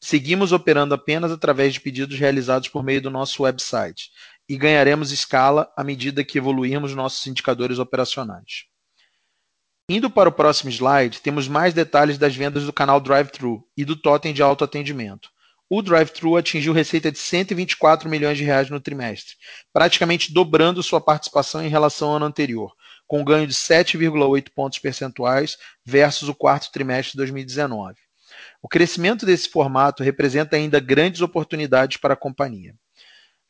Seguimos 0.00 0.52
operando 0.52 0.94
apenas 0.94 1.30
através 1.30 1.74
de 1.74 1.80
pedidos 1.80 2.18
realizados 2.18 2.68
por 2.68 2.82
meio 2.82 3.00
do 3.00 3.10
nosso 3.10 3.42
website, 3.42 4.10
e 4.48 4.56
ganharemos 4.56 5.12
escala 5.12 5.72
à 5.76 5.84
medida 5.84 6.24
que 6.24 6.38
evoluirmos 6.38 6.94
nossos 6.94 7.26
indicadores 7.26 7.78
operacionais. 7.78 8.64
Indo 9.88 10.08
para 10.08 10.28
o 10.28 10.32
próximo 10.32 10.70
slide, 10.70 11.20
temos 11.20 11.48
mais 11.48 11.74
detalhes 11.74 12.16
das 12.16 12.34
vendas 12.34 12.64
do 12.64 12.72
canal 12.72 13.00
Drive-Thru 13.00 13.62
e 13.76 13.84
do 13.84 13.96
totem 13.96 14.32
de 14.32 14.42
autoatendimento. 14.42 15.28
O 15.68 15.82
Drive-Thru 15.82 16.36
atingiu 16.36 16.72
receita 16.72 17.10
de 17.10 17.18
124 17.18 18.08
milhões 18.08 18.36
de 18.36 18.44
reais 18.44 18.68
no 18.68 18.80
trimestre, 18.80 19.34
praticamente 19.72 20.32
dobrando 20.32 20.82
sua 20.82 21.00
participação 21.00 21.64
em 21.64 21.68
relação 21.68 22.10
ao 22.10 22.16
ano 22.16 22.26
anterior, 22.26 22.72
com 23.06 23.24
ganho 23.24 23.46
de 23.46 23.54
7,8 23.54 24.50
pontos 24.54 24.78
percentuais 24.78 25.56
versus 25.84 26.28
o 26.28 26.34
quarto 26.34 26.70
trimestre 26.70 27.12
de 27.12 27.18
2019. 27.18 27.94
O 28.62 28.68
crescimento 28.68 29.26
desse 29.26 29.48
formato 29.48 30.02
representa 30.02 30.56
ainda 30.56 30.78
grandes 30.78 31.20
oportunidades 31.20 31.96
para 31.96 32.14
a 32.14 32.16
companhia. 32.16 32.74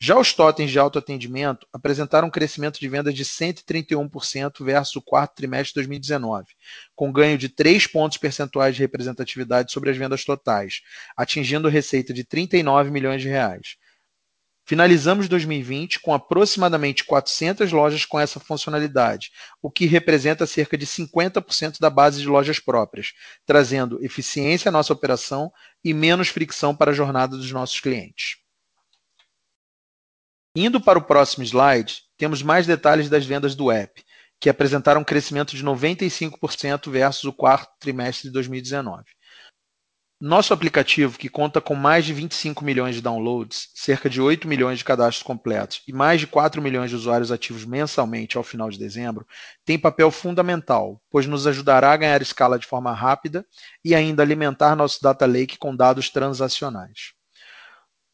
Já 0.05 0.19
os 0.19 0.33
totens 0.33 0.69
de 0.69 0.77
autoatendimento 0.77 1.65
apresentaram 1.71 2.27
um 2.27 2.29
crescimento 2.29 2.77
de 2.77 2.89
vendas 2.89 3.15
de 3.15 3.23
131% 3.23 4.61
versus 4.61 4.97
o 4.97 5.01
quarto 5.01 5.33
trimestre 5.33 5.69
de 5.69 5.75
2019, 5.75 6.45
com 6.93 7.09
ganho 7.09 7.37
de 7.37 7.47
3 7.47 7.87
pontos 7.87 8.17
percentuais 8.17 8.75
de 8.75 8.81
representatividade 8.81 9.71
sobre 9.71 9.91
as 9.91 9.95
vendas 9.95 10.25
totais, 10.25 10.81
atingindo 11.15 11.69
receita 11.69 12.13
de 12.13 12.25
39 12.25 12.91
milhões 12.91 13.21
de 13.21 13.29
reais. 13.29 13.77
Finalizamos 14.65 15.29
2020 15.29 16.01
com 16.01 16.13
aproximadamente 16.13 17.05
400 17.05 17.71
lojas 17.71 18.05
com 18.05 18.19
essa 18.19 18.41
funcionalidade, 18.41 19.31
o 19.61 19.71
que 19.71 19.85
representa 19.85 20.45
cerca 20.45 20.77
de 20.77 20.85
50% 20.85 21.79
da 21.79 21.89
base 21.89 22.19
de 22.19 22.27
lojas 22.27 22.59
próprias, 22.59 23.13
trazendo 23.45 24.03
eficiência 24.03 24.67
à 24.67 24.71
nossa 24.73 24.91
operação 24.91 25.49
e 25.81 25.93
menos 25.93 26.27
fricção 26.27 26.75
para 26.75 26.91
a 26.91 26.93
jornada 26.93 27.37
dos 27.37 27.53
nossos 27.53 27.79
clientes. 27.79 28.42
Indo 30.55 30.79
para 30.79 30.99
o 30.99 31.03
próximo 31.03 31.43
slide, 31.43 32.03
temos 32.15 32.43
mais 32.43 32.67
detalhes 32.67 33.09
das 33.09 33.25
vendas 33.25 33.55
do 33.55 33.71
app, 33.71 34.03
que 34.39 34.49
apresentaram 34.49 35.01
um 35.01 35.03
crescimento 35.03 35.55
de 35.55 35.63
95% 35.63 36.91
versus 36.91 37.23
o 37.23 37.33
quarto 37.33 37.71
trimestre 37.79 38.27
de 38.27 38.33
2019. 38.33 39.03
Nosso 40.21 40.53
aplicativo, 40.53 41.17
que 41.17 41.27
conta 41.27 41.59
com 41.59 41.73
mais 41.73 42.05
de 42.05 42.13
25 42.13 42.63
milhões 42.63 42.93
de 42.93 43.01
downloads, 43.01 43.69
cerca 43.73 44.07
de 44.07 44.21
8 44.21 44.47
milhões 44.47 44.77
de 44.77 44.85
cadastros 44.85 45.23
completos 45.23 45.81
e 45.87 45.91
mais 45.91 46.19
de 46.19 46.27
4 46.27 46.61
milhões 46.61 46.91
de 46.91 46.95
usuários 46.95 47.31
ativos 47.31 47.65
mensalmente 47.65 48.37
ao 48.37 48.43
final 48.43 48.69
de 48.69 48.77
dezembro, 48.77 49.25
tem 49.65 49.79
papel 49.79 50.11
fundamental, 50.11 51.01
pois 51.09 51.25
nos 51.25 51.47
ajudará 51.47 51.91
a 51.91 51.97
ganhar 51.97 52.21
escala 52.21 52.59
de 52.59 52.67
forma 52.67 52.93
rápida 52.93 53.43
e 53.83 53.95
ainda 53.95 54.21
alimentar 54.21 54.75
nosso 54.75 55.01
data 55.01 55.25
lake 55.25 55.57
com 55.57 55.75
dados 55.75 56.11
transacionais. 56.11 57.13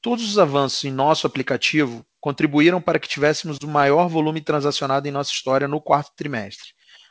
Todos 0.02 0.30
os 0.30 0.40
avanços 0.40 0.84
em 0.84 0.92
nosso 0.92 1.28
aplicativo 1.28 2.06
contribuíram 2.20 2.82
para 2.82 3.00
que 3.00 3.08
tivéssemos 3.08 3.58
o 3.64 3.68
maior 3.68 4.08
volume 4.08 4.42
transacionado 4.42 5.08
em 5.08 5.12
nossa 5.12 5.32
história 5.32 5.68
no 5.68 5.82
quarto 5.82 6.12
trimestre 6.16 6.70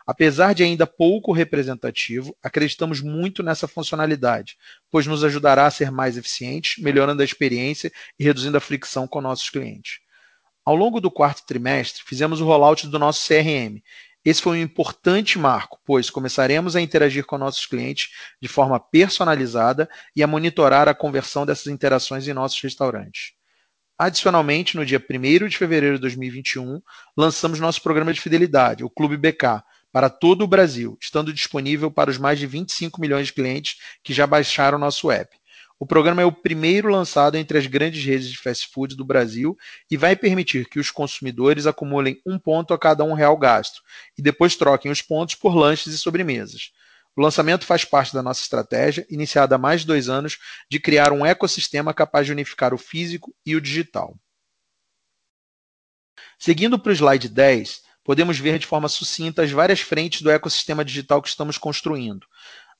Apesar 0.08 0.54
de 0.54 0.62
ainda 0.62 0.86
pouco 0.86 1.32
representativo, 1.32 2.34
acreditamos 2.42 3.02
muito 3.02 3.42
nessa 3.42 3.68
funcionalidade, 3.68 4.56
pois 4.90 5.06
nos 5.06 5.22
ajudará 5.22 5.66
a 5.66 5.70
ser 5.70 5.90
mais 5.90 6.16
eficientes, 6.16 6.82
melhorando 6.82 7.20
a 7.20 7.24
experiência 7.26 7.92
e 8.18 8.24
reduzindo 8.24 8.56
a 8.56 8.60
fricção 8.60 9.06
com 9.06 9.20
nossos 9.20 9.50
clientes. 9.50 9.98
Ao 10.64 10.74
longo 10.74 10.98
do 10.98 11.10
quarto 11.10 11.44
trimestre, 11.44 12.02
fizemos 12.06 12.40
o 12.40 12.46
rollout 12.46 12.86
do 12.86 12.98
nosso 12.98 13.20
CRM. 13.28 13.82
Esse 14.28 14.42
foi 14.42 14.58
um 14.58 14.62
importante 14.62 15.38
marco, 15.38 15.80
pois 15.86 16.10
começaremos 16.10 16.76
a 16.76 16.82
interagir 16.82 17.24
com 17.24 17.38
nossos 17.38 17.64
clientes 17.64 18.10
de 18.42 18.46
forma 18.46 18.78
personalizada 18.78 19.88
e 20.14 20.22
a 20.22 20.26
monitorar 20.26 20.86
a 20.86 20.92
conversão 20.92 21.46
dessas 21.46 21.68
interações 21.68 22.28
em 22.28 22.34
nossos 22.34 22.60
restaurantes. 22.60 23.32
Adicionalmente, 23.98 24.76
no 24.76 24.84
dia 24.84 25.02
1 25.02 25.48
de 25.48 25.56
fevereiro 25.56 25.94
de 25.94 26.02
2021, 26.02 26.82
lançamos 27.16 27.58
nosso 27.58 27.80
programa 27.80 28.12
de 28.12 28.20
fidelidade, 28.20 28.84
o 28.84 28.90
Clube 28.90 29.16
BK, 29.16 29.62
para 29.90 30.10
todo 30.10 30.44
o 30.44 30.46
Brasil, 30.46 30.98
estando 31.00 31.32
disponível 31.32 31.90
para 31.90 32.10
os 32.10 32.18
mais 32.18 32.38
de 32.38 32.46
25 32.46 33.00
milhões 33.00 33.28
de 33.28 33.32
clientes 33.32 33.78
que 34.04 34.12
já 34.12 34.26
baixaram 34.26 34.76
nosso 34.76 35.10
app. 35.10 35.34
O 35.80 35.86
programa 35.86 36.20
é 36.20 36.24
o 36.24 36.32
primeiro 36.32 36.88
lançado 36.88 37.36
entre 37.36 37.56
as 37.56 37.66
grandes 37.66 38.04
redes 38.04 38.28
de 38.28 38.36
fast 38.36 38.68
food 38.72 38.96
do 38.96 39.04
Brasil 39.04 39.56
e 39.88 39.96
vai 39.96 40.16
permitir 40.16 40.68
que 40.68 40.80
os 40.80 40.90
consumidores 40.90 41.66
acumulem 41.66 42.20
um 42.26 42.36
ponto 42.36 42.74
a 42.74 42.78
cada 42.78 43.04
um 43.04 43.12
real 43.12 43.36
gasto 43.36 43.80
e 44.18 44.22
depois 44.22 44.56
troquem 44.56 44.90
os 44.90 45.00
pontos 45.00 45.36
por 45.36 45.54
lanches 45.54 45.94
e 45.94 45.98
sobremesas. 45.98 46.72
O 47.14 47.20
lançamento 47.20 47.64
faz 47.64 47.84
parte 47.84 48.12
da 48.12 48.22
nossa 48.22 48.42
estratégia, 48.42 49.06
iniciada 49.08 49.54
há 49.54 49.58
mais 49.58 49.82
de 49.82 49.86
dois 49.86 50.08
anos, 50.08 50.38
de 50.68 50.80
criar 50.80 51.12
um 51.12 51.24
ecossistema 51.24 51.94
capaz 51.94 52.26
de 52.26 52.32
unificar 52.32 52.74
o 52.74 52.78
físico 52.78 53.32
e 53.46 53.54
o 53.54 53.60
digital. 53.60 54.16
Seguindo 56.38 56.78
para 56.78 56.90
o 56.90 56.94
slide 56.94 57.28
10, 57.28 57.82
podemos 58.04 58.38
ver 58.38 58.58
de 58.58 58.66
forma 58.66 58.88
sucinta 58.88 59.42
as 59.42 59.50
várias 59.50 59.80
frentes 59.80 60.22
do 60.22 60.30
ecossistema 60.30 60.84
digital 60.84 61.20
que 61.20 61.28
estamos 61.28 61.58
construindo, 61.58 62.26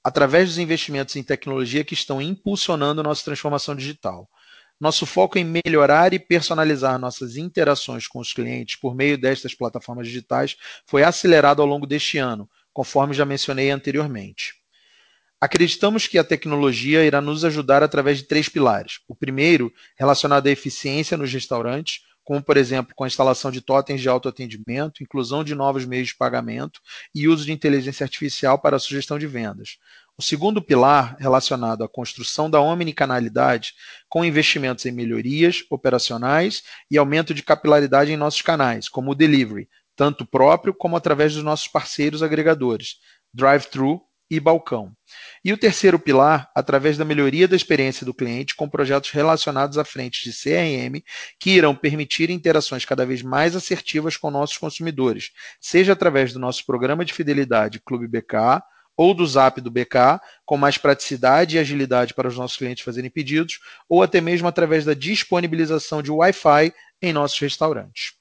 através 0.09 0.49
dos 0.49 0.59
investimentos 0.59 1.14
em 1.16 1.23
tecnologia 1.23 1.85
que 1.85 1.92
estão 1.92 2.21
impulsionando 2.21 3.03
nossa 3.03 3.23
transformação 3.23 3.77
digital. 3.77 4.27
Nosso 4.81 5.05
foco 5.05 5.38
em 5.38 5.44
melhorar 5.44 6.14
e 6.14 6.18
personalizar 6.18 6.99
nossas 6.99 7.37
interações 7.37 8.09
com 8.09 8.18
os 8.18 8.33
clientes 8.33 8.77
por 8.77 8.94
meio 8.94 9.18
destas 9.18 9.55
plataformas 9.55 10.07
digitais 10.07 10.57
foi 10.87 11.03
acelerado 11.03 11.61
ao 11.61 11.68
longo 11.68 11.87
deste 11.87 12.16
ano, 12.16 12.49
conforme 12.73 13.12
já 13.12 13.27
mencionei 13.27 13.71
anteriormente. 13.71 14.55
Acreditamos 15.38 16.07
que 16.07 16.16
a 16.16 16.25
tecnologia 16.25 17.05
irá 17.05 17.21
nos 17.21 17.44
ajudar 17.44 17.83
através 17.83 18.16
de 18.16 18.25
três 18.25 18.49
pilares. 18.49 19.01
O 19.07 19.14
primeiro, 19.14 19.71
relacionado 19.94 20.47
à 20.47 20.51
eficiência 20.51 21.18
nos 21.18 21.31
restaurantes, 21.31 22.01
como, 22.28 22.42
por 22.42 22.58
exemplo, 22.58 22.94
com 22.94 23.04
a 23.04 23.06
instalação 23.06 23.50
de 23.50 23.62
totens 23.62 24.02
de 24.02 24.08
autoatendimento, 24.10 25.02
inclusão 25.02 25.42
de 25.42 25.54
novos 25.54 25.86
meios 25.86 26.08
de 26.08 26.14
pagamento 26.14 26.78
e 27.14 27.26
uso 27.26 27.46
de 27.46 27.52
inteligência 27.52 28.04
artificial 28.04 28.58
para 28.58 28.76
a 28.76 28.78
sugestão 28.78 29.18
de 29.18 29.26
vendas. 29.26 29.78
O 30.14 30.20
segundo 30.20 30.60
pilar, 30.60 31.16
relacionado 31.18 31.82
à 31.82 31.88
construção 31.88 32.50
da 32.50 32.60
omnicanalidade, 32.60 33.72
com 34.10 34.26
investimentos 34.26 34.84
em 34.84 34.92
melhorias 34.92 35.64
operacionais 35.70 36.64
e 36.90 36.98
aumento 36.98 37.32
de 37.32 37.42
capilaridade 37.42 38.12
em 38.12 38.16
nossos 38.18 38.42
canais, 38.42 38.90
como 38.90 39.12
o 39.12 39.14
delivery, 39.14 39.66
tanto 39.96 40.26
próprio 40.26 40.74
como 40.74 40.98
através 40.98 41.32
dos 41.32 41.42
nossos 41.42 41.66
parceiros 41.66 42.22
agregadores, 42.22 42.96
drive-thru 43.32 44.02
e 44.30 44.38
balcão. 44.38 44.92
E 45.44 45.52
o 45.52 45.58
terceiro 45.58 45.98
pilar, 45.98 46.50
através 46.54 46.98
da 46.98 47.04
melhoria 47.04 47.48
da 47.48 47.56
experiência 47.56 48.04
do 48.04 48.12
cliente 48.12 48.54
com 48.54 48.68
projetos 48.68 49.10
relacionados 49.10 49.78
à 49.78 49.84
frente 49.84 50.22
de 50.24 50.32
CRM, 50.32 51.02
que 51.38 51.50
irão 51.50 51.74
permitir 51.74 52.30
interações 52.30 52.84
cada 52.84 53.06
vez 53.06 53.22
mais 53.22 53.56
assertivas 53.56 54.16
com 54.16 54.30
nossos 54.30 54.58
consumidores, 54.58 55.30
seja 55.60 55.92
através 55.92 56.32
do 56.32 56.38
nosso 56.38 56.64
programa 56.66 57.04
de 57.04 57.14
fidelidade 57.14 57.80
Clube 57.80 58.06
BK 58.06 58.62
ou 58.96 59.14
do 59.14 59.24
Zap 59.24 59.60
do 59.60 59.70
BK, 59.70 60.20
com 60.44 60.56
mais 60.56 60.76
praticidade 60.76 61.56
e 61.56 61.58
agilidade 61.58 62.12
para 62.14 62.26
os 62.26 62.36
nossos 62.36 62.56
clientes 62.56 62.82
fazerem 62.82 63.08
pedidos, 63.08 63.60
ou 63.88 64.02
até 64.02 64.20
mesmo 64.20 64.48
através 64.48 64.84
da 64.84 64.92
disponibilização 64.92 66.02
de 66.02 66.10
Wi-Fi 66.10 66.72
em 67.00 67.12
nossos 67.12 67.38
restaurantes. 67.38 68.17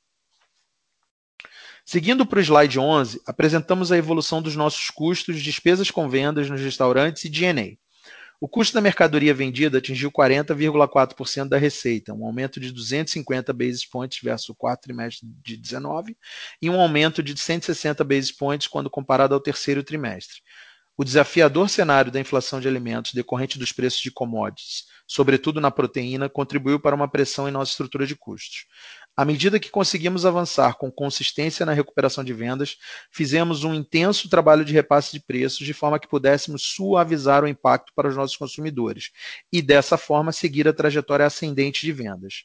Seguindo 1.90 2.26
para 2.26 2.40
o 2.40 2.42
slide 2.42 2.78
11, 2.78 3.22
apresentamos 3.26 3.94
a 3.94 3.98
evolução 3.98 4.42
dos 4.42 4.58
nossos 4.58 4.90
custos, 4.90 5.42
despesas 5.42 5.90
com 5.90 6.10
vendas 6.10 6.50
nos 6.50 6.60
restaurantes 6.60 7.24
e 7.24 7.30
DNA. 7.30 7.78
O 8.42 8.48
custo 8.50 8.74
da 8.74 8.82
mercadoria 8.82 9.34
vendida 9.34 9.78
atingiu 9.78 10.12
40,4% 10.12 11.48
da 11.48 11.58
receita, 11.58 12.14
um 12.14 12.26
aumento 12.26 12.60
de 12.60 12.74
250 12.74 13.54
basis 13.54 13.86
points 13.86 14.20
versus 14.22 14.50
o 14.50 14.56
quarto 14.56 14.82
trimestre 14.82 15.30
de 15.42 15.56
19 15.56 16.18
e 16.62 16.70
um 16.70 16.78
aumento 16.78 17.24
de 17.24 17.38
160 17.38 18.04
basis 18.04 18.34
points 18.34 18.68
quando 18.68 18.90
comparado 18.90 19.34
ao 19.34 19.40
terceiro 19.40 19.82
trimestre. 19.82 20.42
O 20.98 21.06
desafiador 21.06 21.70
cenário 21.70 22.12
da 22.12 22.20
inflação 22.20 22.60
de 22.60 22.68
alimentos 22.68 23.14
decorrente 23.14 23.58
dos 23.58 23.72
preços 23.72 24.02
de 24.02 24.12
commodities, 24.12 24.84
sobretudo 25.08 25.62
na 25.62 25.72
proteína, 25.72 26.28
contribuiu 26.28 26.82
para 26.82 26.96
uma 26.96 27.08
pressão 27.08 27.48
em 27.48 27.52
nossa 27.52 27.72
estrutura 27.72 28.06
de 28.06 28.16
custos. 28.16 28.66
À 29.20 29.26
medida 29.26 29.60
que 29.60 29.72
conseguimos 29.72 30.28
avançar 30.28 30.76
com 30.76 30.92
consistência 30.92 31.66
na 31.66 31.74
recuperação 31.74 32.24
de 32.24 32.34
vendas, 32.34 32.78
fizemos 33.12 33.64
um 33.64 33.74
intenso 33.74 34.30
trabalho 34.30 34.64
de 34.64 34.72
repasse 34.72 35.12
de 35.12 35.20
preços 35.20 35.66
de 35.66 35.74
forma 35.74 36.00
que 36.00 36.08
pudéssemos 36.08 36.62
suavizar 36.62 37.44
o 37.44 37.48
impacto 37.48 37.92
para 37.96 38.08
os 38.08 38.16
nossos 38.16 38.38
consumidores 38.38 39.10
e, 39.52 39.60
dessa 39.60 39.98
forma, 39.98 40.32
seguir 40.32 40.68
a 40.68 40.74
trajetória 40.74 41.26
ascendente 41.26 41.84
de 41.84 41.92
vendas. 41.92 42.44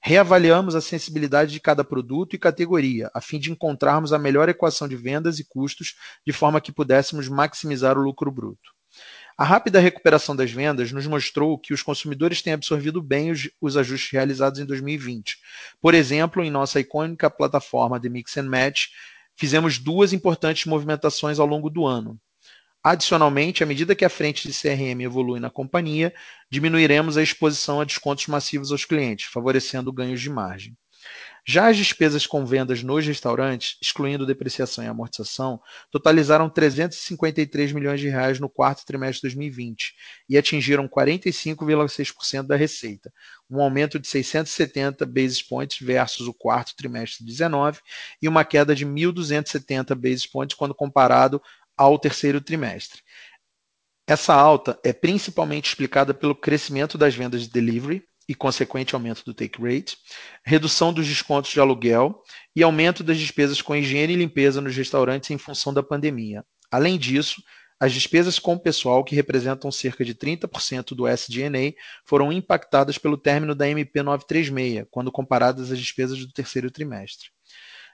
Reavaliamos 0.00 0.76
a 0.76 0.80
sensibilidade 0.80 1.50
de 1.50 1.58
cada 1.58 1.82
produto 1.82 2.36
e 2.36 2.38
categoria, 2.38 3.10
a 3.12 3.20
fim 3.20 3.40
de 3.40 3.50
encontrarmos 3.50 4.12
a 4.12 4.18
melhor 4.18 4.48
equação 4.48 4.86
de 4.86 4.94
vendas 4.94 5.40
e 5.40 5.44
custos 5.44 5.96
de 6.24 6.32
forma 6.32 6.60
que 6.60 6.70
pudéssemos 6.70 7.26
maximizar 7.26 7.98
o 7.98 8.02
lucro 8.02 8.30
bruto. 8.30 8.73
A 9.36 9.42
rápida 9.42 9.80
recuperação 9.80 10.36
das 10.36 10.52
vendas 10.52 10.92
nos 10.92 11.08
mostrou 11.08 11.58
que 11.58 11.74
os 11.74 11.82
consumidores 11.82 12.40
têm 12.40 12.52
absorvido 12.52 13.02
bem 13.02 13.32
os, 13.32 13.50
os, 13.60 13.76
ajustes 13.76 14.12
realizados 14.12 14.60
em 14.60 14.64
2020. 14.64 15.38
Por 15.80 15.92
exemplo, 15.92 16.42
em 16.44 16.52
nossa 16.52 16.78
icônica 16.78 17.28
plataforma 17.28 17.98
de 17.98 18.08
Mix 18.08 18.36
and 18.36 18.48
Match, 18.48 18.90
fizemos 19.34 19.76
duas 19.76 20.12
importantes 20.12 20.66
movimentações 20.66 21.40
ao 21.40 21.46
longo 21.46 21.68
do 21.68 21.84
ano. 21.84 22.16
Adicionalmente, 22.80 23.64
à 23.64 23.66
medida 23.66 23.96
que 23.96 24.04
a 24.04 24.10
frente 24.10 24.46
de 24.46 24.54
CRM 24.54 25.00
evolui 25.02 25.40
na 25.40 25.50
companhia, 25.50 26.14
diminuiremos 26.48 27.16
a 27.16 27.22
exposição 27.22 27.80
a 27.80 27.84
descontos 27.84 28.28
massivos 28.28 28.70
aos 28.70 28.84
clientes, 28.84 29.26
favorecendo 29.32 29.92
ganhos 29.92 30.20
de 30.20 30.30
margem. 30.30 30.76
Já 31.46 31.68
as 31.68 31.76
despesas 31.76 32.26
com 32.26 32.46
vendas 32.46 32.82
nos 32.82 33.06
restaurantes, 33.06 33.76
excluindo 33.82 34.24
depreciação 34.24 34.82
e 34.82 34.86
amortização, 34.86 35.60
totalizaram 35.90 36.48
353 36.48 37.72
milhões 37.72 38.00
de 38.00 38.08
reais 38.08 38.40
no 38.40 38.48
quarto 38.48 38.86
trimestre 38.86 39.28
de 39.28 39.34
2020 39.34 39.94
e 40.26 40.38
atingiram 40.38 40.88
45,6% 40.88 42.44
da 42.44 42.56
receita, 42.56 43.12
um 43.50 43.60
aumento 43.60 43.98
de 43.98 44.08
670 44.08 45.04
basis 45.04 45.42
points 45.42 45.78
versus 45.86 46.26
o 46.26 46.32
quarto 46.32 46.74
trimestre 46.74 47.22
de 47.22 47.30
19 47.30 47.80
e 48.22 48.26
uma 48.26 48.42
queda 48.42 48.74
de 48.74 48.86
1.270 48.86 49.94
basis 49.94 50.26
points 50.26 50.56
quando 50.56 50.74
comparado 50.74 51.42
ao 51.76 51.98
terceiro 51.98 52.40
trimestre. 52.40 53.02
Essa 54.06 54.34
alta 54.34 54.78
é 54.82 54.94
principalmente 54.94 55.68
explicada 55.68 56.14
pelo 56.14 56.34
crescimento 56.34 56.96
das 56.96 57.14
vendas 57.14 57.42
de 57.42 57.50
delivery, 57.50 58.02
e 58.28 58.34
consequente 58.34 58.94
aumento 58.94 59.24
do 59.24 59.34
take 59.34 59.60
rate, 59.62 59.96
redução 60.44 60.92
dos 60.92 61.06
descontos 61.06 61.50
de 61.50 61.60
aluguel 61.60 62.22
e 62.54 62.62
aumento 62.62 63.02
das 63.02 63.18
despesas 63.18 63.60
com 63.60 63.76
higiene 63.76 64.14
e 64.14 64.16
limpeza 64.16 64.60
nos 64.60 64.76
restaurantes 64.76 65.30
em 65.30 65.38
função 65.38 65.72
da 65.72 65.82
pandemia. 65.82 66.44
Além 66.70 66.98
disso, 66.98 67.42
as 67.78 67.92
despesas 67.92 68.38
com 68.38 68.56
pessoal, 68.56 69.04
que 69.04 69.14
representam 69.14 69.70
cerca 69.70 70.04
de 70.04 70.14
30% 70.14 70.94
do 70.94 71.06
SG&A, 71.06 71.74
foram 72.04 72.32
impactadas 72.32 72.96
pelo 72.96 73.18
término 73.18 73.54
da 73.54 73.68
MP 73.68 74.02
936, 74.02 74.86
quando 74.90 75.12
comparadas 75.12 75.70
às 75.70 75.78
despesas 75.78 76.18
do 76.18 76.32
terceiro 76.32 76.70
trimestre. 76.70 77.33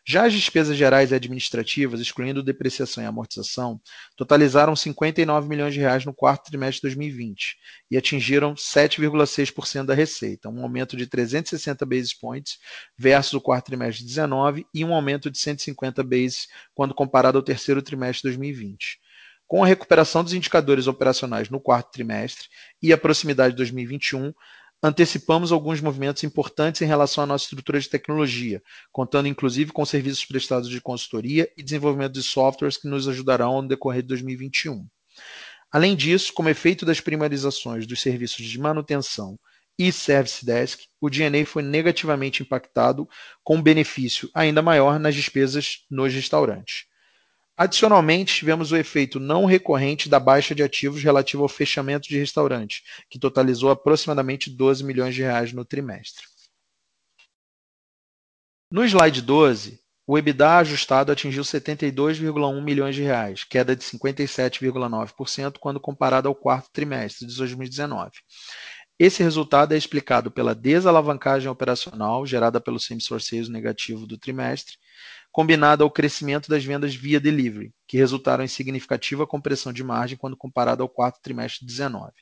Já 0.06 0.26
as 0.26 0.32
despesas 0.32 0.76
gerais 0.76 1.12
e 1.12 1.14
administrativas, 1.14 2.00
excluindo 2.00 2.42
depreciação 2.42 3.02
e 3.02 3.06
amortização, 3.06 3.80
totalizaram 4.16 4.74
59 4.74 5.48
milhões 5.48 5.74
de 5.74 5.80
reais 5.80 6.04
no 6.04 6.14
quarto 6.14 6.46
trimestre 6.46 6.76
de 6.76 6.96
2020 6.96 7.56
e 7.90 7.96
atingiram 7.96 8.54
7,6% 8.54 9.84
da 9.84 9.94
receita, 9.94 10.48
um 10.48 10.62
aumento 10.62 10.96
de 10.96 11.06
360 11.06 11.84
basis 11.84 12.14
points 12.14 12.58
versus 12.96 13.34
o 13.34 13.40
quarto 13.40 13.66
trimestre 13.66 14.02
de 14.02 14.08
19 14.08 14.66
e 14.74 14.84
um 14.84 14.94
aumento 14.94 15.30
de 15.30 15.38
150 15.38 16.02
basis 16.02 16.48
quando 16.74 16.94
comparado 16.94 17.36
ao 17.36 17.44
terceiro 17.44 17.82
trimestre 17.82 18.30
de 18.30 18.36
2020. 18.36 18.98
Com 19.46 19.64
a 19.64 19.66
recuperação 19.66 20.22
dos 20.22 20.32
indicadores 20.32 20.86
operacionais 20.86 21.50
no 21.50 21.60
quarto 21.60 21.90
trimestre 21.90 22.46
e 22.80 22.92
a 22.92 22.96
proximidade 22.96 23.50
de 23.52 23.56
2021, 23.56 24.32
antecipamos 24.82 25.52
alguns 25.52 25.80
movimentos 25.80 26.24
importantes 26.24 26.80
em 26.80 26.86
relação 26.86 27.22
à 27.24 27.26
nossa 27.26 27.44
estrutura 27.44 27.78
de 27.78 27.88
tecnologia, 27.88 28.62
contando 28.90 29.28
inclusive 29.28 29.72
com 29.72 29.84
serviços 29.84 30.24
prestados 30.24 30.68
de 30.68 30.80
consultoria 30.80 31.50
e 31.56 31.62
desenvolvimento 31.62 32.12
de 32.12 32.22
softwares 32.22 32.76
que 32.76 32.88
nos 32.88 33.06
ajudarão 33.06 33.62
no 33.62 33.68
decorrer 33.68 34.02
de 34.02 34.08
2021. 34.08 34.86
Além 35.70 35.94
disso, 35.94 36.32
como 36.32 36.48
efeito 36.48 36.84
das 36.84 37.00
primarizações 37.00 37.86
dos 37.86 38.00
serviços 38.00 38.44
de 38.44 38.58
manutenção 38.58 39.38
e 39.78 39.92
Service 39.92 40.44
Desk, 40.44 40.84
o 41.00 41.08
DNA 41.08 41.46
foi 41.46 41.62
negativamente 41.62 42.42
impactado, 42.42 43.08
com 43.44 43.62
benefício 43.62 44.28
ainda 44.34 44.60
maior 44.60 44.98
nas 44.98 45.14
despesas 45.14 45.86
nos 45.90 46.12
restaurantes. 46.12 46.89
Adicionalmente, 47.60 48.36
tivemos 48.36 48.72
o 48.72 48.76
efeito 48.78 49.20
não 49.20 49.44
recorrente 49.44 50.08
da 50.08 50.18
baixa 50.18 50.54
de 50.54 50.62
ativos 50.62 51.02
relativo 51.02 51.42
ao 51.42 51.48
fechamento 51.48 52.08
de 52.08 52.18
restaurantes, 52.18 52.82
que 53.10 53.18
totalizou 53.18 53.70
aproximadamente 53.70 54.48
12 54.48 54.82
milhões 54.82 55.14
de 55.14 55.20
reais 55.20 55.52
no 55.52 55.62
trimestre. 55.62 56.24
No 58.72 58.82
slide 58.82 59.20
12, 59.20 59.78
o 60.06 60.16
EBITDA 60.16 60.56
ajustado 60.56 61.12
atingiu 61.12 61.42
72,1 61.42 62.64
milhões 62.64 62.94
de 62.94 63.02
reais, 63.02 63.44
queda 63.44 63.76
de 63.76 63.84
57,9% 63.84 65.58
quando 65.58 65.78
comparado 65.78 66.28
ao 66.28 66.34
quarto 66.34 66.70
trimestre 66.72 67.26
de 67.26 67.36
2019. 67.36 68.10
Esse 68.98 69.22
resultado 69.22 69.72
é 69.72 69.76
explicado 69.76 70.30
pela 70.30 70.54
desalavancagem 70.54 71.50
operacional 71.50 72.24
gerada 72.24 72.58
pelo 72.58 72.78
sales 72.78 73.50
negativo 73.50 74.06
do 74.06 74.16
trimestre, 74.16 74.76
combinado 75.32 75.84
ao 75.84 75.90
crescimento 75.90 76.48
das 76.48 76.64
vendas 76.64 76.94
via 76.94 77.20
delivery, 77.20 77.72
que 77.86 77.96
resultaram 77.96 78.42
em 78.42 78.48
significativa 78.48 79.26
compressão 79.26 79.72
de 79.72 79.84
margem 79.84 80.16
quando 80.16 80.36
comparado 80.36 80.82
ao 80.82 80.88
quarto 80.88 81.20
trimestre 81.22 81.66
de 81.66 81.76
2019. 81.76 82.12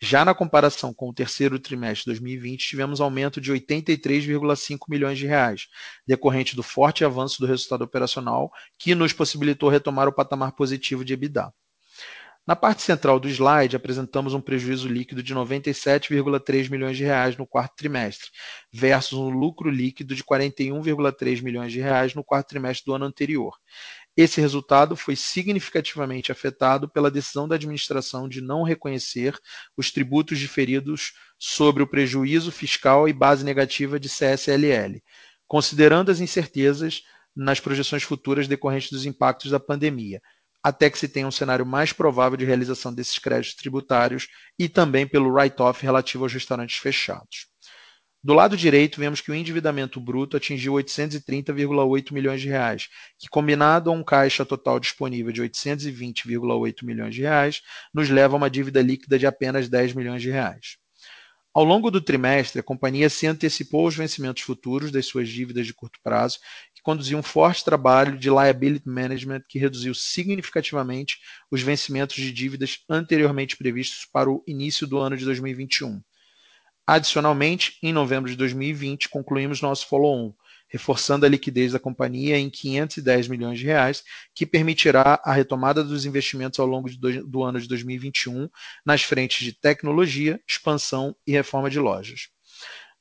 Já 0.00 0.24
na 0.24 0.34
comparação 0.34 0.94
com 0.94 1.08
o 1.08 1.14
terceiro 1.14 1.58
trimestre 1.58 2.04
de 2.04 2.10
2020, 2.10 2.68
tivemos 2.68 3.00
aumento 3.00 3.40
de 3.40 3.52
83,5 3.52 4.78
milhões 4.88 5.18
de 5.18 5.26
reais, 5.26 5.66
decorrente 6.06 6.54
do 6.54 6.62
forte 6.62 7.04
avanço 7.04 7.40
do 7.40 7.46
resultado 7.46 7.82
operacional, 7.82 8.50
que 8.78 8.94
nos 8.94 9.12
possibilitou 9.12 9.68
retomar 9.68 10.06
o 10.06 10.12
patamar 10.12 10.52
positivo 10.52 11.04
de 11.04 11.12
EBITDA. 11.12 11.52
Na 12.46 12.54
parte 12.54 12.82
central 12.82 13.18
do 13.18 13.26
slide, 13.26 13.74
apresentamos 13.74 14.34
um 14.34 14.40
prejuízo 14.40 14.86
líquido 14.86 15.22
de 15.22 15.34
97,3 15.34 16.70
milhões 16.70 16.94
de 16.94 17.02
reais 17.02 17.38
no 17.38 17.46
quarto 17.46 17.74
trimestre, 17.74 18.28
versus 18.70 19.18
um 19.18 19.30
lucro 19.30 19.70
líquido 19.70 20.14
de 20.14 20.22
41,3 20.22 21.42
milhões 21.42 21.72
de 21.72 21.80
reais 21.80 22.14
no 22.14 22.22
quarto 22.22 22.48
trimestre 22.48 22.84
do 22.84 22.94
ano 22.94 23.06
anterior. 23.06 23.56
Esse 24.14 24.42
resultado 24.42 24.94
foi 24.94 25.16
significativamente 25.16 26.30
afetado 26.30 26.86
pela 26.86 27.10
decisão 27.10 27.48
da 27.48 27.54
administração 27.54 28.28
de 28.28 28.42
não 28.42 28.62
reconhecer 28.62 29.38
os 29.74 29.90
tributos 29.90 30.38
diferidos 30.38 31.14
sobre 31.38 31.82
o 31.82 31.86
prejuízo 31.86 32.52
fiscal 32.52 33.08
e 33.08 33.12
base 33.14 33.42
negativa 33.42 33.98
de 33.98 34.08
CSLL, 34.10 35.02
considerando 35.48 36.10
as 36.10 36.20
incertezas 36.20 37.02
nas 37.34 37.58
projeções 37.58 38.02
futuras 38.02 38.46
decorrentes 38.46 38.90
dos 38.90 39.06
impactos 39.06 39.50
da 39.50 39.58
pandemia, 39.58 40.20
até 40.64 40.88
que 40.88 40.98
se 40.98 41.06
tenha 41.06 41.26
um 41.26 41.30
cenário 41.30 41.66
mais 41.66 41.92
provável 41.92 42.38
de 42.38 42.44
realização 42.46 42.92
desses 42.94 43.18
créditos 43.18 43.54
tributários 43.54 44.28
e 44.58 44.66
também 44.66 45.06
pelo 45.06 45.30
write-off 45.30 45.82
relativo 45.82 46.24
aos 46.24 46.32
restaurantes 46.32 46.78
fechados. 46.78 47.48
Do 48.22 48.32
lado 48.32 48.56
direito, 48.56 48.98
vemos 48.98 49.20
que 49.20 49.30
o 49.30 49.34
endividamento 49.34 50.00
bruto 50.00 50.38
atingiu 50.38 50.72
830,8 50.72 52.10
milhões 52.10 52.40
de 52.40 52.48
reais, 52.48 52.88
que 53.18 53.28
combinado 53.28 53.90
a 53.90 53.92
um 53.92 54.02
caixa 54.02 54.46
total 54.46 54.80
disponível 54.80 55.30
de 55.30 55.42
820,8 55.42 56.82
milhões 56.82 57.14
de 57.14 57.20
reais, 57.20 57.60
nos 57.92 58.08
leva 58.08 58.34
a 58.34 58.38
uma 58.38 58.48
dívida 58.48 58.80
líquida 58.80 59.18
de 59.18 59.26
apenas 59.26 59.68
10 59.68 59.92
milhões 59.92 60.22
de 60.22 60.30
reais. 60.30 60.78
Ao 61.54 61.62
longo 61.62 61.88
do 61.88 62.00
trimestre, 62.00 62.58
a 62.58 62.64
companhia 62.64 63.08
se 63.08 63.26
antecipou 63.26 63.84
aos 63.84 63.94
vencimentos 63.94 64.42
futuros 64.42 64.90
das 64.90 65.06
suas 65.06 65.28
dívidas 65.28 65.66
de 65.66 65.72
curto 65.72 66.00
prazo, 66.02 66.38
conduziu 66.84 67.18
um 67.18 67.22
forte 67.22 67.64
trabalho 67.64 68.18
de 68.18 68.28
liability 68.28 68.86
management 68.86 69.42
que 69.48 69.58
reduziu 69.58 69.94
significativamente 69.94 71.18
os 71.50 71.62
vencimentos 71.62 72.14
de 72.14 72.30
dívidas 72.30 72.80
anteriormente 72.88 73.56
previstos 73.56 74.04
para 74.04 74.30
o 74.30 74.44
início 74.46 74.86
do 74.86 74.98
ano 74.98 75.16
de 75.16 75.24
2021. 75.24 76.02
Adicionalmente, 76.86 77.78
em 77.82 77.90
novembro 77.90 78.30
de 78.30 78.36
2020, 78.36 79.08
concluímos 79.08 79.62
nosso 79.62 79.88
follow-on, 79.88 80.34
reforçando 80.68 81.24
a 81.24 81.28
liquidez 81.28 81.72
da 81.72 81.78
companhia 81.78 82.36
em 82.36 82.50
510 82.50 83.28
milhões 83.28 83.58
de 83.58 83.64
reais, 83.64 84.04
que 84.34 84.44
permitirá 84.44 85.18
a 85.24 85.32
retomada 85.32 85.82
dos 85.82 86.04
investimentos 86.04 86.60
ao 86.60 86.66
longo 86.66 86.90
do, 87.26 87.42
ano 87.42 87.58
de 87.58 87.66
2021 87.66 88.50
nas 88.84 89.02
frentes 89.02 89.42
de 89.42 89.54
tecnologia, 89.54 90.38
expansão 90.46 91.16
e 91.26 91.32
reforma 91.32 91.70
de 91.70 91.78
lojas. 91.78 92.33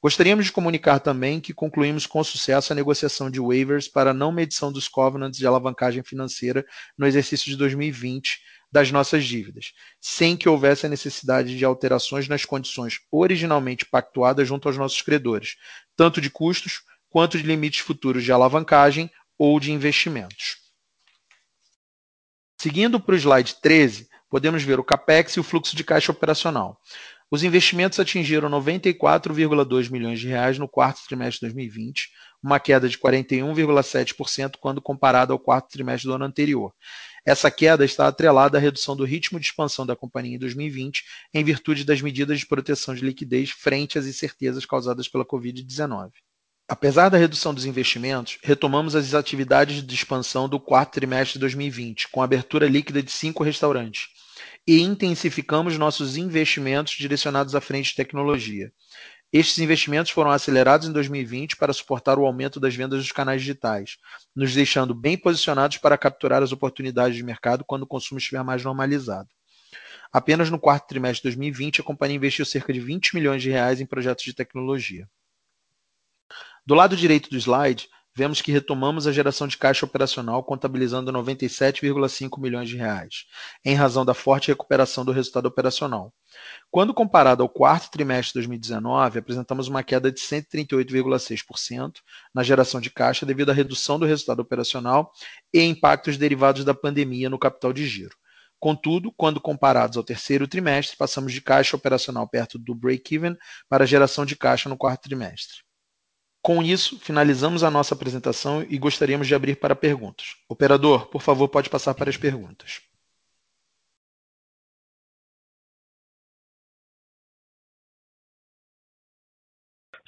Gostaríamos 0.04 0.44
de 0.44 0.52
comunicar 0.52 1.00
também 1.00 1.40
que 1.40 1.54
concluímos 1.54 2.06
com 2.06 2.22
sucesso 2.26 2.74
a 2.74 2.76
negociação 2.76 3.32
de 3.32 3.40
waivers 3.40 3.88
para 3.88 4.14
não 4.14 4.34
medição 4.34 4.70
dos 4.70 4.90
covenants 4.90 5.38
de 5.38 5.48
alavancagem 5.48 6.04
financeira 6.04 6.66
no 6.98 7.08
exercício 7.08 7.46
de 7.46 7.56
2020 7.56 8.42
das 8.70 8.92
nossas 8.92 9.24
dívidas, 9.24 9.72
sem 10.02 10.36
que 10.36 10.50
houvesse 10.50 10.86
a 10.86 10.90
necessidade 10.90 11.58
de 11.58 11.64
alterações 11.64 12.28
nas 12.28 12.44
condições 12.44 13.00
originalmente 13.10 13.86
pactuadas 13.86 14.46
junto 14.46 14.68
aos 14.68 14.78
nossos 14.78 15.02
credores, 15.02 15.56
tanto 15.96 16.20
de 16.20 16.30
custos 16.30 16.82
quanto 17.10 17.38
de 17.38 17.46
limites 17.46 17.80
futuros 17.80 18.26
de 18.26 18.32
alavancagem 18.34 19.10
ou 19.38 19.58
de 19.58 19.72
investimentos. 19.72 20.58
Seguindo 22.60 23.00
para 23.00 23.16
o 23.16 23.18
slide 23.18 23.56
13, 23.62 24.10
podemos 24.30 24.64
ver 24.64 24.82
o 24.82 24.84
CAPEX 24.84 25.38
e 25.38 25.40
o 25.40 25.44
fluxo 25.44 25.78
de 25.78 25.84
caixa 25.86 26.12
operacional. 26.12 26.78
Os 27.34 27.42
investimentos 27.42 28.00
atingiram 28.00 28.48
94,2 28.48 29.90
milhões 29.90 30.20
de 30.20 30.28
reais 30.28 30.60
no 30.60 30.68
quarto 30.68 31.02
trimestre 31.04 31.40
de 31.40 31.52
2020, 31.52 32.12
uma 32.44 32.60
queda 32.60 32.88
de 32.88 32.96
41,7% 32.96 34.58
quando 34.60 34.80
comparado 34.80 35.34
ao 35.34 35.40
quarto 35.40 35.68
trimestre 35.72 36.08
do 36.08 36.14
ano 36.14 36.26
anterior. 36.26 36.72
Essa 37.26 37.50
queda 37.50 37.84
está 37.84 38.08
atrelada 38.08 38.60
à 38.60 38.62
redução 38.62 38.96
do 38.96 39.04
ritmo 39.04 39.40
de 39.40 39.48
expansão 39.48 39.84
da 39.84 39.96
companhia 39.96 40.36
em 40.36 40.38
2020, 40.38 41.04
em 41.34 41.44
virtude 41.44 41.84
das 41.84 42.04
medidas 42.04 42.38
de 42.38 42.46
proteção 42.46 42.94
de 42.94 43.04
liquidez 43.04 43.50
frente 43.50 43.98
às 43.98 44.06
incertezas 44.06 44.64
causadas 44.64 45.08
pela 45.08 45.26
Covid-19. 45.26 46.12
Apesar 46.70 47.10
da 47.10 47.18
redução 47.18 47.52
dos 47.52 47.66
investimentos, 47.66 48.38
retomamos 48.44 48.96
as 48.96 49.16
atividades 49.16 49.82
de 49.82 49.96
expansão 49.96 50.48
do 50.48 50.60
quarto 50.60 50.94
trimestre 50.94 51.34
de 51.34 51.40
2020, 51.40 52.10
com 52.10 52.22
abertura 52.22 52.68
líquida 52.68 53.02
de 53.02 53.12
cinco 53.12 53.44
restaurantes, 53.44 54.10
e 54.66 54.80
intensificamos 54.82 55.78
nossos 55.78 56.16
investimentos 56.16 56.94
direcionados 56.94 57.56
à 57.56 57.62
frente 57.62 57.90
de 57.90 57.96
tecnologia. 57.96 58.72
Estes 59.32 59.58
investimentos 59.58 60.12
foram 60.12 60.30
acelerados 60.30 60.88
em 60.88 60.92
2020 60.92 61.58
para 61.58 61.74
suportar 61.74 62.20
o 62.20 62.26
aumento 62.26 62.60
das 62.60 62.76
vendas 62.76 63.00
dos 63.00 63.12
canais 63.12 63.42
digitais, 63.42 63.98
nos 64.36 64.54
deixando 64.54 64.94
bem 64.94 65.18
posicionados 65.18 65.78
para 65.78 65.98
capturar 65.98 66.44
as 66.44 66.52
oportunidades 66.52 67.18
de 67.18 67.24
mercado 67.24 67.66
quando 67.66 67.82
o 67.82 67.88
consumo 67.88 68.20
estiver 68.20 68.44
mais 68.44 68.64
normalizado. 68.64 69.28
Apenas 70.12 70.52
no 70.52 70.60
quarto 70.60 70.88
trimestre 70.88 71.24
de 71.24 71.36
2020, 71.36 71.82
a 71.82 71.84
companhia 71.84 72.16
investiu 72.16 72.46
cerca 72.46 72.72
de 72.72 72.80
20 72.80 73.16
milhões 73.16 73.42
de 73.42 73.50
reais 73.50 73.82
em 73.82 73.86
projetos 73.88 74.24
de 74.24 74.34
tecnologia. 74.34 75.10
Do 76.64 76.76
lado 76.76 76.96
direito 76.96 77.32
do 77.32 77.38
slide, 77.38 77.90
vemos 78.16 78.42
que 78.42 78.52
retomamos 78.52 79.08
a 79.08 79.12
geração 79.12 79.48
de 79.48 79.58
caixa 79.58 79.86
operacional 79.86 80.44
contabilizando 80.44 81.12
97,5 81.12 82.40
milhões 82.40 82.70
de 82.70 82.78
reais, 82.78 83.26
em 83.66 83.76
razão 83.76 84.06
da 84.06 84.14
forte 84.14 84.50
recuperação 84.50 85.04
do 85.04 85.12
resultado 85.12 85.48
operacional. 85.48 86.14
Quando 86.70 86.94
comparado 86.94 87.44
ao 87.44 87.50
quarto 87.50 87.92
trimestre 87.92 88.34
de 88.34 88.48
2019, 88.48 89.20
apresentamos 89.20 89.68
uma 89.68 89.84
queda 89.84 90.12
de 90.12 90.20
138,6% 90.20 91.94
na 92.34 92.44
geração 92.44 92.80
de 92.80 92.90
caixa 92.90 93.26
devido 93.26 93.50
à 93.50 93.54
redução 93.54 94.00
do 94.00 94.06
resultado 94.06 94.42
operacional 94.42 95.12
e 95.54 95.62
impactos 95.62 96.18
derivados 96.18 96.64
da 96.64 96.74
pandemia 96.74 97.30
no 97.30 97.40
capital 97.40 97.74
de 97.74 97.86
giro. 97.88 98.16
Contudo, 98.60 99.12
quando 99.12 99.42
comparados 99.42 99.98
ao 99.98 100.04
terceiro 100.04 100.48
trimestre, 100.48 100.96
passamos 100.96 101.34
de 101.34 101.42
caixa 101.42 101.76
operacional 101.76 102.28
perto 102.28 102.58
do 102.58 102.74
break-even 102.74 103.36
para 103.68 103.86
geração 103.86 104.26
de 104.26 104.38
caixa 104.38 104.70
no 104.70 104.78
quarto 104.78 105.02
trimestre. 105.02 105.58
Com 106.44 106.62
isso, 106.62 107.00
finalizamos 107.00 107.64
a 107.64 107.72
nossa 107.72 107.96
apresentação 107.96 108.64
e 108.70 108.78
gostaríamos 108.78 109.28
de 109.28 109.34
abrir 109.34 109.56
para 109.56 109.74
perguntas. 109.74 110.36
Operador, 110.50 111.08
por 111.08 111.22
favor, 111.22 111.48
pode 111.48 111.70
passar 111.70 111.94
para 111.96 112.10
as 112.10 112.18
perguntas. 112.18 112.82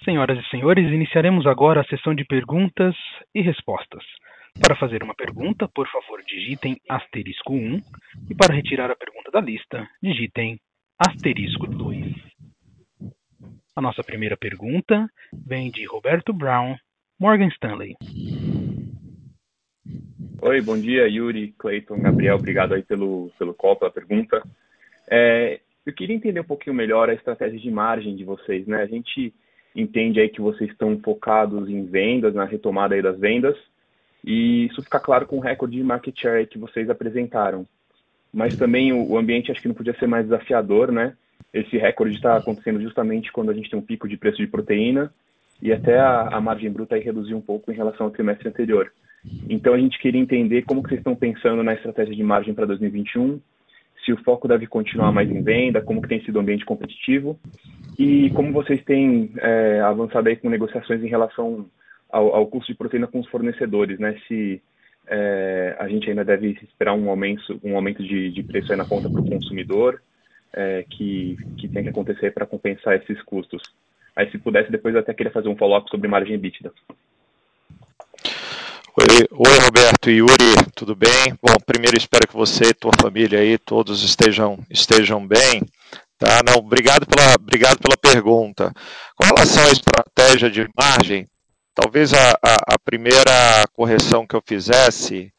Senhoras 0.03 0.37
e 0.37 0.49
senhores, 0.49 0.85
iniciaremos 0.91 1.47
agora 1.47 1.79
a 1.79 1.85
sessão 1.85 2.13
de 2.13 2.25
perguntas 2.25 2.93
e 3.33 3.41
respostas. 3.41 4.03
Para 4.61 4.75
fazer 4.75 5.03
uma 5.03 5.15
pergunta, 5.15 5.69
por 5.69 5.87
favor, 5.87 6.21
digitem 6.27 6.75
asterisco 6.89 7.53
1 7.53 7.79
e 8.29 8.35
para 8.35 8.53
retirar 8.53 8.91
a 8.91 8.95
pergunta 8.95 9.31
da 9.31 9.39
lista, 9.39 9.87
digitem 10.03 10.59
asterisco 10.99 11.65
2. 11.65 12.24
A 13.75 13.81
nossa 13.81 14.01
primeira 14.01 14.37
pergunta 14.37 15.05
vem 15.33 15.69
de 15.69 15.85
Roberto 15.85 16.31
Brown, 16.31 16.77
Morgan 17.19 17.49
Stanley. 17.49 17.97
Oi, 20.41 20.61
bom 20.61 20.79
dia, 20.79 21.05
Yuri, 21.09 21.53
Cleiton, 21.59 21.99
Gabriel, 21.99 22.37
obrigado 22.37 22.73
aí 22.73 22.81
pelo, 22.81 23.29
pelo 23.37 23.53
call, 23.53 23.75
pela 23.75 23.91
pergunta. 23.91 24.41
É, 25.11 25.59
eu 25.85 25.91
queria 25.91 26.15
entender 26.15 26.39
um 26.39 26.45
pouquinho 26.45 26.73
melhor 26.73 27.09
a 27.09 27.13
estratégia 27.13 27.59
de 27.59 27.69
margem 27.69 28.15
de 28.15 28.23
vocês, 28.23 28.65
né? 28.65 28.81
A 28.81 28.85
gente 28.85 29.33
entende 29.75 30.21
aí 30.21 30.29
que 30.29 30.39
vocês 30.39 30.71
estão 30.71 30.97
focados 30.99 31.67
em 31.67 31.83
vendas, 31.83 32.33
na 32.33 32.45
retomada 32.45 32.95
aí 32.95 33.01
das 33.01 33.19
vendas, 33.19 33.57
e 34.23 34.67
isso 34.67 34.81
fica 34.83 35.01
claro 35.01 35.27
com 35.27 35.35
o 35.35 35.41
recorde 35.41 35.75
de 35.75 35.83
market 35.83 36.17
share 36.17 36.47
que 36.47 36.57
vocês 36.57 36.89
apresentaram. 36.89 37.67
Mas 38.33 38.55
também 38.55 38.93
o 38.93 39.17
ambiente 39.17 39.51
acho 39.51 39.61
que 39.61 39.67
não 39.67 39.75
podia 39.75 39.97
ser 39.99 40.07
mais 40.07 40.23
desafiador, 40.23 40.93
né? 40.93 41.17
Esse 41.53 41.77
recorde 41.77 42.15
está 42.15 42.37
acontecendo 42.37 42.81
justamente 42.81 43.31
quando 43.31 43.51
a 43.51 43.53
gente 43.53 43.69
tem 43.69 43.79
um 43.79 43.85
pico 43.85 44.07
de 44.07 44.17
preço 44.17 44.37
de 44.37 44.47
proteína 44.47 45.13
e 45.61 45.71
até 45.71 45.97
a, 45.99 46.29
a 46.33 46.41
margem 46.41 46.71
bruta 46.71 46.95
aí 46.95 47.01
reduziu 47.01 47.37
um 47.37 47.41
pouco 47.41 47.71
em 47.71 47.75
relação 47.75 48.07
ao 48.07 48.11
trimestre 48.11 48.47
anterior. 48.47 48.91
Então 49.49 49.73
a 49.73 49.77
gente 49.77 49.97
queria 49.99 50.21
entender 50.21 50.63
como 50.63 50.83
que 50.83 50.89
vocês 50.89 50.99
estão 50.99 51.15
pensando 51.15 51.63
na 51.63 51.73
estratégia 51.73 52.15
de 52.15 52.23
margem 52.23 52.53
para 52.53 52.65
2021, 52.65 53.39
se 54.03 54.13
o 54.13 54.23
foco 54.23 54.47
deve 54.47 54.67
continuar 54.67 55.11
mais 55.11 55.29
em 55.29 55.41
venda, 55.41 55.81
como 55.81 56.01
que 56.01 56.07
tem 56.07 56.23
sido 56.23 56.35
o 56.35 56.39
ambiente 56.39 56.65
competitivo 56.65 57.39
e 57.97 58.29
como 58.31 58.51
vocês 58.51 58.83
têm 58.83 59.31
é, 59.37 59.81
avançado 59.81 60.29
aí 60.29 60.35
com 60.35 60.49
negociações 60.49 61.03
em 61.03 61.07
relação 61.07 61.65
ao, 62.09 62.35
ao, 62.35 62.47
custo 62.47 62.71
de 62.71 62.77
proteína 62.77 63.07
com 63.07 63.19
os 63.19 63.27
fornecedores, 63.29 63.97
né? 63.97 64.15
Se 64.27 64.61
é, 65.07 65.75
a 65.79 65.87
gente 65.87 66.09
ainda 66.09 66.23
deve 66.23 66.51
esperar 66.61 66.93
um 66.93 67.09
aumento, 67.09 67.59
um 67.63 67.75
aumento 67.75 68.03
de, 68.03 68.31
de 68.31 68.43
preço 68.43 68.75
na 68.75 68.85
conta 68.85 69.09
para 69.09 69.21
o 69.21 69.29
consumidor, 69.29 70.01
é, 70.53 70.85
que, 70.89 71.37
que 71.57 71.67
tem 71.67 71.83
que 71.83 71.89
acontecer 71.89 72.33
para 72.33 72.45
compensar 72.45 72.95
esses 72.95 73.21
custos. 73.23 73.61
Aí, 74.15 74.29
se 74.31 74.37
pudesse, 74.37 74.71
depois 74.71 74.93
eu 74.95 75.01
até 75.01 75.13
queria 75.13 75.31
fazer 75.31 75.49
um 75.49 75.57
follow-up 75.57 75.89
sobre 75.89 76.07
margem 76.07 76.37
bítida. 76.37 76.71
Oi, 78.97 79.27
oi, 79.29 79.59
Roberto 79.65 80.09
e 80.09 80.19
Yuri, 80.19 80.71
tudo 80.73 80.95
bem? 80.95 81.37
Bom, 81.41 81.53
primeiro 81.65 81.97
espero 81.97 82.25
que 82.25 82.33
você 82.33 82.69
e 82.69 82.73
tua 82.73 82.91
família 83.01 83.39
aí 83.39 83.57
todos 83.57 84.01
estejam, 84.03 84.57
estejam 84.69 85.27
bem. 85.27 85.61
Tá? 86.17 86.39
Não, 86.47 86.59
obrigado 86.59 87.05
pela, 87.05 87.35
obrigado 87.35 87.77
pela 87.79 87.97
pergunta. 87.97 88.71
Com 89.17 89.25
relação 89.25 89.65
à 89.65 89.71
estratégia 89.71 90.49
de 90.49 90.65
margem, 90.77 91.27
talvez 91.73 92.13
a, 92.13 92.31
a, 92.41 92.75
a 92.75 92.79
primeira 92.79 93.65
correção 93.73 94.25
que 94.25 94.33
eu 94.33 94.41
fizesse 94.47 95.29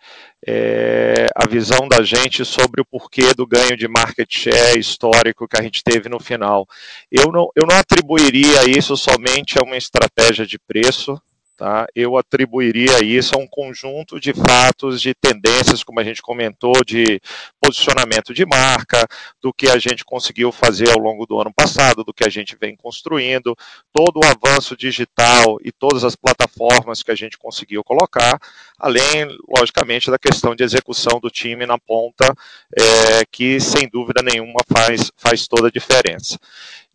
é 0.46 1.26
a 1.34 1.46
visão 1.48 1.88
da 1.88 2.02
gente 2.02 2.44
sobre 2.44 2.80
o 2.80 2.84
porquê 2.84 3.34
do 3.34 3.46
ganho 3.46 3.76
de 3.76 3.88
market 3.88 4.32
share 4.32 4.78
histórico 4.78 5.48
que 5.48 5.58
a 5.58 5.62
gente 5.62 5.82
teve 5.82 6.08
no 6.08 6.20
final. 6.20 6.66
Eu 7.10 7.32
não, 7.32 7.48
eu 7.56 7.66
não 7.68 7.76
atribuiria 7.76 8.64
isso 8.70 8.96
somente 8.96 9.58
a 9.58 9.62
uma 9.62 9.76
estratégia 9.76 10.46
de 10.46 10.58
preço, 10.58 11.20
Tá? 11.56 11.86
Eu 11.94 12.18
atribuiria 12.18 13.02
isso 13.02 13.32
a 13.34 13.38
um 13.38 13.46
conjunto 13.46 14.20
de 14.20 14.34
fatos, 14.34 15.00
de 15.00 15.14
tendências, 15.14 15.82
como 15.82 15.98
a 15.98 16.04
gente 16.04 16.20
comentou, 16.20 16.84
de 16.84 17.18
posicionamento 17.58 18.34
de 18.34 18.44
marca, 18.44 19.06
do 19.40 19.54
que 19.54 19.70
a 19.70 19.78
gente 19.78 20.04
conseguiu 20.04 20.52
fazer 20.52 20.90
ao 20.90 20.98
longo 20.98 21.24
do 21.24 21.40
ano 21.40 21.50
passado, 21.54 22.04
do 22.04 22.12
que 22.12 22.24
a 22.24 22.28
gente 22.28 22.54
vem 22.60 22.76
construindo, 22.76 23.56
todo 23.90 24.20
o 24.20 24.26
avanço 24.26 24.76
digital 24.76 25.56
e 25.64 25.72
todas 25.72 26.04
as 26.04 26.14
plataformas 26.14 27.02
que 27.02 27.10
a 27.10 27.14
gente 27.14 27.38
conseguiu 27.38 27.82
colocar, 27.82 28.38
além, 28.78 29.26
logicamente, 29.48 30.10
da 30.10 30.18
questão 30.18 30.54
de 30.54 30.62
execução 30.62 31.18
do 31.18 31.30
time 31.30 31.64
na 31.64 31.78
ponta, 31.78 32.34
é, 32.78 33.24
que 33.32 33.58
sem 33.60 33.88
dúvida 33.88 34.22
nenhuma 34.22 34.60
faz, 34.70 35.10
faz 35.16 35.48
toda 35.48 35.68
a 35.68 35.70
diferença. 35.70 36.38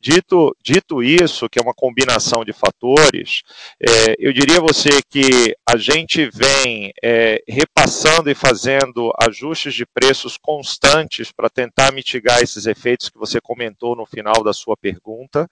Dito, 0.01 0.57
dito 0.63 1.03
isso, 1.03 1.47
que 1.47 1.59
é 1.59 1.61
uma 1.61 1.75
combinação 1.75 2.43
de 2.43 2.51
fatores, 2.51 3.43
é, 3.79 4.15
eu 4.17 4.33
diria 4.33 4.57
a 4.57 4.61
você 4.61 4.89
que 5.07 5.55
a 5.63 5.77
gente 5.77 6.27
vem 6.33 6.91
é, 7.03 7.39
repassando 7.47 8.27
e 8.27 8.33
fazendo 8.33 9.13
ajustes 9.21 9.75
de 9.75 9.85
preços 9.85 10.37
constantes 10.37 11.31
para 11.31 11.51
tentar 11.51 11.91
mitigar 11.93 12.41
esses 12.41 12.65
efeitos 12.65 13.09
que 13.09 13.19
você 13.19 13.39
comentou 13.39 13.95
no 13.95 14.07
final 14.07 14.43
da 14.43 14.53
sua 14.53 14.75
pergunta. 14.75 15.47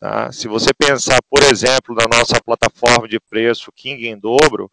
Tá? 0.00 0.32
Se 0.32 0.48
você 0.48 0.70
pensar, 0.72 1.18
por 1.28 1.42
exemplo, 1.42 1.94
na 1.94 2.06
nossa 2.08 2.40
plataforma 2.42 3.06
de 3.06 3.20
preço 3.20 3.70
King 3.70 4.08
em 4.08 4.18
dobro, 4.18 4.70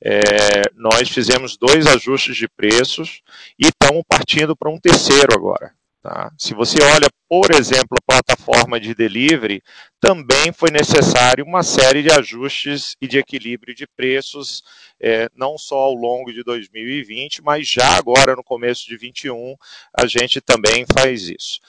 é, 0.00 0.62
nós 0.76 1.08
fizemos 1.08 1.56
dois 1.56 1.88
ajustes 1.88 2.36
de 2.36 2.48
preços 2.48 3.20
e 3.58 3.66
estamos 3.66 4.04
partindo 4.08 4.54
para 4.54 4.70
um 4.70 4.78
terceiro 4.78 5.34
agora. 5.34 5.74
Tá? 6.02 6.32
Se 6.38 6.54
você 6.54 6.82
olha, 6.82 7.08
por 7.28 7.50
exemplo, 7.54 7.98
a 7.98 8.12
plataforma 8.12 8.80
de 8.80 8.94
delivery, 8.94 9.62
também 10.00 10.50
foi 10.50 10.70
necessário 10.70 11.44
uma 11.44 11.62
série 11.62 12.02
de 12.02 12.10
ajustes 12.10 12.96
e 13.02 13.06
de 13.06 13.18
equilíbrio 13.18 13.74
de 13.74 13.86
preços, 13.86 14.62
é, 14.98 15.28
não 15.36 15.58
só 15.58 15.76
ao 15.76 15.94
longo 15.94 16.32
de 16.32 16.42
2020, 16.42 17.42
mas 17.42 17.68
já 17.68 17.98
agora 17.98 18.34
no 18.34 18.42
começo 18.42 18.84
de 18.84 18.96
2021, 18.96 19.54
a 19.94 20.06
gente 20.06 20.40
também 20.40 20.86
faz 20.90 21.28
isso. 21.28 21.60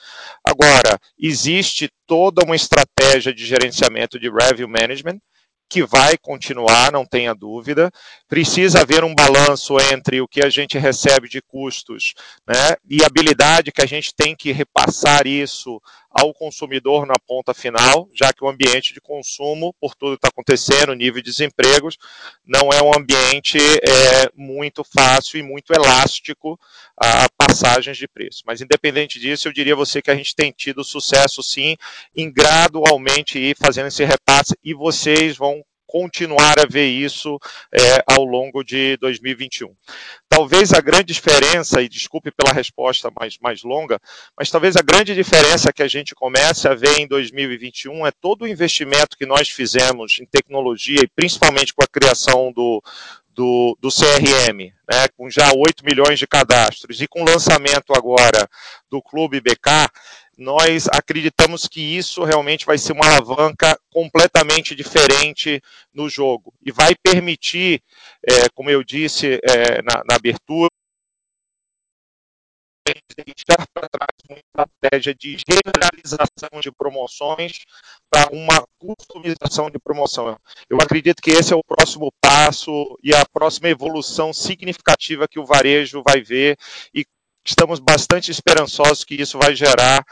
Agora, 0.47 0.97
existe 1.19 1.89
toda 2.07 2.45
uma 2.45 2.55
estratégia 2.55 3.33
de 3.33 3.45
gerenciamento 3.45 4.17
de 4.17 4.29
revenue 4.29 4.65
management, 4.65 5.19
que 5.71 5.85
vai 5.85 6.17
continuar, 6.17 6.91
não 6.91 7.05
tenha 7.05 7.33
dúvida. 7.33 7.89
Precisa 8.27 8.81
haver 8.81 9.05
um 9.05 9.15
balanço 9.15 9.77
entre 9.93 10.19
o 10.19 10.27
que 10.27 10.45
a 10.45 10.49
gente 10.49 10.77
recebe 10.77 11.29
de 11.29 11.41
custos 11.41 12.13
né, 12.45 12.75
e 12.89 13.01
a 13.01 13.07
habilidade 13.07 13.71
que 13.71 13.81
a 13.81 13.85
gente 13.85 14.13
tem 14.13 14.35
que 14.35 14.51
repassar 14.51 15.25
isso 15.25 15.81
ao 16.11 16.33
consumidor 16.33 17.05
na 17.05 17.15
ponta 17.25 17.53
final, 17.53 18.09
já 18.13 18.33
que 18.33 18.43
o 18.43 18.49
ambiente 18.49 18.93
de 18.93 18.99
consumo, 18.99 19.73
por 19.79 19.95
tudo 19.95 20.17
que 20.17 20.17
está 20.17 20.27
acontecendo, 20.27 20.93
nível 20.93 21.21
de 21.21 21.31
desempregos, 21.31 21.97
não 22.45 22.69
é 22.69 22.83
um 22.83 22.91
ambiente 22.93 23.57
é, 23.57 24.29
muito 24.35 24.83
fácil 24.83 25.39
e 25.39 25.43
muito 25.43 25.73
elástico 25.73 26.59
a 26.97 27.27
passagens 27.37 27.97
de 27.97 28.09
preço. 28.09 28.43
Mas 28.45 28.59
independente 28.59 29.19
disso, 29.19 29.47
eu 29.47 29.53
diria 29.53 29.73
a 29.73 29.77
você 29.77 30.01
que 30.01 30.11
a 30.11 30.15
gente 30.15 30.35
tem 30.35 30.51
tido 30.51 30.83
sucesso 30.83 31.41
sim 31.41 31.77
em 32.13 32.29
gradualmente 32.29 33.39
ir 33.39 33.55
fazendo 33.57 33.87
esse 33.87 34.03
repasse 34.03 34.53
e 34.61 34.73
vocês 34.73 35.37
vão 35.37 35.60
continuar 35.91 36.57
a 36.57 36.65
ver 36.65 36.87
isso 36.87 37.37
é, 37.69 38.01
ao 38.07 38.23
longo 38.23 38.63
de 38.63 38.95
2021. 39.01 39.75
Talvez 40.29 40.71
a 40.71 40.79
grande 40.79 41.13
diferença, 41.13 41.81
e 41.81 41.89
desculpe 41.89 42.31
pela 42.31 42.53
resposta 42.53 43.11
mais, 43.19 43.37
mais 43.41 43.61
longa, 43.61 43.99
mas 44.37 44.49
talvez 44.49 44.77
a 44.77 44.81
grande 44.81 45.13
diferença 45.13 45.73
que 45.73 45.83
a 45.83 45.89
gente 45.89 46.15
comece 46.15 46.65
a 46.65 46.73
ver 46.73 46.97
em 46.97 47.05
2021 47.05 48.07
é 48.07 48.11
todo 48.21 48.43
o 48.43 48.47
investimento 48.47 49.17
que 49.17 49.25
nós 49.25 49.49
fizemos 49.49 50.17
em 50.21 50.25
tecnologia, 50.25 51.01
e 51.03 51.09
principalmente 51.13 51.73
com 51.73 51.83
a 51.83 51.87
criação 51.87 52.53
do, 52.53 52.81
do, 53.35 53.77
do, 53.81 53.89
CRM, 53.89 54.71
né, 54.89 55.09
com 55.17 55.29
já 55.29 55.51
8 55.53 55.83
milhões 55.83 56.17
de 56.17 56.25
cadastros, 56.25 57.01
e 57.01 57.07
com 57.07 57.21
o 57.21 57.29
lançamento 57.29 57.91
agora 57.93 58.47
do 58.89 59.01
Clube 59.01 59.41
BK, 59.41 59.89
nós 60.41 60.87
acreditamos 60.91 61.67
que 61.67 61.79
isso 61.79 62.23
realmente 62.23 62.65
vai 62.65 62.77
ser 62.77 62.93
uma 62.93 63.05
alavanca 63.05 63.79
completamente 63.91 64.75
diferente 64.75 65.61
no 65.93 66.09
jogo 66.09 66.51
e 66.65 66.71
vai 66.71 66.95
permitir, 66.95 67.81
é, 68.27 68.49
como 68.55 68.69
eu 68.69 68.83
disse 68.83 69.39
é, 69.43 69.83
na, 69.83 70.01
na 70.03 70.15
abertura, 70.15 70.69
deixar 73.15 73.67
para 73.71 73.87
trás 73.87 74.09
uma 74.27 74.39
estratégia 74.39 75.13
de 75.13 75.37
generalização 75.47 76.59
de 76.59 76.71
promoções 76.71 77.59
para 78.09 78.31
uma 78.31 78.65
customização 78.79 79.69
de 79.69 79.77
promoção. 79.77 80.35
Eu 80.67 80.77
acredito 80.81 81.21
que 81.21 81.29
esse 81.29 81.53
é 81.53 81.55
o 81.55 81.63
próximo 81.63 82.11
passo 82.19 82.97
e 83.03 83.13
a 83.13 83.23
próxima 83.31 83.69
evolução 83.69 84.33
significativa 84.33 85.27
que 85.27 85.39
o 85.39 85.45
varejo 85.45 86.01
vai 86.03 86.21
ver 86.21 86.57
e 86.93 87.05
estamos 87.45 87.79
bastante 87.79 88.31
esperançosos 88.31 89.03
que 89.03 89.15
isso 89.15 89.37
vai 89.37 89.55
gerar 89.55 90.03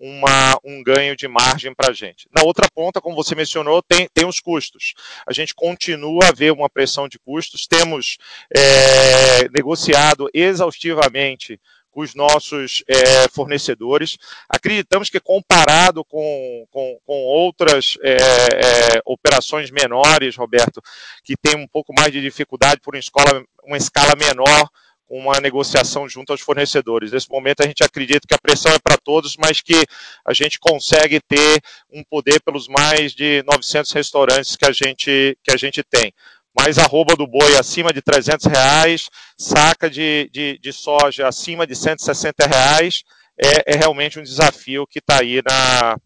uma, 0.00 0.58
um 0.64 0.82
ganho 0.82 1.16
de 1.16 1.26
margem 1.26 1.74
para 1.74 1.90
a 1.90 1.92
gente. 1.92 2.28
Na 2.34 2.42
outra 2.44 2.68
ponta, 2.72 3.00
como 3.00 3.16
você 3.16 3.34
mencionou, 3.34 3.82
tem, 3.82 4.08
tem 4.14 4.26
os 4.26 4.40
custos. 4.40 4.94
A 5.26 5.32
gente 5.32 5.54
continua 5.54 6.28
a 6.28 6.32
ver 6.32 6.52
uma 6.52 6.70
pressão 6.70 7.08
de 7.08 7.18
custos, 7.18 7.66
temos 7.66 8.16
é, 8.54 9.48
negociado 9.48 10.28
exaustivamente 10.32 11.60
com 11.90 12.02
os 12.02 12.14
nossos 12.14 12.84
é, 12.86 13.28
fornecedores. 13.28 14.16
Acreditamos 14.48 15.10
que, 15.10 15.18
comparado 15.18 16.04
com, 16.04 16.64
com, 16.70 16.98
com 17.04 17.24
outras 17.24 17.98
é, 18.02 18.16
é, 18.16 19.00
operações 19.04 19.70
menores, 19.70 20.36
Roberto, 20.36 20.80
que 21.24 21.34
tem 21.36 21.56
um 21.56 21.66
pouco 21.66 21.92
mais 21.92 22.12
de 22.12 22.20
dificuldade 22.20 22.80
por 22.80 22.94
uma 22.94 23.00
escala, 23.00 23.44
uma 23.64 23.76
escala 23.76 24.14
menor, 24.16 24.68
uma 25.08 25.40
negociação 25.40 26.08
junto 26.08 26.32
aos 26.32 26.40
fornecedores. 26.40 27.12
Nesse 27.12 27.30
momento 27.30 27.62
a 27.62 27.66
gente 27.66 27.82
acredita 27.82 28.26
que 28.26 28.34
a 28.34 28.38
pressão 28.38 28.72
é 28.72 28.78
para 28.78 28.96
todos, 28.96 29.36
mas 29.36 29.60
que 29.60 29.84
a 30.26 30.32
gente 30.32 30.58
consegue 30.58 31.20
ter 31.20 31.60
um 31.90 32.02
poder 32.04 32.40
pelos 32.40 32.68
mais 32.68 33.12
de 33.12 33.42
900 33.50 33.90
restaurantes 33.92 34.56
que 34.56 34.66
a 34.66 34.72
gente, 34.72 35.36
que 35.42 35.50
a 35.50 35.56
gente 35.56 35.82
tem. 35.82 36.12
Mais 36.58 36.78
arroba 36.78 37.14
do 37.14 37.26
boi 37.26 37.56
acima 37.56 37.92
de 37.92 38.02
300 38.02 38.46
reais, 38.46 39.08
saca 39.38 39.88
de, 39.88 40.28
de, 40.32 40.58
de 40.58 40.72
soja 40.72 41.28
acima 41.28 41.66
de 41.66 41.74
160 41.74 42.46
reais, 42.46 43.04
é, 43.40 43.74
é 43.74 43.76
realmente 43.76 44.18
um 44.18 44.22
desafio 44.22 44.86
que 44.86 44.98
está 44.98 45.20
aí, 45.20 45.40
na, 45.48 45.96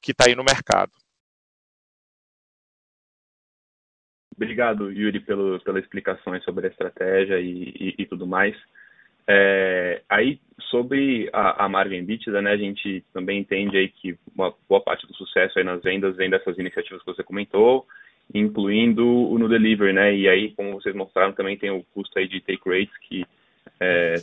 que 0.00 0.12
tá 0.12 0.26
aí 0.26 0.34
no 0.34 0.44
mercado. 0.44 0.92
Obrigado, 4.36 4.92
Yuri, 4.92 5.20
pelo, 5.20 5.58
pela 5.60 5.78
explicações 5.78 6.44
sobre 6.44 6.66
a 6.66 6.70
estratégia 6.70 7.40
e, 7.40 7.74
e, 7.80 7.94
e 7.98 8.06
tudo 8.06 8.26
mais. 8.26 8.54
É, 9.26 10.02
aí, 10.08 10.38
sobre 10.70 11.28
a, 11.32 11.64
a 11.64 11.68
margem 11.68 11.98
EBITDA, 12.00 12.42
né, 12.42 12.52
a 12.52 12.56
gente 12.56 13.02
também 13.12 13.40
entende 13.40 13.76
aí 13.76 13.88
que 13.88 14.16
uma 14.34 14.54
boa 14.68 14.80
parte 14.80 15.06
do 15.06 15.14
sucesso 15.14 15.58
aí 15.58 15.64
nas 15.64 15.82
vendas 15.82 16.16
vem 16.16 16.30
dessas 16.30 16.56
iniciativas 16.58 17.02
que 17.02 17.12
você 17.12 17.24
comentou, 17.24 17.86
incluindo 18.32 19.06
o 19.06 19.38
no 19.38 19.48
delivery, 19.48 19.92
né? 19.92 20.14
E 20.14 20.28
aí, 20.28 20.52
como 20.54 20.74
vocês 20.74 20.94
mostraram, 20.94 21.32
também 21.32 21.56
tem 21.56 21.70
o 21.70 21.84
custo 21.94 22.18
aí 22.18 22.28
de 22.28 22.40
take 22.40 22.68
rates 22.68 22.96
que 23.08 23.20
está 23.20 23.28
é, 23.80 24.14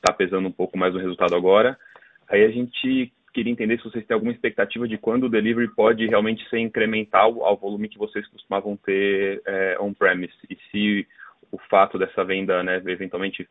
tá 0.00 0.12
pesando 0.12 0.48
um 0.48 0.52
pouco 0.52 0.76
mais 0.76 0.92
no 0.92 1.00
resultado 1.00 1.34
agora. 1.34 1.78
Aí 2.28 2.44
a 2.44 2.50
gente 2.50 3.12
queria 3.32 3.52
entender 3.52 3.78
se 3.78 3.84
vocês 3.84 4.06
têm 4.06 4.14
alguma 4.14 4.32
expectativa 4.32 4.86
de 4.86 4.98
quando 4.98 5.24
o 5.24 5.28
delivery 5.28 5.68
pode 5.74 6.06
realmente 6.06 6.48
ser 6.48 6.58
incremental 6.58 7.44
ao 7.44 7.56
volume 7.56 7.88
que 7.88 7.98
vocês 7.98 8.26
costumavam 8.28 8.76
ter 8.76 9.42
é, 9.46 9.76
on-premise 9.80 10.34
e 10.48 10.56
se 10.70 11.06
o 11.50 11.58
fato 11.68 11.98
dessa 11.98 12.24
venda, 12.24 12.62
né, 12.62 12.76
eventualmente 12.86 13.48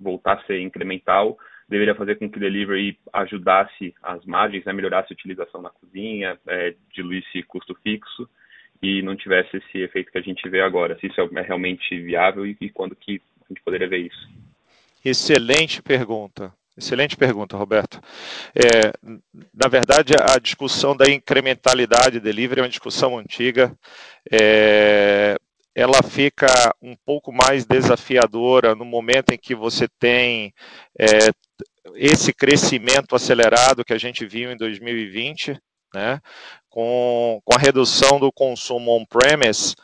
voltar 0.00 0.34
a 0.34 0.44
ser 0.44 0.60
incremental, 0.60 1.38
deveria 1.68 1.94
fazer 1.94 2.16
com 2.16 2.30
que 2.30 2.36
o 2.36 2.40
delivery 2.40 2.98
ajudasse 3.12 3.94
as 4.02 4.24
margens, 4.24 4.64
né, 4.64 4.72
melhorasse 4.72 5.12
a 5.12 5.14
utilização 5.14 5.62
na 5.62 5.70
cozinha, 5.70 6.38
é, 6.46 6.74
diluísse 6.92 7.42
custo 7.44 7.74
fixo 7.82 8.28
e 8.82 9.02
não 9.02 9.16
tivesse 9.16 9.56
esse 9.56 9.78
efeito 9.78 10.10
que 10.10 10.18
a 10.18 10.22
gente 10.22 10.48
vê 10.48 10.60
agora. 10.60 10.98
Se 10.98 11.06
isso 11.06 11.20
é 11.20 11.40
realmente 11.40 11.98
viável 12.00 12.46
e, 12.46 12.56
e 12.60 12.68
quando 12.68 12.96
que 12.96 13.22
a 13.44 13.48
gente 13.48 13.62
poderia 13.62 13.88
ver 13.88 13.98
isso? 13.98 14.28
Excelente 15.04 15.82
pergunta. 15.82 16.52
Excelente 16.76 17.16
pergunta, 17.16 17.56
Roberto. 17.56 18.00
É, 18.54 18.92
na 19.52 19.68
verdade, 19.68 20.14
a 20.18 20.38
discussão 20.38 20.96
da 20.96 21.10
incrementalidade 21.10 22.18
delivery 22.18 22.60
é 22.60 22.62
uma 22.62 22.68
discussão 22.68 23.18
antiga. 23.18 23.76
É, 24.30 25.36
ela 25.74 26.02
fica 26.02 26.74
um 26.80 26.96
pouco 27.04 27.30
mais 27.30 27.66
desafiadora 27.66 28.74
no 28.74 28.84
momento 28.84 29.32
em 29.32 29.38
que 29.38 29.54
você 29.54 29.86
tem 29.98 30.54
é, 30.98 31.30
esse 31.94 32.32
crescimento 32.32 33.14
acelerado 33.14 33.84
que 33.84 33.92
a 33.92 33.98
gente 33.98 34.26
viu 34.26 34.50
em 34.50 34.56
2020, 34.56 35.58
né? 35.94 36.20
Com, 36.70 37.38
com 37.44 37.54
a 37.54 37.58
redução 37.58 38.18
do 38.18 38.32
consumo 38.32 38.92
on-premise, 38.92 39.74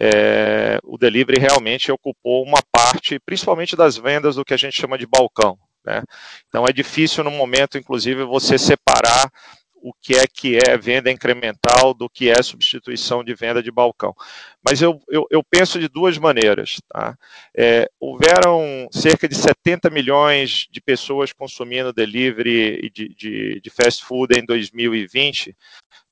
é, 0.00 0.78
o 0.82 0.96
delivery 0.96 1.38
realmente 1.38 1.92
ocupou 1.92 2.42
uma 2.42 2.62
parte, 2.72 3.18
principalmente 3.18 3.76
das 3.76 3.98
vendas 3.98 4.36
do 4.36 4.44
que 4.46 4.54
a 4.54 4.56
gente 4.56 4.80
chama 4.80 4.96
de 4.96 5.06
balcão. 5.06 5.58
Né? 5.88 6.02
Então 6.48 6.66
é 6.66 6.72
difícil 6.72 7.24
no 7.24 7.30
momento, 7.30 7.78
inclusive, 7.78 8.22
você 8.24 8.58
separar 8.58 9.32
o 9.80 9.92
que 10.02 10.16
é 10.16 10.26
que 10.26 10.58
é 10.58 10.76
venda 10.76 11.10
incremental 11.10 11.94
do 11.94 12.10
que 12.10 12.28
é 12.28 12.42
substituição 12.42 13.22
de 13.22 13.32
venda 13.32 13.62
de 13.62 13.70
balcão. 13.70 14.14
Mas 14.62 14.82
eu, 14.82 15.00
eu, 15.08 15.24
eu 15.30 15.42
penso 15.42 15.78
de 15.78 15.88
duas 15.88 16.18
maneiras. 16.18 16.80
Tá? 16.88 17.16
É, 17.56 17.88
houveram 17.98 18.88
cerca 18.90 19.28
de 19.28 19.36
70 19.36 19.88
milhões 19.88 20.66
de 20.70 20.80
pessoas 20.80 21.32
consumindo 21.32 21.92
delivery 21.92 22.90
de, 22.92 23.14
de, 23.14 23.60
de 23.60 23.70
fast 23.70 24.04
food 24.04 24.38
em 24.38 24.44
2020, 24.44 25.56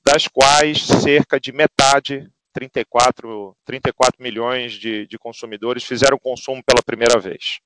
das 0.05 0.29
quais 0.29 0.87
cerca 0.87 1.39
de 1.39 1.53
metade 1.53 2.31
34, 2.57 3.55
34 3.67 4.23
milhões 4.23 4.73
de, 4.73 5.07
de, 5.07 5.19
consumidores 5.19 5.85
fizeram 5.85 6.19
consumo 6.19 6.63
pela 6.65 6.83
primeira 6.83 7.21
vez. 7.21 7.59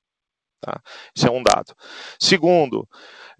Tá? 0.61 0.79
Isso 1.15 1.27
é 1.27 1.31
um 1.31 1.41
dado. 1.41 1.75
Segundo, 2.19 2.87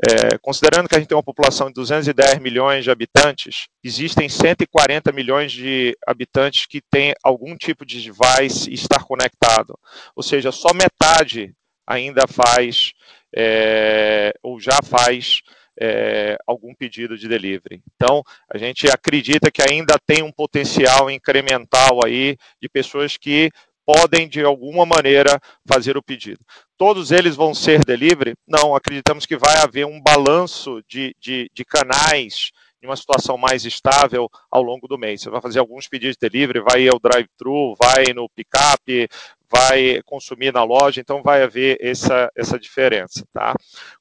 é, 0.03 0.37
considerando 0.39 0.89
que 0.89 0.95
a 0.95 0.99
gente 0.99 1.07
tem 1.07 1.15
uma 1.15 1.23
população 1.23 1.67
de 1.67 1.73
210 1.73 2.39
milhões 2.39 2.83
de 2.83 2.89
habitantes, 2.89 3.67
existem 3.83 4.27
140 4.27 5.11
milhões 5.11 5.51
de 5.51 5.95
habitantes 6.07 6.65
que 6.65 6.81
têm 6.81 7.13
algum 7.23 7.55
tipo 7.55 7.85
de 7.85 8.01
device 8.01 8.71
e 8.71 8.73
estar 8.73 9.03
conectado. 9.03 9.77
Ou 10.15 10.23
seja, 10.23 10.51
só 10.51 10.69
metade 10.73 11.53
ainda 11.85 12.23
faz, 12.27 12.93
é, 13.35 14.33
ou 14.41 14.59
já 14.59 14.79
faz, 14.83 15.41
é, 15.79 16.37
algum 16.47 16.73
pedido 16.73 17.17
de 17.17 17.27
delivery. 17.27 17.81
Então, 17.95 18.23
a 18.51 18.57
gente 18.57 18.87
acredita 18.89 19.51
que 19.51 19.61
ainda 19.61 19.95
tem 20.05 20.23
um 20.23 20.31
potencial 20.31 21.09
incremental 21.09 22.05
aí 22.05 22.37
de 22.61 22.67
pessoas 22.67 23.17
que 23.17 23.51
podem, 23.91 24.27
de 24.27 24.43
alguma 24.43 24.85
maneira, 24.85 25.39
fazer 25.67 25.97
o 25.97 26.03
pedido. 26.03 26.39
Todos 26.77 27.11
eles 27.11 27.35
vão 27.35 27.53
ser 27.53 27.83
delivery? 27.83 28.33
Não, 28.47 28.75
acreditamos 28.75 29.25
que 29.25 29.37
vai 29.37 29.57
haver 29.57 29.85
um 29.85 30.01
balanço 30.01 30.81
de, 30.87 31.15
de, 31.19 31.49
de 31.53 31.65
canais 31.65 32.51
em 32.81 32.87
uma 32.87 32.95
situação 32.95 33.37
mais 33.37 33.65
estável 33.65 34.27
ao 34.49 34.63
longo 34.63 34.87
do 34.87 34.97
mês. 34.97 35.21
Você 35.21 35.29
vai 35.29 35.41
fazer 35.41 35.59
alguns 35.59 35.87
pedidos 35.87 36.15
de 36.15 36.27
delivery, 36.27 36.61
vai 36.61 36.87
ao 36.87 36.99
drive-thru, 36.99 37.75
vai 37.79 38.05
no 38.15 38.27
pick-up, 38.29 39.07
vai 39.49 40.01
consumir 40.05 40.51
na 40.51 40.63
loja, 40.63 40.99
então 40.99 41.21
vai 41.21 41.43
haver 41.43 41.77
essa, 41.79 42.31
essa 42.35 42.57
diferença. 42.57 43.23
Tá? 43.31 43.53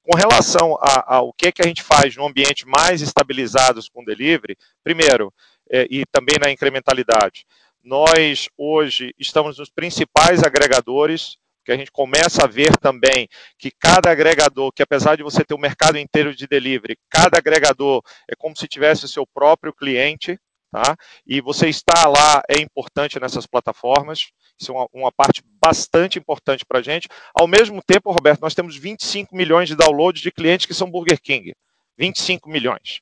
Com 0.03 0.17
relação 0.17 0.79
ao 0.81 1.33
que, 1.33 1.53
que 1.53 1.63
a 1.63 1.67
gente 1.67 1.83
faz 1.83 2.17
no 2.17 2.27
ambiente 2.27 2.67
mais 2.67 3.03
estabilizados 3.03 3.89
com 3.89 4.05
delivery, 4.05 4.57
primeiro, 4.83 5.33
é, 5.71 5.87
e 5.91 6.05
também 6.11 6.37
na 6.43 6.51
incrementalidade, 6.51 7.45
nós 7.83 8.49
hoje 8.57 9.15
estamos 9.19 9.59
nos 9.59 9.71
principais 9.71 10.43
agregadores, 10.43 11.37
que 11.65 11.73
a 11.73 11.77
gente 11.77 11.91
começa 11.91 12.45
a 12.45 12.49
ver 12.49 12.77
também 12.79 13.29
que 13.59 13.71
cada 13.71 14.11
agregador, 14.11 14.73
que 14.73 14.83
apesar 14.83 15.17
de 15.17 15.23
você 15.23 15.45
ter 15.45 15.55
o 15.55 15.59
mercado 15.59 15.99
inteiro 15.99 16.35
de 16.35 16.47
delivery, 16.47 16.99
cada 17.09 17.39
agregador 17.39 18.03
é 18.29 18.35
como 18.37 18.57
se 18.57 18.67
tivesse 18.67 19.05
o 19.05 19.09
seu 19.09 19.27
próprio 19.27 19.73
cliente, 19.73 20.39
tá? 20.71 20.97
E 21.27 21.41
você 21.41 21.69
estar 21.69 22.09
lá 22.09 22.43
é 22.49 22.61
importante 22.61 23.21
nessas 23.21 23.47
plataformas. 23.47 24.31
Isso 24.59 24.73
é 24.73 24.75
uma, 24.75 24.89
uma 24.93 25.13
parte 25.13 25.43
bastante 25.63 26.19
importante 26.19 26.65
para 26.65 26.79
a 26.79 26.83
gente. 26.83 27.09
Ao 27.35 27.47
mesmo 27.47 27.83
tempo, 27.83 28.11
Roberto, 28.11 28.41
nós 28.41 28.55
temos 28.55 28.77
25 28.77 29.35
milhões 29.35 29.69
de 29.69 29.77
downloads 29.77 30.23
de 30.23 30.31
clientes 30.31 30.67
que 30.67 30.75
são 30.75 30.91
Burger 30.91 31.21
King. 31.21 31.53
25 31.99 32.49
milhões. 32.49 33.01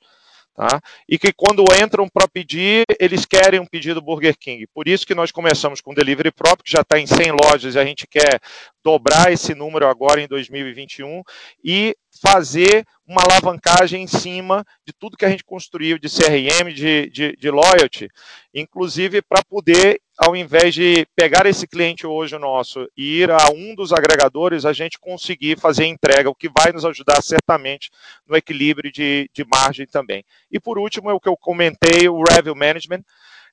Tá? 0.59 0.81
E 1.09 1.17
que 1.17 1.33
quando 1.33 1.63
entram 1.81 2.09
para 2.09 2.27
pedir, 2.27 2.85
eles 2.99 3.25
querem 3.25 3.61
um 3.61 3.65
pedido 3.65 4.03
Burger 4.03 4.37
King. 4.37 4.67
Por 4.75 4.89
isso 4.89 5.07
que 5.07 5.15
nós 5.15 5.31
começamos 5.31 5.81
com 5.81 5.95
Delivery 5.95 6.33
próprio, 6.33 6.65
que 6.65 6.73
já 6.73 6.81
está 6.81 6.99
em 6.99 7.07
100 7.07 7.31
lojas 7.45 7.77
e 7.77 7.79
a 7.79 7.85
gente 7.85 8.09
quer 8.09 8.41
dobrar 8.83 9.31
esse 9.33 9.55
número 9.55 9.87
agora 9.87 10.21
em 10.21 10.27
2021 10.27 11.23
e 11.63 11.95
fazer 12.21 12.85
uma 13.07 13.23
alavancagem 13.23 14.03
em 14.03 14.09
cima 14.09 14.65
de 14.85 14.93
tudo 14.93 15.17
que 15.17 15.25
a 15.25 15.31
gente 15.31 15.45
construiu 15.45 15.97
de 15.97 16.09
CRM, 16.09 16.75
de, 16.75 17.09
de, 17.09 17.37
de 17.37 17.51
loyalty, 17.53 18.09
inclusive 18.53 19.23
para 19.23 19.45
poder, 19.49 20.01
ao 20.19 20.35
invés 20.35 20.75
de 20.75 21.07
pegar 21.14 21.47
esse 21.47 21.64
cliente 21.64 22.05
hoje 22.05 22.37
nosso 22.39 22.89
e 22.97 23.21
ir 23.21 23.31
a 23.31 23.51
um 23.55 23.73
dos 23.73 23.93
agregadores, 23.93 24.64
a 24.64 24.73
gente 24.73 24.99
conseguir 24.99 25.57
fazer 25.57 25.85
entrega, 25.85 26.29
o 26.29 26.35
que 26.35 26.49
vai 26.49 26.73
nos 26.73 26.85
ajudar 26.85 27.23
certamente 27.23 27.89
no 28.27 28.37
equilíbrio 28.37 28.91
de, 28.91 29.31
de 29.33 29.45
margem 29.45 29.87
também. 29.87 30.25
E 30.51 30.59
por 30.59 30.77
último, 30.77 31.09
é 31.09 31.14
o 31.14 31.21
que 31.21 31.29
eu 31.29 31.37
comentei, 31.37 32.09
o 32.09 32.25
Revenue 32.25 32.59
Management, 32.59 33.05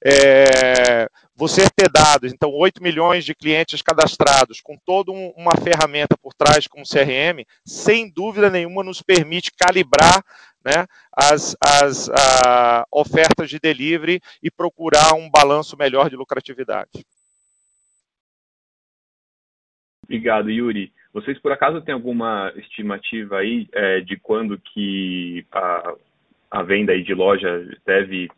é, 0.04 1.08
você 1.36 1.70
ter 1.76 1.90
dados, 1.90 2.32
então 2.32 2.52
8 2.52 2.82
milhões 2.82 3.26
de 3.26 3.36
clientes 3.36 3.82
cadastrados, 3.82 4.62
com 4.62 4.78
toda 4.86 5.12
um, 5.12 5.34
uma 5.36 5.52
ferramenta 5.62 6.18
por 6.18 6.34
trás 6.34 6.68
como 6.68 6.86
CRM, 6.86 7.46
sem 7.66 8.10
dúvida 8.10 8.50
nenhuma 8.50 8.84
nos 8.84 9.02
permite 9.02 9.52
calibrar 9.52 10.24
né, 10.64 10.88
as, 11.12 11.56
as 11.62 12.10
a, 12.10 12.86
ofertas 12.92 13.50
de 13.50 13.60
delivery 13.60 14.20
e 14.42 14.50
procurar 14.50 15.14
um 15.14 15.30
balanço 15.30 15.78
melhor 15.78 16.10
de 16.10 16.16
lucratividade. 16.16 17.06
Obrigado, 20.04 20.50
Yuri. 20.50 20.94
Vocês 21.12 21.40
por 21.40 21.52
acaso 21.52 21.82
têm 21.82 21.94
alguma 21.94 22.52
estimativa 22.56 23.38
aí 23.38 23.68
é, 23.72 24.02
de 24.02 24.18
quando 24.18 24.60
que 24.60 25.46
a, 25.52 25.96
a 26.52 26.64
venda 26.64 26.92
aí 26.92 27.04
de 27.04 27.14
loja 27.14 27.68
deve 27.86 28.30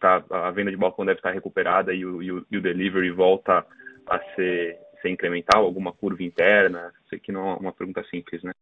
tá, 0.00 0.24
a 0.30 0.50
venda 0.50 0.70
de 0.70 0.76
balcão 0.76 1.04
deve 1.04 1.18
estar 1.18 1.32
recuperada 1.32 1.92
e 1.92 2.04
o, 2.04 2.22
e 2.22 2.32
o, 2.32 2.46
e 2.50 2.56
o 2.56 2.62
delivery 2.62 3.10
volta 3.10 3.64
a 4.06 4.18
ser, 4.34 4.78
ser 5.02 5.10
incremental, 5.10 5.64
alguma 5.64 5.92
curva 5.92 6.22
interna? 6.22 6.92
Sei 7.08 7.18
que 7.18 7.32
não 7.32 7.50
é 7.50 7.54
uma 7.54 7.72
pergunta 7.72 8.04
simples, 8.10 8.42
né? 8.42 8.52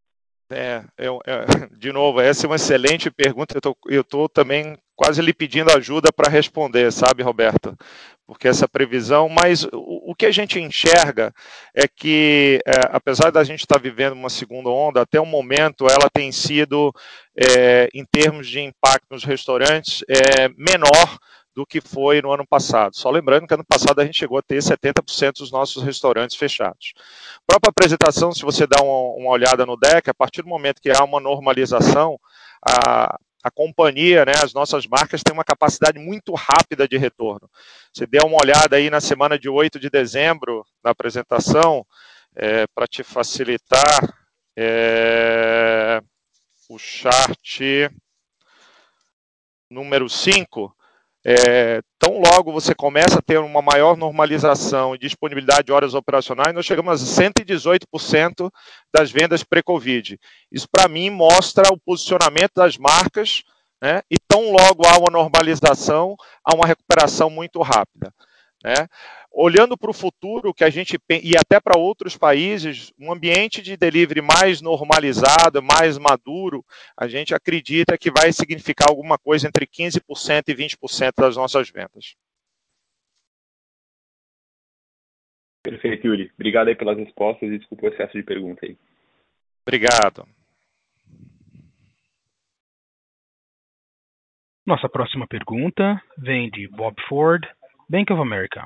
É, 0.51 0.85
é, 0.99 1.07
é, 1.07 1.45
de 1.77 1.93
novo, 1.93 2.21
essa 2.21 2.47
é 2.47 2.49
uma 2.49 2.57
excelente 2.57 3.11
pergunta. 3.11 3.59
Eu 3.89 4.03
estou 4.03 4.29
também 4.29 4.77
quase 4.95 5.21
lhe 5.21 5.33
pedindo 5.33 5.71
ajuda 5.77 6.13
para 6.13 6.31
responder, 6.31 6.93
sabe, 6.93 7.23
Roberto? 7.23 7.77
Porque 8.27 8.49
essa 8.49 8.67
previsão, 8.67 9.29
mas 9.29 9.65
o, 9.65 10.11
o 10.13 10.15
que 10.15 10.25
a 10.25 10.31
gente 10.31 10.59
enxerga 10.59 11.33
é 11.75 11.87
que, 11.87 12.61
é, 12.67 12.73
apesar 12.91 13.31
da 13.31 13.45
gente 13.45 13.61
estar 13.61 13.77
tá 13.77 13.81
vivendo 13.81 14.15
uma 14.15 14.31
segunda 14.31 14.71
onda, 14.71 15.03
até 15.03 15.21
o 15.21 15.27
momento 15.27 15.87
ela 15.91 16.09
tem 16.13 16.33
sido, 16.33 16.93
é, 17.37 17.89
em 17.93 18.05
termos 18.05 18.49
de 18.49 18.61
impacto 18.61 19.07
nos 19.11 19.25
restaurantes, 19.25 20.03
é, 20.09 20.49
menor 20.57 21.19
do 21.55 21.65
que 21.65 21.81
foi 21.81 22.21
no 22.21 22.33
ano 22.33 22.45
passado. 22.47 22.97
Só 22.97 23.11
lembrando 23.11 23.47
que 23.47 23.55
ano 23.55 23.65
passado 23.65 24.01
a 24.01 24.05
gente 24.05 24.19
chegou 24.19 24.39
a 24.39 24.43
ter 24.43 24.59
70% 24.59 25.39
dos 25.39 25.53
nossos 25.53 25.83
restaurantes 25.83 26.37
fechados. 26.37 26.95
A 27.37 27.41
própria 27.47 27.71
apresentação, 27.71 28.33
se 28.33 28.43
você 28.43 28.67
dá 28.67 28.83
uma, 28.83 29.17
uma, 29.17 29.31
olhada 29.31 29.65
no 29.65 29.77
deck, 29.77 30.11
a 30.11 30.15
partir 30.15 30.43
do 30.43 30.49
momento 30.49 30.83
que 30.83 30.91
há 30.91 31.05
uma 31.05 31.21
normalização, 31.21 32.19
a, 32.67 33.17
a 33.45 33.51
companhia, 33.51 34.25
né, 34.25 34.33
as 34.43 34.55
nossas 34.55 34.87
marcas 34.87 35.23
têm 35.23 35.35
uma 35.35 35.45
capacidade 35.45 35.99
muito 35.99 36.33
rápida 36.33 36.89
de 36.89 36.97
retorno. 36.97 37.47
Você 37.93 38.07
deu 38.07 38.23
uma 38.27 38.39
olhada 38.43 38.77
aí 38.77 38.89
na 38.89 39.03
semana 39.03 39.39
de 39.39 39.51
8 39.51 39.79
de 39.79 39.91
dezembro, 39.91 40.65
na 40.83 40.93
apresentação, 40.93 41.87
é, 42.35 42.67
para 42.75 42.87
te 42.87 43.03
facilitar, 43.03 44.17
é, 44.57 46.01
o 46.71 46.79
chart 46.79 47.61
número 49.69 50.09
5, 50.09 50.75
é, 51.27 51.81
tão 51.99 52.21
logo 52.21 52.53
você 52.53 52.75
começa 52.75 53.19
a 53.19 53.23
ter 53.23 53.39
uma 53.39 53.63
maior 53.63 53.97
normalização 53.97 54.95
e 54.95 54.99
disponibilidade 54.99 55.65
de 55.65 55.73
horas 55.73 55.95
operacionais, 55.95 56.55
nós 56.55 56.67
chegamos 56.67 57.19
a 57.19 57.23
118% 57.23 58.51
das 58.93 59.11
vendas 59.11 59.43
pré-Covid. 59.43 60.19
Isso, 60.53 60.69
para 60.71 60.87
mim, 60.87 61.09
mostra 61.09 61.73
o 61.73 61.81
posicionamento 61.81 62.53
das 62.57 62.77
marcas, 62.77 63.43
né, 63.83 64.03
e 64.11 64.17
tão 64.29 64.53
logo 64.53 64.87
há 64.87 64.99
uma 64.99 65.11
normalização, 65.11 66.15
há 66.45 66.55
uma 66.55 66.67
recuperação 66.67 67.31
muito 67.31 67.63
rápida. 67.63 68.13
Né? 68.63 68.75
Olhando 69.37 69.77
para 69.77 69.91
o 69.91 69.95
futuro, 69.95 70.55
que 70.55 70.63
a 70.63 70.71
gente 70.71 70.97
e 71.11 71.37
até 71.37 71.59
para 71.59 71.77
outros 71.77 72.17
países, 72.17 72.93
um 72.97 73.13
ambiente 73.13 73.61
de 73.61 73.77
delivery 73.77 74.23
mais 74.23 74.63
normalizado, 74.63 75.61
mais 75.61 75.99
maduro, 75.99 76.65
a 76.97 77.09
gente 77.09 77.35
acredita 77.35 77.99
que 77.99 78.13
vai 78.13 78.33
significar 78.33 78.89
alguma 78.89 79.19
coisa 79.19 79.49
entre 79.49 79.67
15% 79.67 80.45
e 80.47 80.55
20% 80.55 81.13
das 81.19 81.37
nossas 81.37 81.69
vendas. 81.69 82.15
Perfeito, 85.65 86.07
Yuri. 86.07 86.31
Obrigado 86.35 86.69
aí 86.69 86.77
pelas 86.77 86.97
respostas 86.97 87.51
e 87.51 87.59
desculpa 87.59 87.87
o 87.87 87.89
excesso 87.89 88.13
de 88.13 88.23
pergunta 88.23 88.65
aí. 88.65 88.77
Obrigado. 89.67 90.29
Nossa 94.65 94.89
próxima 94.89 95.27
pergunta 95.27 96.01
vem 96.17 96.49
de 96.51 96.69
Bob 96.69 96.95
Ford, 97.09 97.45
Bank 97.89 98.13
of 98.13 98.23
America. 98.23 98.65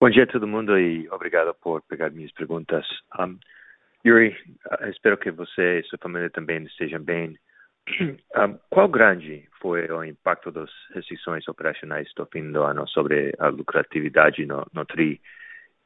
Bom 0.00 0.10
dia 0.10 0.22
a 0.22 0.26
todo 0.28 0.46
mundo 0.46 0.78
e 0.78 1.08
obrigado 1.10 1.52
por 1.54 1.82
pegar 1.82 2.10
minhas 2.10 2.30
perguntas. 2.30 2.86
Um, 3.18 3.36
Yuri, 4.06 4.28
uh, 4.70 4.88
espero 4.88 5.18
que 5.18 5.28
você 5.32 5.80
e 5.80 5.82
sua 5.82 5.98
família 5.98 6.30
também 6.30 6.62
estejam 6.62 7.02
bem. 7.02 7.36
Um, 8.36 8.56
qual 8.70 8.86
grande 8.86 9.48
foi 9.60 9.90
o 9.90 10.04
impacto 10.04 10.52
das 10.52 10.70
restrições 10.94 11.48
operacionais 11.48 12.08
do 12.14 12.24
fim 12.26 12.52
do 12.52 12.62
ano 12.62 12.86
sobre 12.86 13.34
a 13.40 13.48
lucratividade 13.48 14.46
no, 14.46 14.64
no 14.72 14.84
TRI? 14.84 15.20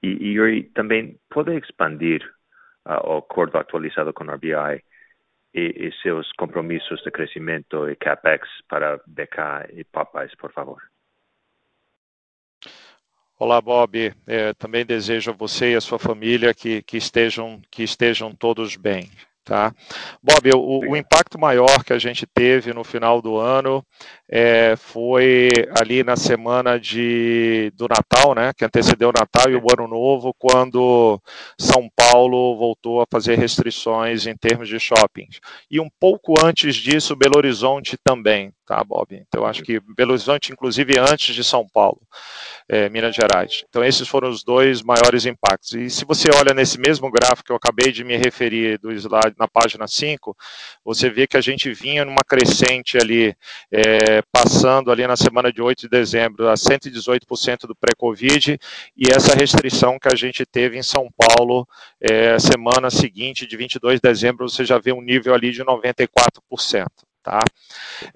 E, 0.02 0.08
e 0.08 0.32
Yuri, 0.34 0.64
também 0.74 1.18
pode 1.30 1.56
expandir 1.56 2.22
uh, 2.84 3.08
o 3.08 3.16
acordo 3.16 3.56
atualizado 3.56 4.12
com 4.12 4.24
a 4.24 4.34
RBI 4.34 4.84
e, 5.54 5.88
e, 5.88 5.92
seus 6.02 6.30
compromissos 6.32 7.02
de 7.02 7.10
crescimento 7.10 7.88
e 7.88 7.96
CAPEX 7.96 8.46
para 8.68 9.00
BK 9.06 9.72
e 9.72 9.84
Popeyes, 9.84 10.34
por 10.34 10.52
favor. 10.52 10.91
Olá, 13.44 13.60
Bob. 13.60 14.14
É, 14.24 14.52
também 14.54 14.86
desejo 14.86 15.32
a 15.32 15.34
você 15.34 15.72
e 15.72 15.74
a 15.74 15.80
sua 15.80 15.98
família 15.98 16.54
que, 16.54 16.80
que, 16.80 16.96
estejam, 16.96 17.60
que 17.72 17.82
estejam 17.82 18.32
todos 18.32 18.76
bem. 18.76 19.10
Tá? 19.44 19.74
Bob, 20.22 20.50
o, 20.54 20.90
o, 20.90 20.96
impacto 20.96 21.36
maior 21.36 21.82
que 21.82 21.92
a 21.92 21.98
gente 21.98 22.24
teve 22.26 22.72
no 22.72 22.84
final 22.84 23.20
do 23.20 23.38
ano 23.38 23.84
é, 24.30 24.76
foi 24.76 25.50
ali 25.80 26.04
na 26.04 26.14
semana 26.14 26.78
de, 26.78 27.72
do 27.74 27.88
Natal, 27.88 28.36
né, 28.36 28.52
que 28.56 28.64
antecedeu 28.64 29.08
o 29.08 29.12
Natal 29.12 29.50
e 29.50 29.56
o 29.56 29.66
Ano 29.76 29.88
Novo, 29.88 30.32
quando 30.38 31.20
São 31.58 31.90
Paulo 31.96 32.56
voltou 32.56 33.02
a 33.02 33.06
fazer 33.10 33.36
restrições 33.36 34.28
em 34.28 34.36
termos 34.36 34.68
de 34.68 34.78
shoppings. 34.78 35.40
E 35.68 35.80
um 35.80 35.88
pouco 35.98 36.34
antes 36.40 36.76
disso, 36.76 37.16
Belo 37.16 37.36
Horizonte 37.36 37.96
também, 38.04 38.52
tá, 38.64 38.82
Bob? 38.84 39.08
Então, 39.12 39.44
acho 39.44 39.62
que 39.64 39.80
Belo 39.96 40.12
Horizonte, 40.12 40.52
inclusive, 40.52 40.98
antes 40.98 41.34
de 41.34 41.42
São 41.42 41.66
Paulo, 41.66 42.00
é, 42.68 42.88
Minas 42.88 43.14
Gerais. 43.14 43.64
Então, 43.68 43.84
esses 43.84 44.06
foram 44.06 44.30
os 44.30 44.44
dois 44.44 44.82
maiores 44.82 45.26
impactos. 45.26 45.72
E 45.72 45.90
se 45.90 46.04
você 46.04 46.30
olha 46.34 46.54
nesse 46.54 46.78
mesmo 46.78 47.10
gráfico 47.10 47.44
que 47.46 47.52
eu 47.52 47.56
acabei 47.56 47.92
de 47.92 48.04
me 48.04 48.16
referir 48.16 48.78
do 48.78 48.92
slide 48.92 49.31
na 49.38 49.48
página 49.48 49.86
5, 49.86 50.36
você 50.84 51.08
vê 51.10 51.26
que 51.26 51.36
a 51.36 51.40
gente 51.40 51.72
vinha 51.72 52.04
numa 52.04 52.22
crescente 52.26 52.98
ali, 52.98 53.34
é, 53.70 54.22
passando 54.32 54.90
ali 54.90 55.06
na 55.06 55.16
semana 55.16 55.52
de 55.52 55.62
8 55.62 55.80
de 55.82 55.88
dezembro 55.88 56.48
a 56.48 56.54
118% 56.54 57.66
do 57.66 57.74
pré-Covid, 57.74 58.58
e 58.96 59.10
essa 59.10 59.34
restrição 59.34 59.98
que 59.98 60.08
a 60.08 60.16
gente 60.16 60.44
teve 60.44 60.78
em 60.78 60.82
São 60.82 61.08
Paulo, 61.16 61.66
é, 62.00 62.38
semana 62.38 62.90
seguinte, 62.90 63.46
de 63.46 63.56
22 63.56 64.00
de 64.00 64.08
dezembro, 64.08 64.48
você 64.48 64.64
já 64.64 64.78
vê 64.78 64.92
um 64.92 65.02
nível 65.02 65.34
ali 65.34 65.52
de 65.52 65.64
94%. 65.64 66.86
Tá? 67.22 67.38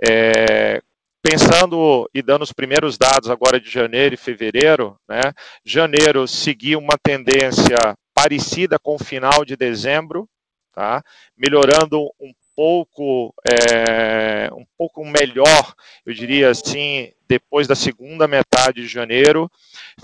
É, 0.04 0.82
pensando 1.22 2.08
e 2.14 2.22
dando 2.22 2.42
os 2.42 2.52
primeiros 2.52 2.96
dados 2.96 3.28
agora 3.28 3.60
de 3.60 3.68
janeiro 3.68 4.14
e 4.14 4.18
fevereiro, 4.18 4.96
né, 5.08 5.20
janeiro 5.64 6.26
seguiu 6.28 6.78
uma 6.78 6.96
tendência 7.02 7.76
parecida 8.14 8.78
com 8.78 8.94
o 8.94 9.04
final 9.04 9.44
de 9.44 9.56
dezembro, 9.56 10.28
tá? 10.76 11.02
melhorando 11.34 12.02
um 12.20 12.32
pouco, 12.54 13.34
é, 13.50 14.50
um 14.52 14.64
pouco 14.76 15.04
melhor, 15.04 15.74
eu 16.04 16.12
diria 16.12 16.50
assim, 16.50 17.10
depois 17.26 17.66
da 17.66 17.74
segunda 17.74 18.28
metade 18.28 18.82
de 18.82 18.88
janeiro. 18.88 19.50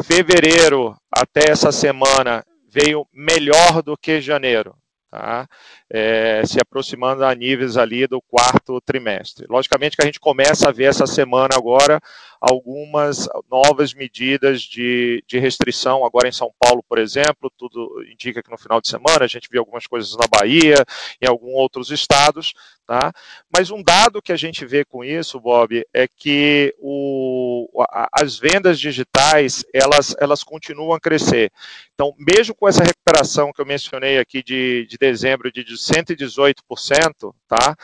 Fevereiro, 0.03 0.97
até 1.11 1.51
essa 1.51 1.71
semana, 1.71 2.45
veio 2.69 3.07
melhor 3.13 3.83
do 3.83 3.97
que 3.97 4.21
janeiro 4.21 4.75
tá? 5.13 5.47
É, 5.91 6.43
se 6.47 6.59
aproximando 6.59 7.23
a 7.23 7.35
níveis 7.35 7.77
ali 7.77 8.07
do 8.07 8.19
quarto 8.23 8.81
trimestre. 8.81 9.47
Logicamente 9.47 9.95
que 9.95 10.03
a 10.03 10.07
gente 10.07 10.19
começa 10.19 10.71
a 10.71 10.73
ver 10.73 10.85
essa 10.85 11.07
semana 11.07 11.55
agora 11.55 12.01
algumas 12.41 13.29
novas 13.49 13.95
medidas 13.95 14.63
de, 14.63 15.23
de 15.29 15.39
restrição, 15.39 16.05
agora 16.05 16.29
em 16.29 16.33
São 16.33 16.51
Paulo, 16.59 16.83
por 16.89 16.99
exemplo, 16.99 17.53
tudo 17.57 18.03
indica 18.11 18.43
que 18.43 18.51
no 18.51 18.59
final 18.59 18.81
de 18.81 18.89
semana 18.89 19.25
a 19.25 19.29
gente 19.29 19.49
viu 19.49 19.61
algumas 19.61 19.87
coisas 19.87 20.17
na 20.17 20.27
Bahia, 20.27 20.85
em 21.21 21.29
alguns 21.29 21.53
outros 21.55 21.91
estados, 21.93 22.53
tá? 22.85 23.13
Mas 23.55 23.71
um 23.71 23.81
dado 23.81 24.21
que 24.21 24.33
a 24.33 24.37
gente 24.37 24.67
vê 24.67 24.85
com 24.85 25.05
isso, 25.05 25.39
Bob, 25.39 25.87
é 25.95 26.09
que 26.09 26.75
o, 26.81 27.69
as 28.21 28.39
vendas 28.39 28.81
digitais, 28.81 29.65
elas, 29.73 30.17
elas 30.19 30.43
continuam 30.43 30.95
a 30.95 31.01
crescer. 31.01 31.53
Então, 31.95 32.13
mesmo 32.19 32.57
com 32.57 32.67
essa 32.67 32.83
recuperação 32.83 33.53
que 33.53 33.61
eu 33.61 33.67
mencionei 33.67 34.19
aqui 34.19 34.43
de, 34.43 34.85
de 34.89 34.99
dezembro 35.03 35.51
de 35.51 35.65
118%, 35.65 37.35
tá? 37.49 37.75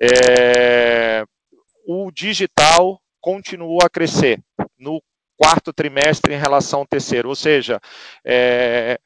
É, 0.00 1.24
o 1.86 2.10
digital 2.10 3.00
continua 3.20 3.86
a 3.86 3.90
crescer 3.90 4.40
no 4.76 5.00
quarto 5.36 5.72
trimestre 5.72 6.34
em 6.34 6.38
relação 6.38 6.80
ao 6.80 6.86
terceiro, 6.86 7.28
ou 7.28 7.36
seja, 7.36 7.80
é, 8.24 8.98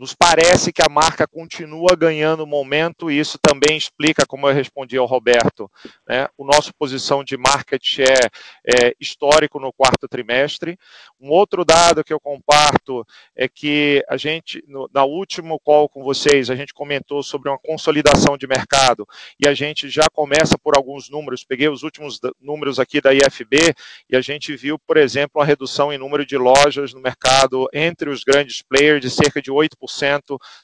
nos 0.00 0.14
parece 0.14 0.72
que 0.72 0.80
a 0.80 0.88
marca 0.88 1.28
continua 1.28 1.94
ganhando 1.94 2.46
momento, 2.46 3.10
e 3.10 3.18
isso 3.18 3.38
também 3.38 3.76
explica, 3.76 4.24
como 4.24 4.48
eu 4.48 4.54
respondi 4.54 4.96
ao 4.96 5.04
Roberto, 5.04 5.70
né, 6.08 6.26
o 6.38 6.44
nosso 6.46 6.72
posição 6.72 7.22
de 7.22 7.36
market 7.36 7.86
share 7.86 8.30
é, 8.64 8.94
histórico 8.98 9.60
no 9.60 9.70
quarto 9.70 10.08
trimestre. 10.08 10.78
Um 11.20 11.28
outro 11.28 11.66
dado 11.66 12.02
que 12.02 12.14
eu 12.14 12.18
comparto 12.18 13.06
é 13.36 13.46
que 13.46 14.02
a 14.08 14.16
gente, 14.16 14.64
no, 14.66 14.88
na 14.90 15.04
último 15.04 15.60
call 15.60 15.86
com 15.86 16.02
vocês, 16.02 16.48
a 16.48 16.56
gente 16.56 16.72
comentou 16.72 17.22
sobre 17.22 17.50
uma 17.50 17.58
consolidação 17.58 18.38
de 18.38 18.46
mercado, 18.46 19.06
e 19.38 19.46
a 19.46 19.52
gente 19.52 19.90
já 19.90 20.06
começa 20.10 20.56
por 20.56 20.74
alguns 20.74 21.10
números, 21.10 21.44
peguei 21.44 21.68
os 21.68 21.82
últimos 21.82 22.18
números 22.40 22.78
aqui 22.78 23.02
da 23.02 23.12
IFB, 23.12 23.74
e 24.08 24.16
a 24.16 24.22
gente 24.22 24.56
viu, 24.56 24.78
por 24.78 24.96
exemplo, 24.96 25.42
a 25.42 25.44
redução 25.44 25.92
em 25.92 25.98
número 25.98 26.24
de 26.24 26.38
lojas 26.38 26.94
no 26.94 27.02
mercado 27.02 27.68
entre 27.70 28.08
os 28.08 28.24
grandes 28.24 28.62
players 28.62 29.02
de 29.02 29.10
cerca 29.10 29.42
de 29.42 29.52
8%, 29.52 29.89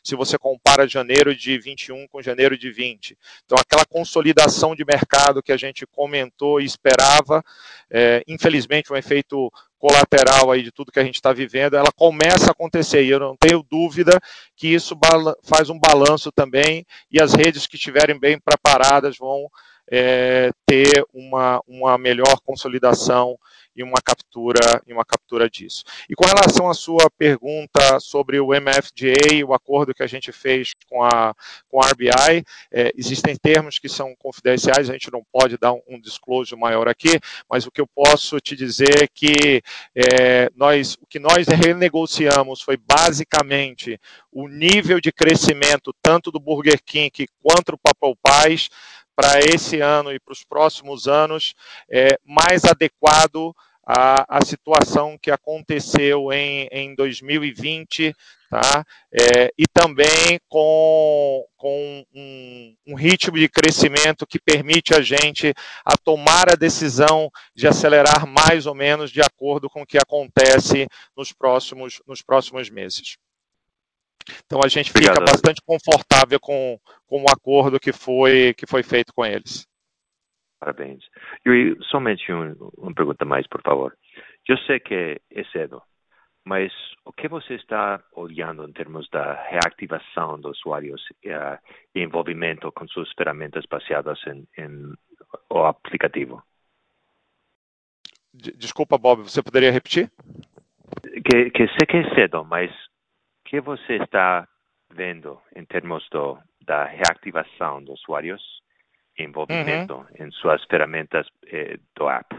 se 0.03 0.14
você 0.14 0.39
compara 0.39 0.89
janeiro 0.89 1.35
de 1.35 1.59
21 1.59 2.07
com 2.09 2.22
janeiro 2.22 2.57
de 2.57 2.70
20. 2.70 3.16
Então, 3.45 3.59
aquela 3.59 3.85
consolidação 3.85 4.74
de 4.74 4.85
mercado 4.85 5.43
que 5.43 5.53
a 5.53 5.57
gente 5.57 5.87
comentou 5.87 6.61
e 6.61 6.64
esperava, 6.64 7.43
é, 7.91 8.22
infelizmente, 8.27 8.93
um 8.93 8.97
efeito 8.97 9.51
colateral 9.79 10.51
aí 10.51 10.62
de 10.62 10.72
tudo 10.72 10.91
que 10.91 10.99
a 10.99 11.05
gente 11.05 11.16
está 11.16 11.33
vivendo, 11.33 11.77
ela 11.77 11.93
começa 11.95 12.49
a 12.49 12.51
acontecer 12.53 13.05
e 13.05 13.11
eu 13.11 13.20
não 13.20 13.37
tenho 13.37 13.62
dúvida 13.62 14.18
que 14.57 14.68
isso 14.68 14.99
faz 15.45 15.68
um 15.70 15.79
balanço 15.79 16.33
também 16.33 16.85
e 17.11 17.20
as 17.20 17.35
redes 17.35 17.66
que 17.66 17.77
estiverem 17.77 18.18
bem 18.18 18.39
preparadas 18.39 19.16
vão 19.18 19.49
é, 19.91 20.51
ter 20.66 21.05
uma, 21.12 21.61
uma 21.66 21.97
melhor 21.97 22.41
consolidação 22.45 23.39
e 23.76 23.82
uma 23.82 24.01
captura 24.03 24.82
e 24.87 24.93
uma 24.93 25.05
captura 25.05 25.51
disso. 25.51 25.84
E 26.09 26.14
com 26.14 26.24
relação 26.24 26.68
à 26.68 26.74
sua 26.74 27.11
pergunta 27.11 28.01
sobre 28.01 28.41
o 28.41 28.49
MFGA, 28.49 29.45
o 29.47 29.53
acordo 29.53 29.95
que 29.95 30.03
a 30.03 30.07
gente 30.07 30.32
fez 30.32 30.72
com 30.89 31.05
a, 31.05 31.34
com 31.68 31.80
a 31.80 31.91
RBI, 31.91 32.43
é, 32.72 32.91
existem 32.97 33.37
termos 33.37 33.78
que 33.78 33.89
são 33.89 34.14
confidenciais, 34.18 34.89
a 34.89 34.93
gente 34.93 35.12
não 35.12 35.22
pode 35.30 35.59
dar 35.59 35.74
um, 35.74 35.82
um 35.89 36.01
disclosure 36.01 36.59
maior 36.59 36.89
aqui, 36.89 37.20
mas 37.49 37.66
o 37.66 37.70
que 37.70 37.80
eu 37.80 37.87
posso 37.87 38.41
te 38.41 38.57
dizer 38.57 39.03
é 39.03 39.07
que 39.07 39.62
é, 39.95 40.51
nós, 40.57 40.95
o 40.95 41.07
que 41.07 41.18
nós 41.18 41.47
renegociamos 41.47 42.62
foi 42.62 42.78
basicamente 42.78 44.01
o 44.32 44.49
nível 44.49 45.01
de 45.01 45.12
crescimento 45.12 45.95
tanto 46.03 46.30
do 46.30 46.41
Burger 46.41 46.80
King 46.84 47.28
quanto 47.43 47.72
do 47.72 47.78
Papel 47.78 48.16
Pies 48.22 48.70
para 49.16 49.40
esse 49.40 49.80
ano 49.80 50.12
e 50.12 50.20
para 50.20 50.32
os 50.32 50.44
próximos 50.44 51.08
anos 51.08 51.54
é, 51.90 52.18
mais 52.22 52.64
adequado 52.64 53.56
à, 53.86 54.38
à 54.38 54.44
situação 54.44 55.16
que 55.16 55.30
aconteceu 55.30 56.32
em, 56.32 56.68
em 56.70 56.94
2020, 56.94 58.14
tá? 58.50 58.84
É, 59.12 59.52
e 59.56 59.64
também 59.72 60.38
com, 60.48 61.44
com 61.56 62.04
um, 62.14 62.76
um, 62.88 62.94
ritmo 62.94 63.38
de 63.38 63.48
crescimento 63.48 64.26
que 64.26 64.38
permite 64.38 64.92
a 64.92 65.00
gente 65.00 65.54
a 65.84 65.96
tomar 65.96 66.50
a 66.50 66.56
decisão 66.56 67.30
de 67.54 67.66
acelerar 67.66 68.26
mais 68.26 68.66
ou 68.66 68.74
menos 68.74 69.10
de 69.10 69.22
acordo 69.22 69.70
com 69.70 69.82
o 69.82 69.86
que 69.86 69.98
acontece 69.98 70.86
nos 71.16 71.32
próximos, 71.32 72.02
nos 72.06 72.22
próximos 72.22 72.68
meses. 72.68 73.16
Então 74.45 74.61
a 74.64 74.68
gente 74.68 74.93
fica 74.93 75.12
Obrigado. 75.12 75.31
bastante 75.31 75.61
confortável 75.64 76.39
com, 76.41 76.79
com 77.07 77.22
o 77.22 77.31
acordo 77.31 77.81
que 77.81 77.93
foi, 77.93 78.55
que 78.55 78.66
foi 78.66 78.83
feito 78.83 79.12
com 79.12 79.24
eles. 79.24 79.66
Parabéns. 80.59 81.05
E 81.47 81.77
somente 81.91 82.33
um, 82.33 82.53
uma 82.79 82.95
pergunta 82.95 83.24
mais, 83.24 83.47
por 83.47 83.62
favor. 83.62 83.97
Eu 84.49 84.57
sei 84.59 84.81
que 84.81 85.20
é 85.31 85.45
cedo, 85.53 85.83
mas 86.45 86.72
o 87.05 87.12
que 87.12 87.29
você 87.29 87.55
está 87.55 88.03
olhando 88.12 88.68
em 88.68 88.72
termos 88.72 89.09
da 89.11 89.35
reativação 89.35 90.41
dos 90.41 90.59
usuários 90.61 91.03
uh, 91.11 91.59
e 91.95 92.01
envolvimento 92.01 92.70
com 92.72 92.87
suas 92.89 93.11
ferramentas 93.12 93.64
baseadas 93.66 94.18
em, 94.27 94.47
em 94.57 94.95
o 95.51 95.64
aplicativo? 95.64 96.43
Desculpa, 98.33 98.99
Bob, 98.99 99.22
você 99.22 99.43
poderia 99.43 99.72
repetir? 99.72 100.11
Que, 101.03 101.51
que 101.51 101.66
sei 101.68 101.87
que 101.89 101.97
é 101.97 102.14
cedo, 102.14 102.45
mas 102.45 102.70
que 103.47 103.61
você 103.61 103.94
está 104.03 104.47
vendo 104.90 105.40
em 105.55 105.64
termos 105.64 106.07
do, 106.11 106.38
da 106.61 106.84
reativação 106.84 107.82
dos 107.82 108.01
usuários 108.03 108.42
envolvimento 109.18 109.94
uhum. 109.94 110.26
em 110.26 110.30
suas 110.32 110.62
ferramentas 110.64 111.26
eh, 111.47 111.78
do 111.94 112.09
app? 112.09 112.36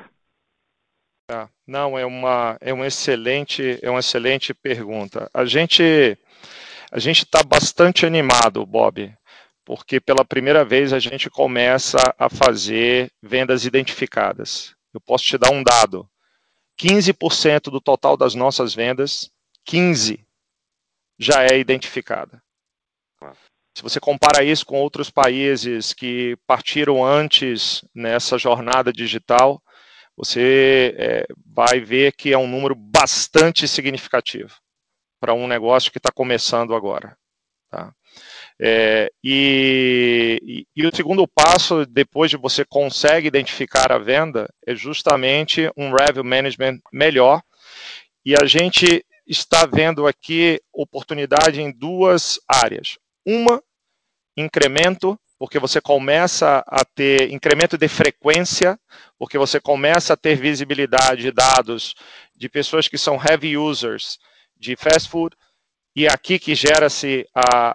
Ah, 1.30 1.49
não, 1.66 1.97
é 1.97 2.05
uma, 2.05 2.58
é, 2.62 2.74
um 2.74 2.86
excelente, 2.86 3.80
é 3.82 3.89
uma 3.89 3.99
excelente 3.99 4.53
pergunta. 4.53 5.30
A 5.34 5.43
gente 5.43 6.18
a 6.91 6.99
gente 6.99 7.24
está 7.24 7.43
bastante 7.43 8.05
animado, 8.05 8.66
Bob, 8.66 9.14
porque 9.66 9.99
pela 9.99 10.24
primeira 10.24 10.64
vez 10.64 10.93
a 10.93 10.99
gente 10.99 11.30
começa 11.30 11.97
a 12.18 12.30
fazer 12.30 13.12
vendas 13.22 13.66
identificadas. 13.66 14.74
Eu 14.93 15.01
posso 15.01 15.26
te 15.26 15.38
dar 15.38 15.51
um 15.51 15.64
dado. 15.64 16.08
15% 16.80 17.72
do 17.72 17.82
total 17.82 18.16
das 18.16 18.36
nossas 18.36 18.74
vendas, 18.74 19.32
15 19.66 20.26
já 21.18 21.43
é 21.43 21.57
identificada. 21.57 22.41
Se 23.76 23.84
você 23.84 23.99
compara 23.99 24.43
isso 24.43 24.65
com 24.65 24.82
outros 24.82 25.11
países 25.11 25.93
que 25.93 26.36
partiram 26.47 27.05
antes 27.05 27.86
nessa 27.93 28.38
jornada 28.38 28.91
digital, 28.91 29.61
você 30.15 30.95
é, 30.97 31.28
vai 31.45 31.80
ver 31.80 32.13
que 32.13 32.34
é 32.34 32.38
um 32.38 32.47
número 32.47 32.74
bastante 32.74 33.68
significativo 33.68 34.55
para 35.20 35.36
um 35.36 35.47
negócio 35.47 35.91
que 35.91 35.99
está 35.99 36.11
começando 36.11 36.74
agora. 36.74 37.15
Tá? 37.70 37.93
É, 38.59 39.11
e, 39.24 40.39
e, 40.43 40.68
e, 40.76 40.88
o 40.88 40.95
segundo 40.95 41.28
passo, 41.28 41.86
depois 41.86 42.32
de 42.32 42.38
você 42.38 42.65
consegue 42.65 43.28
identificar 43.28 43.91
a 43.91 43.99
venda, 43.99 44.51
é 44.65 44.74
justamente 44.74 45.72
um 45.78 45.91
revenue 45.91 46.28
management 46.28 46.80
melhor. 46.91 47.43
E 48.26 48.34
a 48.34 48.45
gente 48.45 49.05
está 49.28 49.65
vendo 49.65 50.07
aqui 50.07 50.61
oportunidade 50.73 51.61
em 51.61 51.71
duas 51.71 52.39
áreas. 52.47 52.97
Uma, 53.25 53.61
incremento, 54.36 55.19
porque 55.38 55.59
você 55.59 55.82
começa 55.82 56.63
a 56.65 56.86
ter 56.86 57.32
incremento 57.32 57.78
de 57.78 57.88
frequência, 57.88 58.80
porque 59.19 59.38
você 59.38 59.59
começa 59.59 60.13
a 60.13 60.17
ter 60.17 60.36
visibilidade 60.36 61.23
de 61.23 61.32
dados 61.32 61.93
de 62.36 62.47
pessoas 62.47 62.88
que 62.88 62.97
são 62.97 63.19
heavy 63.21 63.57
users 63.57 64.17
de 64.55 64.75
fast 64.75 65.09
food, 65.09 65.36
e 65.95 66.05
é 66.05 66.11
aqui 66.11 66.39
que 66.39 66.55
gera-se 66.55 67.28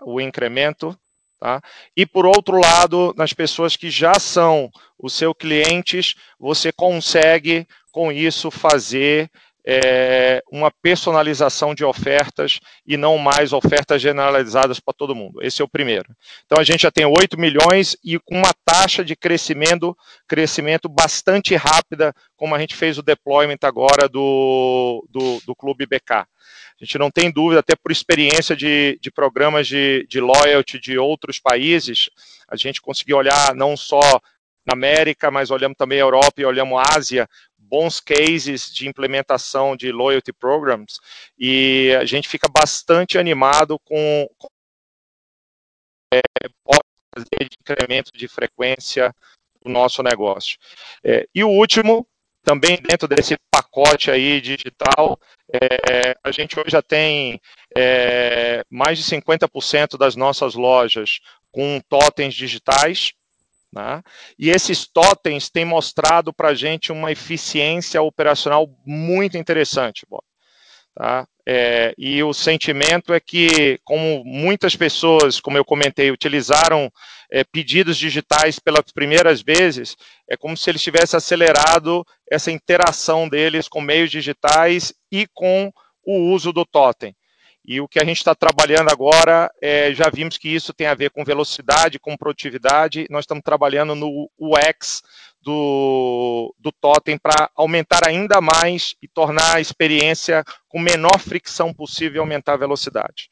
o 0.03 0.21
incremento. 0.21 0.97
Tá? 1.39 1.61
E 1.97 2.07
por 2.07 2.25
outro 2.25 2.57
lado, 2.57 3.13
nas 3.17 3.33
pessoas 3.33 3.75
que 3.75 3.91
já 3.91 4.15
são 4.15 4.71
os 4.97 5.13
seus 5.13 5.35
clientes, 5.37 6.15
você 6.39 6.71
consegue 6.73 7.67
com 7.91 8.13
isso 8.13 8.49
fazer 8.49 9.29
é, 9.65 10.43
uma 10.51 10.71
personalização 10.83 11.75
de 11.75 11.85
ofertas 11.85 12.59
e 12.87 12.97
não 12.97 13.17
mais 13.17 13.53
ofertas 13.53 14.03
generalizadas 14.03 14.81
para 14.81 14.95
todo 14.95 15.15
mundo. 15.15 15.43
Esse 15.43 15.63
é 15.63 15.65
o 15.65 15.69
primeiro. 15.69 16.15
Então 16.45 16.59
a 16.59 16.65
gente 16.65 16.83
já 16.83 16.91
tem 16.91 17.07
8 17.07 17.39
milhões 17.39 17.97
e 18.05 18.19
com 18.19 18.37
uma 18.37 18.53
taxa 18.65 19.05
de 19.05 19.15
crescimento, 19.15 19.97
crescimento 20.27 20.89
bastante 20.89 21.55
rápida, 21.55 22.15
como 22.37 22.55
a 22.55 22.59
gente 22.59 22.75
fez 22.75 22.99
o 22.99 23.03
deployment 23.03 23.59
agora 23.63 24.09
do, 24.09 25.07
do, 25.09 25.41
do 25.47 25.55
Clube 25.55 25.87
BK. 25.87 26.13
A 26.13 26.85
gente 26.85 26.99
não 26.99 27.13
tem 27.13 27.31
dúvida, 27.31 27.61
até 27.61 27.77
por 27.77 27.93
experiência 27.93 28.57
de, 28.57 28.99
de 29.01 29.11
programas 29.13 29.69
de, 29.69 30.05
de 30.09 30.21
loyalty 30.21 30.81
de 30.81 30.99
outros 30.99 31.39
países, 31.39 32.11
a 32.49 32.57
gente 32.57 32.81
conseguiu 32.81 33.19
olhar 33.19 33.55
não 33.55 33.77
só 33.77 34.01
na 34.67 34.75
América, 34.75 35.31
mas 35.31 35.51
olhamos 35.51 35.77
também 35.77 35.99
a 35.99 36.03
Europa 36.03 36.41
e 36.41 36.45
olhamos 36.45 36.79
a 36.79 36.97
Ásia, 36.97 37.29
bons 37.73 38.01
cases 38.01 38.71
de 38.71 38.87
implementação 38.87 39.75
de 39.75 39.91
loyalty 39.91 40.31
programs 40.31 41.01
e 41.39 41.91
a 41.99 42.05
gente 42.05 42.29
fica 42.29 42.47
bastante 42.47 43.17
animado 43.17 43.79
com, 43.79 44.29
com 44.37 44.49
é, 46.13 46.21
fazer 47.15 47.49
incremento 47.59 48.13
de 48.13 48.29
frequência 48.29 49.11
do 49.63 49.71
nosso 49.71 50.03
negócio. 50.03 50.59
É, 51.03 51.27
e 51.35 51.43
o 51.43 51.49
último, 51.49 52.07
também 52.45 52.77
dentro 52.77 53.09
desse 53.09 53.37
pacote 53.51 54.11
aí 54.11 54.39
digital, 54.43 55.19
é, 55.51 56.15
a 56.23 56.31
gente 56.31 56.61
hoje 56.61 56.73
já 56.73 56.83
tem 56.83 57.41
é, 57.75 58.63
mais 58.69 58.99
de 58.99 59.05
50% 59.05 59.97
das 59.97 60.15
nossas 60.15 60.55
lojas 60.55 61.21
com 61.51 61.81
totens 61.89 62.35
digitais, 62.35 63.15
né? 63.73 64.03
E 64.39 64.51
esses 64.51 64.87
totens 64.87 65.49
têm 65.49 65.65
mostrado 65.65 66.33
para 66.33 66.49
a 66.49 66.55
gente 66.55 66.93
uma 66.93 67.11
eficiência 67.11 68.03
operacional 68.03 68.69
muito 68.85 69.39
interessante, 69.39 70.05
Bob. 70.09 70.23
Tá? 70.95 71.27
É, 71.47 71.95
e 71.97 72.23
o 72.23 72.35
sentimento 72.35 73.15
é 73.15 73.19
que, 73.19 73.81
como 73.83 74.23
muitas 74.25 74.77
pessoas, 74.77 75.41
como 75.41 75.57
eu 75.57 75.65
comentei, 75.65 76.11
utilizaram 76.11 76.93
é, 77.31 77.43
pedidos 77.43 77.97
digitais 77.97 78.59
pelas 78.59 78.85
primeiras 78.93 79.41
vezes, 79.41 79.97
é 80.29 80.37
como 80.37 80.57
se 80.57 80.71
eles 80.71 80.83
tivessem 80.83 81.17
acelerado 81.17 82.05
essa 82.31 82.53
interação 82.53 83.29
deles 83.29 83.69
com 83.69 83.81
meios 83.81 84.11
digitais 84.11 84.93
e 85.11 85.27
com 85.33 85.73
o 86.05 86.31
uso 86.31 86.53
do 86.53 86.65
totem. 86.65 87.17
E 87.65 87.81
o 87.81 87.87
que 87.87 88.01
a 88.01 88.05
gente 88.05 88.19
está 88.19 88.35
trabalhando 88.35 88.91
agora, 88.91 89.51
é, 89.61 89.95
já 89.95 90.11
vimos 90.13 90.37
que 90.37 90.49
isso 90.49 90.73
tem 90.73 90.87
a 90.87 90.95
ver 90.95 91.11
com 91.11 91.25
velocidade, 91.25 91.99
com 91.99 92.17
produtividade. 92.17 93.07
Nós 93.09 93.23
estamos 93.23 93.45
trabalhando 93.45 93.95
no 93.95 94.29
UX 94.39 95.03
do, 95.41 96.55
do 96.59 96.73
Totem 96.73 97.17
para 97.17 97.51
aumentar 97.55 98.07
ainda 98.07 98.41
mais 98.41 98.97
e 99.01 99.07
tornar 99.07 99.57
a 99.57 99.61
experiência 99.61 100.45
com 100.69 100.81
menor 100.81 101.19
fricção 101.19 101.73
possível 101.73 102.17
e 102.17 102.21
aumentar 102.21 102.55
a 102.55 102.59
velocidade. 102.59 103.31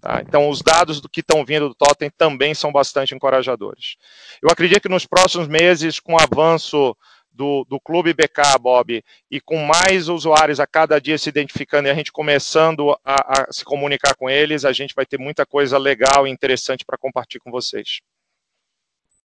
Tá? 0.00 0.20
Então, 0.20 0.48
os 0.48 0.60
dados 0.60 1.00
do 1.00 1.08
que 1.08 1.20
estão 1.20 1.44
vindo 1.44 1.68
do 1.68 1.74
Totem 1.74 2.10
também 2.10 2.54
são 2.54 2.72
bastante 2.72 3.14
encorajadores. 3.14 3.96
Eu 4.42 4.48
acredito 4.50 4.82
que 4.82 4.88
nos 4.88 5.06
próximos 5.06 5.46
meses, 5.46 6.00
com 6.00 6.14
o 6.14 6.20
avanço 6.20 6.96
do, 7.32 7.64
do 7.64 7.80
Clube 7.80 8.12
BK, 8.12 8.58
Bob, 8.60 9.02
e 9.30 9.40
com 9.40 9.56
mais 9.64 10.08
usuários 10.08 10.60
a 10.60 10.66
cada 10.66 11.00
dia 11.00 11.18
se 11.18 11.28
identificando 11.28 11.88
e 11.88 11.90
a 11.90 11.94
gente 11.94 12.12
começando 12.12 12.92
a, 13.04 13.42
a 13.42 13.52
se 13.52 13.64
comunicar 13.64 14.14
com 14.14 14.28
eles, 14.28 14.64
a 14.64 14.72
gente 14.72 14.94
vai 14.94 15.06
ter 15.06 15.18
muita 15.18 15.46
coisa 15.46 15.78
legal 15.78 16.26
e 16.26 16.30
interessante 16.30 16.84
para 16.84 16.98
compartilhar 16.98 17.40
com 17.40 17.50
vocês. 17.50 18.00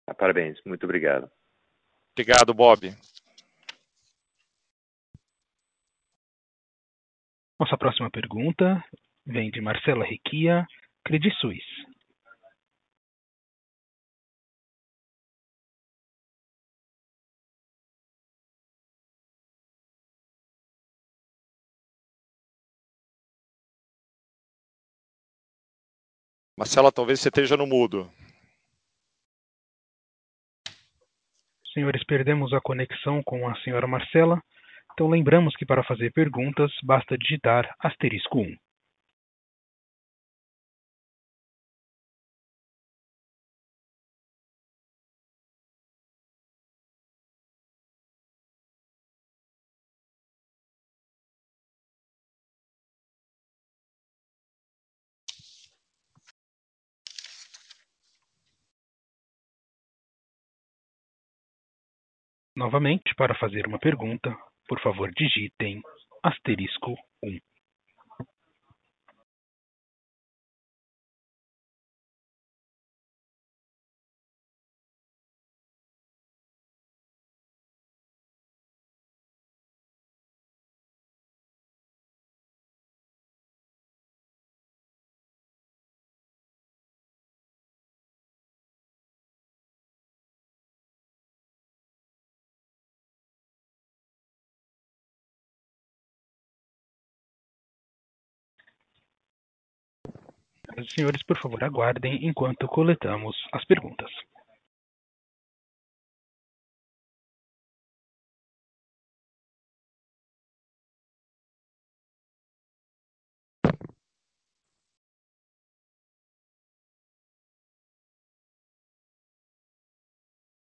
Ah, 0.07 0.15
parabéns, 0.15 0.59
muito 0.65 0.85
obrigado. 0.85 1.29
Obrigado, 2.13 2.55
Bob. 2.55 2.95
Nossa 7.59 7.77
próxima 7.77 8.11
pergunta 8.11 8.83
vem 9.27 9.51
de 9.51 9.61
Marcela 9.61 10.05
Requia, 10.05 10.67
Credit 11.05 11.35
Suisse. 11.41 11.96
Marcela, 26.57 26.91
talvez 26.91 27.21
você 27.21 27.29
esteja 27.29 27.57
no 27.57 27.67
mudo. 27.67 28.11
Senhores, 31.75 32.03
perdemos 32.05 32.55
a 32.55 32.61
conexão 32.61 33.23
com 33.23 33.47
a 33.47 33.55
senhora 33.57 33.87
Marcela, 33.87 34.43
então 34.95 35.11
lembramos 35.11 35.55
que 35.57 35.67
para 35.67 35.85
fazer 35.85 36.11
perguntas 36.13 36.73
basta 36.83 37.19
digitar 37.19 37.75
asterisco 37.79 38.39
1. 38.39 38.57
Novamente, 62.57 63.15
para 63.17 63.35
fazer 63.35 63.67
uma 63.67 63.79
pergunta, 63.79 64.35
por 64.67 64.81
favor 64.81 65.13
digitem 65.15 65.83
asterisco 66.23 66.95
um. 67.23 67.39
Senhores, 100.95 101.23
por 101.25 101.39
favor, 101.39 101.63
aguardem 101.63 102.27
enquanto 102.27 102.67
coletamos 102.67 103.37
as 103.53 103.65
perguntas. 103.65 104.11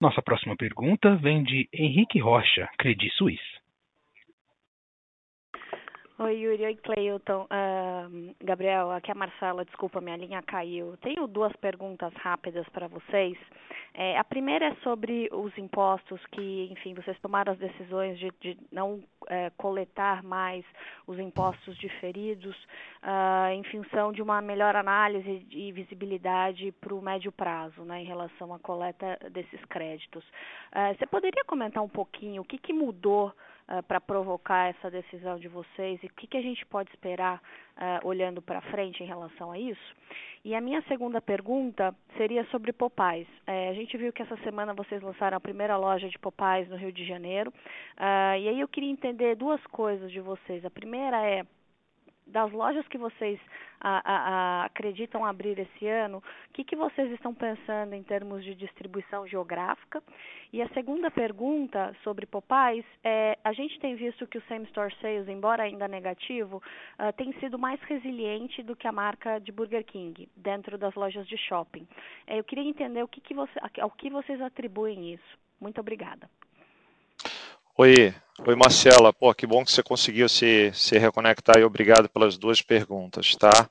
Nossa 0.00 0.22
próxima 0.22 0.56
pergunta 0.56 1.14
vem 1.16 1.42
de 1.42 1.68
Henrique 1.72 2.18
Rocha, 2.18 2.66
Credit 2.78 3.10
Suisse. 3.16 3.59
Oi, 6.22 6.36
Yuri. 6.36 6.66
Oi, 6.66 6.76
Cleilton. 6.76 7.44
Uh, 7.44 8.34
Gabriel, 8.44 8.90
aqui 8.90 9.10
é 9.10 9.12
a 9.12 9.14
Marcela. 9.14 9.64
Desculpa, 9.64 10.02
minha 10.02 10.18
linha 10.18 10.42
caiu. 10.42 10.94
Tenho 11.00 11.26
duas 11.26 11.50
perguntas 11.56 12.12
rápidas 12.12 12.68
para 12.68 12.88
vocês. 12.88 13.38
É, 13.94 14.18
a 14.18 14.22
primeira 14.22 14.66
é 14.66 14.74
sobre 14.82 15.30
os 15.32 15.56
impostos 15.56 16.20
que, 16.26 16.68
enfim, 16.70 16.92
vocês 16.92 17.18
tomaram 17.20 17.54
as 17.54 17.58
decisões 17.58 18.18
de, 18.18 18.30
de 18.38 18.58
não 18.70 19.02
é, 19.28 19.50
coletar 19.56 20.22
mais 20.22 20.62
os 21.06 21.18
impostos 21.18 21.74
diferidos 21.78 22.54
uh, 23.02 23.52
em 23.52 23.64
função 23.64 24.12
de 24.12 24.20
uma 24.20 24.42
melhor 24.42 24.76
análise 24.76 25.46
e 25.50 25.72
visibilidade 25.72 26.70
para 26.80 26.94
o 26.94 27.00
médio 27.00 27.32
prazo, 27.32 27.82
né, 27.82 28.02
em 28.02 28.04
relação 28.04 28.52
à 28.52 28.58
coleta 28.58 29.18
desses 29.30 29.64
créditos. 29.64 30.22
Uh, 30.72 30.94
você 30.96 31.06
poderia 31.06 31.44
comentar 31.46 31.82
um 31.82 31.88
pouquinho 31.88 32.42
o 32.42 32.44
que, 32.44 32.58
que 32.58 32.74
mudou 32.74 33.32
uh, 33.70 33.82
para 33.84 34.00
provocar 34.00 34.68
essa 34.68 34.90
decisão 34.90 35.38
de 35.38 35.48
vocês 35.48 36.02
e 36.02 36.06
o 36.06 36.14
que, 36.14 36.26
que 36.26 36.36
a 36.36 36.42
gente 36.42 36.64
pode 36.66 36.90
esperar 36.90 37.40
uh, 37.76 38.06
olhando 38.06 38.42
para 38.42 38.60
frente 38.62 39.02
em 39.02 39.06
relação 39.06 39.52
a 39.52 39.58
isso? 39.58 39.96
E 40.44 40.54
a 40.54 40.60
minha 40.60 40.82
segunda 40.82 41.20
pergunta 41.20 41.94
seria 42.16 42.44
sobre 42.46 42.72
Popais. 42.72 43.26
É, 43.46 43.68
a 43.68 43.74
gente 43.74 43.96
viu 43.96 44.12
que 44.12 44.22
essa 44.22 44.36
semana 44.38 44.72
vocês 44.72 45.02
lançaram 45.02 45.36
a 45.36 45.40
primeira 45.40 45.76
loja 45.76 46.08
de 46.08 46.18
Popais 46.18 46.68
no 46.68 46.76
Rio 46.76 46.90
de 46.92 47.04
Janeiro. 47.04 47.50
Uh, 47.50 48.36
e 48.40 48.48
aí 48.48 48.60
eu 48.60 48.68
queria 48.68 48.90
entender 48.90 49.36
duas 49.36 49.64
coisas 49.66 50.10
de 50.10 50.20
vocês. 50.20 50.64
A 50.64 50.70
primeira 50.70 51.22
é 51.22 51.44
das 52.30 52.50
lojas 52.52 52.86
que 52.88 52.98
vocês 52.98 53.38
a, 53.80 54.02
a, 54.04 54.16
a, 54.62 54.64
acreditam 54.66 55.24
abrir 55.24 55.58
esse 55.58 55.86
ano, 55.86 56.18
o 56.18 56.52
que, 56.52 56.64
que 56.64 56.76
vocês 56.76 57.10
estão 57.12 57.34
pensando 57.34 57.94
em 57.94 58.02
termos 58.02 58.44
de 58.44 58.54
distribuição 58.54 59.26
geográfica? 59.26 60.02
E 60.52 60.60
a 60.60 60.68
segunda 60.70 61.10
pergunta 61.10 61.94
sobre 62.02 62.26
Popais 62.26 62.84
é, 63.02 63.38
a 63.42 63.52
gente 63.52 63.78
tem 63.80 63.94
visto 63.94 64.26
que 64.26 64.38
o 64.38 64.42
same 64.42 64.64
store 64.66 64.94
sales, 65.00 65.28
embora 65.28 65.62
ainda 65.62 65.88
negativo, 65.88 66.56
uh, 66.98 67.12
tem 67.16 67.32
sido 67.40 67.58
mais 67.58 67.80
resiliente 67.82 68.62
do 68.62 68.76
que 68.76 68.86
a 68.86 68.92
marca 68.92 69.38
de 69.38 69.52
Burger 69.52 69.84
King 69.84 70.28
dentro 70.36 70.76
das 70.76 70.94
lojas 70.94 71.26
de 71.26 71.36
shopping. 71.36 71.86
É, 72.26 72.38
eu 72.38 72.44
queria 72.44 72.64
entender 72.64 73.02
o 73.02 73.08
que, 73.08 73.20
que 73.20 73.34
você, 73.34 73.58
ao 73.80 73.90
que 73.90 74.10
vocês 74.10 74.40
atribuem 74.40 75.14
isso. 75.14 75.38
Muito 75.60 75.80
obrigada. 75.80 76.28
Oi, 77.78 78.14
oi 78.46 78.56
Marcela, 78.56 79.12
pô, 79.12 79.32
que 79.34 79.46
bom 79.46 79.64
que 79.64 79.72
você 79.72 79.82
conseguiu 79.82 80.28
se, 80.28 80.70
se 80.74 80.98
reconectar 80.98 81.58
e 81.58 81.64
obrigado 81.64 82.08
pelas 82.08 82.36
duas 82.36 82.60
perguntas, 82.60 83.34
tá? 83.36 83.68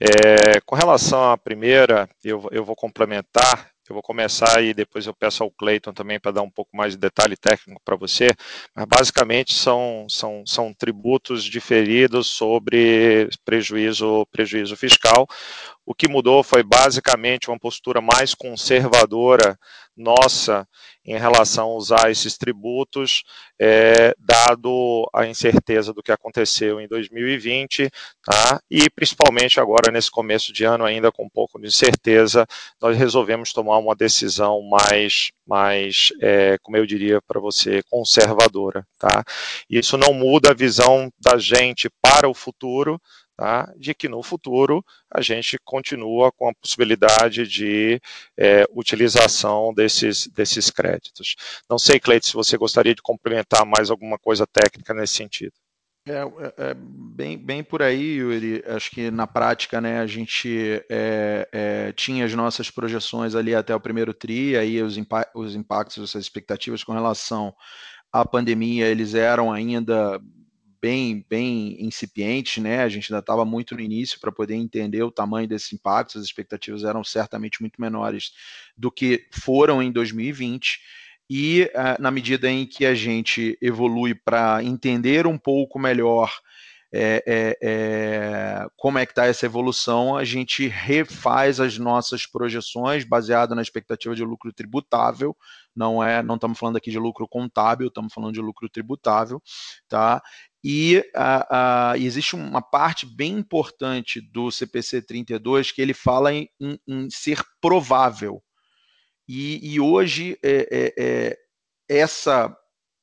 É, 0.00 0.60
com 0.66 0.74
relação 0.74 1.30
à 1.30 1.38
primeira, 1.38 2.08
eu, 2.24 2.48
eu 2.50 2.64
vou 2.64 2.74
complementar, 2.74 3.70
eu 3.88 3.94
vou 3.94 4.02
começar 4.02 4.62
e 4.62 4.72
depois 4.72 5.06
eu 5.06 5.14
peço 5.14 5.42
ao 5.42 5.50
Clayton 5.50 5.92
também 5.92 6.18
para 6.18 6.32
dar 6.32 6.42
um 6.42 6.50
pouco 6.50 6.76
mais 6.76 6.94
de 6.94 6.98
detalhe 6.98 7.36
técnico 7.36 7.80
para 7.84 7.94
você, 7.94 8.28
mas 8.74 8.86
basicamente 8.86 9.52
são, 9.52 10.06
são, 10.08 10.42
são 10.46 10.72
tributos 10.72 11.44
diferidos 11.44 12.28
sobre 12.28 13.28
prejuízo, 13.44 14.26
prejuízo 14.32 14.76
fiscal. 14.76 15.26
O 15.92 15.94
que 15.94 16.08
mudou 16.08 16.42
foi 16.42 16.62
basicamente 16.62 17.50
uma 17.50 17.58
postura 17.58 18.00
mais 18.00 18.34
conservadora 18.34 19.58
nossa 19.94 20.66
em 21.04 21.18
relação 21.18 21.66
a 21.68 21.74
usar 21.74 22.10
esses 22.10 22.38
tributos, 22.38 23.22
é, 23.60 24.14
dado 24.18 25.06
a 25.12 25.26
incerteza 25.26 25.92
do 25.92 26.02
que 26.02 26.10
aconteceu 26.10 26.80
em 26.80 26.88
2020, 26.88 27.90
tá? 28.24 28.58
e 28.70 28.88
principalmente 28.88 29.60
agora 29.60 29.92
nesse 29.92 30.10
começo 30.10 30.50
de 30.50 30.64
ano, 30.64 30.86
ainda 30.86 31.12
com 31.12 31.26
um 31.26 31.28
pouco 31.28 31.60
de 31.60 31.66
incerteza, 31.66 32.46
nós 32.80 32.96
resolvemos 32.96 33.52
tomar 33.52 33.76
uma 33.76 33.94
decisão 33.94 34.62
mais, 34.62 35.30
mais 35.46 36.10
é, 36.22 36.56
como 36.62 36.78
eu 36.78 36.86
diria 36.86 37.20
para 37.20 37.38
você, 37.38 37.82
conservadora. 37.90 38.86
Tá? 38.98 39.22
Isso 39.68 39.98
não 39.98 40.14
muda 40.14 40.52
a 40.52 40.54
visão 40.54 41.12
da 41.20 41.36
gente 41.36 41.90
para 42.00 42.26
o 42.26 42.32
futuro, 42.34 42.98
tá? 43.36 43.72
de 43.76 43.94
que 43.94 44.08
no 44.08 44.22
futuro 44.22 44.84
a 45.10 45.20
gente 45.20 45.58
continua 45.64 46.30
com 46.32 46.48
a 46.48 46.54
possibilidade 46.54 47.46
de 47.46 48.00
é, 48.36 48.64
utilização 48.74 49.72
desses, 49.74 50.26
desses 50.28 50.70
créditos. 50.70 51.34
Não 51.68 51.78
sei, 51.78 51.98
Cleide, 51.98 52.26
se 52.26 52.34
você 52.34 52.56
gostaria 52.56 52.94
de 52.94 53.02
complementar 53.02 53.64
mais 53.64 53.90
alguma 53.90 54.18
coisa 54.18 54.46
técnica 54.46 54.94
nesse 54.94 55.14
sentido. 55.14 55.52
É, 56.04 56.14
é, 56.14 56.70
é, 56.70 56.74
bem, 56.74 57.38
bem 57.38 57.62
por 57.62 57.80
aí, 57.80 58.16
Yuri. 58.16 58.62
Acho 58.66 58.90
que 58.90 59.08
na 59.10 59.26
prática, 59.26 59.80
né, 59.80 60.00
a 60.00 60.06
gente 60.06 60.82
é, 60.90 61.48
é, 61.52 61.92
tinha 61.92 62.24
as 62.24 62.34
nossas 62.34 62.70
projeções 62.70 63.36
ali 63.36 63.54
até 63.54 63.74
o 63.74 63.80
primeiro 63.80 64.12
TRI, 64.12 64.56
aí 64.56 64.82
os, 64.82 64.96
impa 64.96 65.28
os 65.32 65.54
impactos, 65.54 66.16
as 66.16 66.20
expectativas 66.20 66.82
com 66.82 66.92
relação 66.92 67.54
à 68.12 68.24
pandemia, 68.24 68.88
eles 68.88 69.14
eram 69.14 69.52
ainda 69.52 70.20
bem, 70.82 71.24
bem 71.30 71.76
incipientes, 71.78 72.60
né? 72.60 72.82
A 72.82 72.88
gente 72.88 73.12
ainda 73.12 73.20
estava 73.20 73.44
muito 73.44 73.76
no 73.76 73.80
início 73.80 74.18
para 74.18 74.32
poder 74.32 74.56
entender 74.56 75.04
o 75.04 75.12
tamanho 75.12 75.46
desses 75.46 75.72
impactos, 75.72 76.16
as 76.16 76.24
expectativas 76.24 76.82
eram 76.82 77.04
certamente 77.04 77.60
muito 77.60 77.80
menores 77.80 78.32
do 78.76 78.90
que 78.90 79.28
foram 79.30 79.80
em 79.80 79.92
2020. 79.92 80.80
E 81.30 81.70
uh, 81.72 82.02
na 82.02 82.10
medida 82.10 82.50
em 82.50 82.66
que 82.66 82.84
a 82.84 82.94
gente 82.94 83.56
evolui 83.62 84.12
para 84.12 84.62
entender 84.64 85.24
um 85.24 85.38
pouco 85.38 85.78
melhor 85.78 86.30
é, 86.94 87.24
é, 87.26 87.58
é, 87.62 88.66
como 88.76 88.98
é 88.98 89.06
que 89.06 89.12
está 89.12 89.24
essa 89.24 89.46
evolução, 89.46 90.14
a 90.14 90.24
gente 90.24 90.68
refaz 90.68 91.58
as 91.58 91.78
nossas 91.78 92.26
projeções 92.26 93.02
baseado 93.02 93.54
na 93.54 93.62
expectativa 93.62 94.14
de 94.14 94.22
lucro 94.22 94.52
tributável, 94.52 95.34
não 95.74 96.04
é, 96.04 96.22
não 96.22 96.34
estamos 96.34 96.58
falando 96.58 96.76
aqui 96.76 96.90
de 96.90 96.98
lucro 96.98 97.26
contábil, 97.26 97.88
estamos 97.88 98.12
falando 98.12 98.34
de 98.34 98.42
lucro 98.42 98.68
tributável, 98.68 99.42
tá? 99.88 100.22
E 100.64 101.02
existe 101.96 102.36
uma 102.36 102.62
parte 102.62 103.04
bem 103.04 103.32
importante 103.32 104.20
do 104.20 104.50
CPC 104.50 105.02
32 105.02 105.72
que 105.72 105.82
ele 105.82 105.92
fala 105.92 106.32
em, 106.32 106.48
em, 106.60 106.78
em 106.86 107.10
ser 107.10 107.42
provável. 107.60 108.42
E, 109.26 109.74
e 109.74 109.80
hoje 109.80 110.38
é, 110.42 110.68
é, 110.70 110.94
é, 110.98 111.38
essa, 111.88 112.54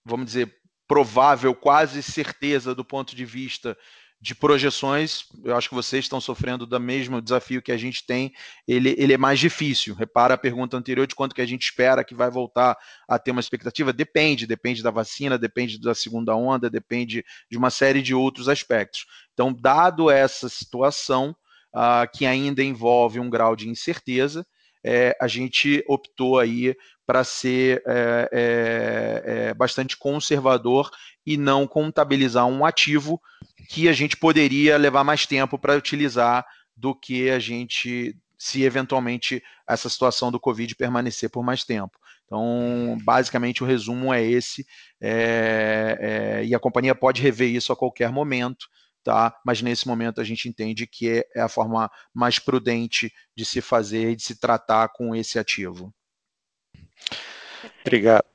vamos 0.05 0.28
dizer, 0.28 0.53
provável, 0.88 1.53
quase 1.53 2.01
certeza 2.01 2.74
do 2.74 2.84
ponto 2.84 3.16
de 3.16 3.26
vista 3.26 3.78
de 4.22 4.36
projeções, 4.36 5.24
eu 5.45 5.55
acho 5.55 5.70
que 5.70 5.76
vocês 5.76 6.03
estão 6.03 6.20
sofrendo 6.20 6.65
do 6.65 6.80
mesmo 6.80 7.22
desafio 7.22 7.61
que 7.61 7.72
a 7.72 7.78
gente 7.78 8.05
tem, 8.05 8.34
ele, 8.67 8.93
ele 8.97 9.13
é 9.13 9.17
mais 9.17 9.39
difícil. 9.39 9.95
Repara 9.95 10.34
a 10.34 10.38
pergunta 10.38 10.76
anterior 10.76 11.07
de 11.07 11.15
quanto 11.15 11.34
que 11.34 11.41
a 11.41 11.45
gente 11.45 11.63
espera 11.63 12.03
que 12.03 12.13
vai 12.13 12.30
voltar 12.30 12.78
a 13.07 13.17
ter 13.17 13.32
uma 13.32 13.39
expectativa. 13.39 13.93
Depende, 13.93 14.45
depende 14.45 14.84
da 14.84 14.91
vacina, 14.91 15.38
depende 15.38 15.80
da 15.80 15.95
segunda 15.95 16.36
onda, 16.36 16.70
depende 16.70 17.24
de 17.49 17.57
uma 17.57 17.70
série 17.70 18.01
de 18.01 18.13
outros 18.13 18.49
aspectos. 18.49 19.05
Então, 19.34 19.53
dado 19.53 20.11
essa 20.11 20.49
situação, 20.49 21.34
uh, 21.74 22.09
que 22.13 22.26
ainda 22.26 22.61
envolve 22.61 23.22
um 23.22 23.30
grau 23.30 23.55
de 23.55 23.70
incerteza, 23.70 24.45
é, 24.84 25.15
a 25.20 25.28
gente 25.28 25.84
optou 25.88 26.39
aí 26.39 26.76
para 27.05 27.24
ser 27.24 27.82
é, 27.88 28.30
é, 28.32 29.24
é, 29.26 29.53
bastante 29.53 29.97
conservador 29.97 30.89
e 31.26 31.38
não 31.38 31.67
contabilizar 31.67 32.45
um 32.45 32.65
ativo 32.65 33.20
que 33.70 33.88
a 33.88 33.93
gente 33.93 34.17
poderia 34.17 34.78
levar 34.78 35.03
mais 35.03 35.28
tempo 35.28 35.59
para 35.59 35.78
utilizar 35.78 36.43
do 36.76 36.95
que 36.95 37.30
a 37.30 37.38
gente, 37.38 38.17
se 38.36 38.63
eventualmente 38.63 39.43
essa 39.67 39.88
situação 39.88 40.32
do 40.32 40.39
Covid 40.39 40.76
permanecer 40.76 41.30
por 41.30 41.43
mais 41.43 41.63
tempo. 41.63 41.95
Então, 42.26 42.97
basicamente, 43.03 43.63
o 43.63 43.67
resumo 43.67 44.11
é 44.11 44.24
esse, 44.24 44.65
é, 44.99 45.97
é, 46.41 46.45
e 46.45 46.55
a 46.55 46.59
companhia 46.59 46.95
pode 46.95 47.22
rever 47.22 47.49
isso 47.49 47.72
a 47.72 47.76
qualquer 47.76 48.11
momento 48.11 48.67
tá? 49.01 49.34
Mas 49.45 49.61
nesse 49.61 49.88
momento 49.88 50.20
a 50.20 50.24
gente 50.26 50.49
entende 50.49 50.86
que 50.86 51.09
é, 51.09 51.24
é 51.34 51.41
a 51.41 51.47
forma 51.47 51.89
mais 52.13 52.38
prudente 52.38 53.11
de 53.34 53.45
se 53.45 53.61
fazer 53.61 54.11
e 54.11 54.15
de 54.15 54.22
se 54.22 54.39
tratar 54.39 54.89
com 54.89 55.15
esse 55.15 55.39
ativo. 55.39 55.93
Obrigado. 57.82 58.26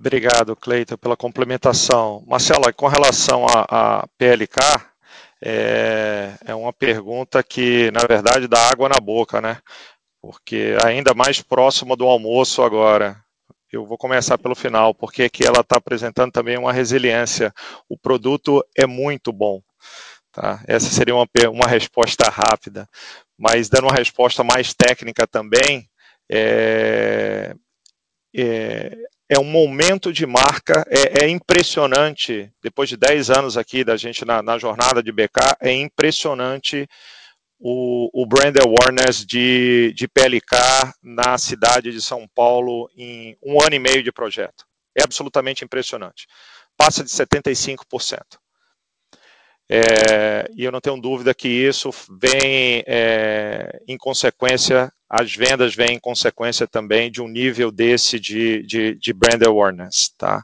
Obrigado, 0.00 0.54
Cleiton, 0.54 0.96
pela 0.96 1.16
complementação. 1.16 2.22
Marcela, 2.26 2.72
com 2.72 2.86
relação 2.86 3.46
à 3.48 4.06
PLK, 4.16 4.56
é, 5.42 6.34
é, 6.46 6.54
uma 6.54 6.72
pergunta 6.72 7.42
que, 7.42 7.90
na 7.90 8.06
verdade, 8.06 8.46
dá 8.46 8.70
água 8.70 8.88
na 8.88 9.00
boca, 9.00 9.40
né? 9.40 9.58
Porque 10.20 10.76
ainda 10.84 11.14
mais 11.14 11.42
próximo 11.42 11.96
do 11.96 12.06
almoço 12.06 12.62
agora. 12.62 13.16
Eu 13.72 13.84
vou 13.84 13.98
começar 13.98 14.38
pelo 14.38 14.54
final, 14.54 14.94
porque 14.94 15.24
aqui 15.24 15.44
ela 15.44 15.60
está 15.60 15.76
apresentando 15.76 16.32
também 16.32 16.56
uma 16.56 16.72
resiliência. 16.72 17.52
O 17.88 17.98
produto 17.98 18.64
é 18.76 18.86
muito 18.86 19.32
bom. 19.32 19.60
Tá? 20.32 20.62
Essa 20.66 20.88
seria 20.90 21.14
uma, 21.14 21.26
uma 21.50 21.66
resposta 21.66 22.30
rápida, 22.30 22.88
mas 23.36 23.68
dando 23.68 23.88
uma 23.88 23.96
resposta 23.96 24.44
mais 24.44 24.72
técnica 24.72 25.26
também, 25.26 25.88
é, 26.30 27.54
é, 28.34 28.96
é 29.28 29.38
um 29.38 29.44
momento 29.44 30.12
de 30.12 30.24
marca, 30.26 30.84
é, 30.88 31.24
é, 31.24 31.28
impressionante, 31.28 32.50
depois 32.62 32.88
de 32.88 32.96
10 32.96 33.30
anos 33.30 33.56
aqui 33.58 33.84
da 33.84 33.96
gente 33.96 34.24
na, 34.24 34.42
na 34.42 34.58
jornada 34.58 35.02
de 35.02 35.12
BK, 35.12 35.56
é 35.60 35.72
impressionante 35.72 36.88
o, 37.60 38.08
o, 38.22 38.26
brand 38.26 38.56
awareness 38.56 39.26
de, 39.26 39.92
de 39.94 40.08
PLK 40.08 40.92
na 41.02 41.36
cidade 41.36 41.92
de 41.92 42.00
São 42.00 42.26
Paulo 42.34 42.88
em 42.96 43.36
um 43.42 43.60
ano 43.60 43.74
e 43.74 43.78
meio 43.78 44.02
de 44.02 44.12
projeto. 44.12 44.64
É 44.96 45.02
absolutamente 45.02 45.64
impressionante. 45.64 46.26
Passa 46.76 47.04
de 47.04 47.10
75%. 47.10 48.20
É, 49.70 50.48
e 50.56 50.64
eu 50.64 50.72
não 50.72 50.80
tenho 50.80 50.98
dúvida 50.98 51.34
que 51.34 51.48
isso 51.48 51.90
vem 52.18 52.82
é, 52.86 53.82
em 53.86 53.98
consequência, 53.98 54.90
as 55.08 55.34
vendas 55.34 55.74
vêm 55.74 55.94
em 55.94 55.98
consequência 55.98 56.66
também 56.66 57.10
de 57.10 57.22
um 57.22 57.28
nível 57.28 57.70
desse 57.70 58.20
de, 58.20 58.62
de, 58.64 58.94
de 58.94 59.12
brand 59.12 59.42
awareness. 59.42 60.12
Tá? 60.18 60.42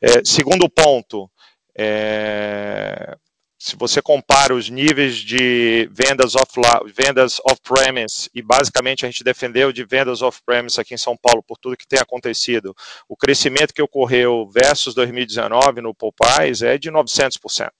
É, 0.00 0.24
segundo 0.24 0.68
ponto, 0.68 1.28
é, 1.76 3.16
se 3.58 3.74
você 3.74 4.00
compara 4.00 4.54
os 4.54 4.70
níveis 4.70 5.16
de 5.16 5.88
vendas 5.90 6.36
off 6.36 6.52
vendas 6.94 7.40
off-premise 7.50 8.30
e 8.34 8.40
basicamente 8.40 9.04
a 9.04 9.08
gente 9.08 9.24
defendeu 9.24 9.72
de 9.72 9.84
vendas 9.84 10.22
off-premise 10.22 10.80
aqui 10.80 10.94
em 10.94 10.98
São 10.98 11.16
Paulo 11.16 11.42
por 11.42 11.58
tudo 11.58 11.76
que 11.76 11.88
tem 11.88 11.98
acontecido, 11.98 12.74
o 13.08 13.16
crescimento 13.16 13.74
que 13.74 13.82
ocorreu 13.82 14.48
versus 14.48 14.94
2019 14.94 15.80
no 15.80 15.94
Popeyes 15.94 16.62
é 16.62 16.78
de 16.78 16.90
900%. 16.92 17.70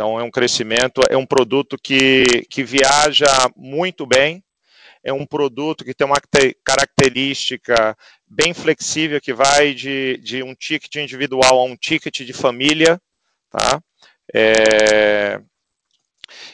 Então 0.00 0.18
é 0.18 0.22
um 0.22 0.30
crescimento, 0.30 1.02
é 1.10 1.16
um 1.18 1.26
produto 1.26 1.76
que, 1.76 2.24
que 2.48 2.64
viaja 2.64 3.26
muito 3.54 4.06
bem, 4.06 4.42
é 5.04 5.12
um 5.12 5.26
produto 5.26 5.84
que 5.84 5.92
tem 5.92 6.06
uma 6.06 6.16
característica 6.64 7.94
bem 8.26 8.54
flexível 8.54 9.20
que 9.20 9.34
vai 9.34 9.74
de, 9.74 10.16
de 10.22 10.42
um 10.42 10.54
ticket 10.54 10.96
individual 10.96 11.58
a 11.58 11.64
um 11.64 11.76
ticket 11.76 12.22
de 12.22 12.32
família, 12.32 12.98
tá? 13.50 13.82
É, 14.34 15.38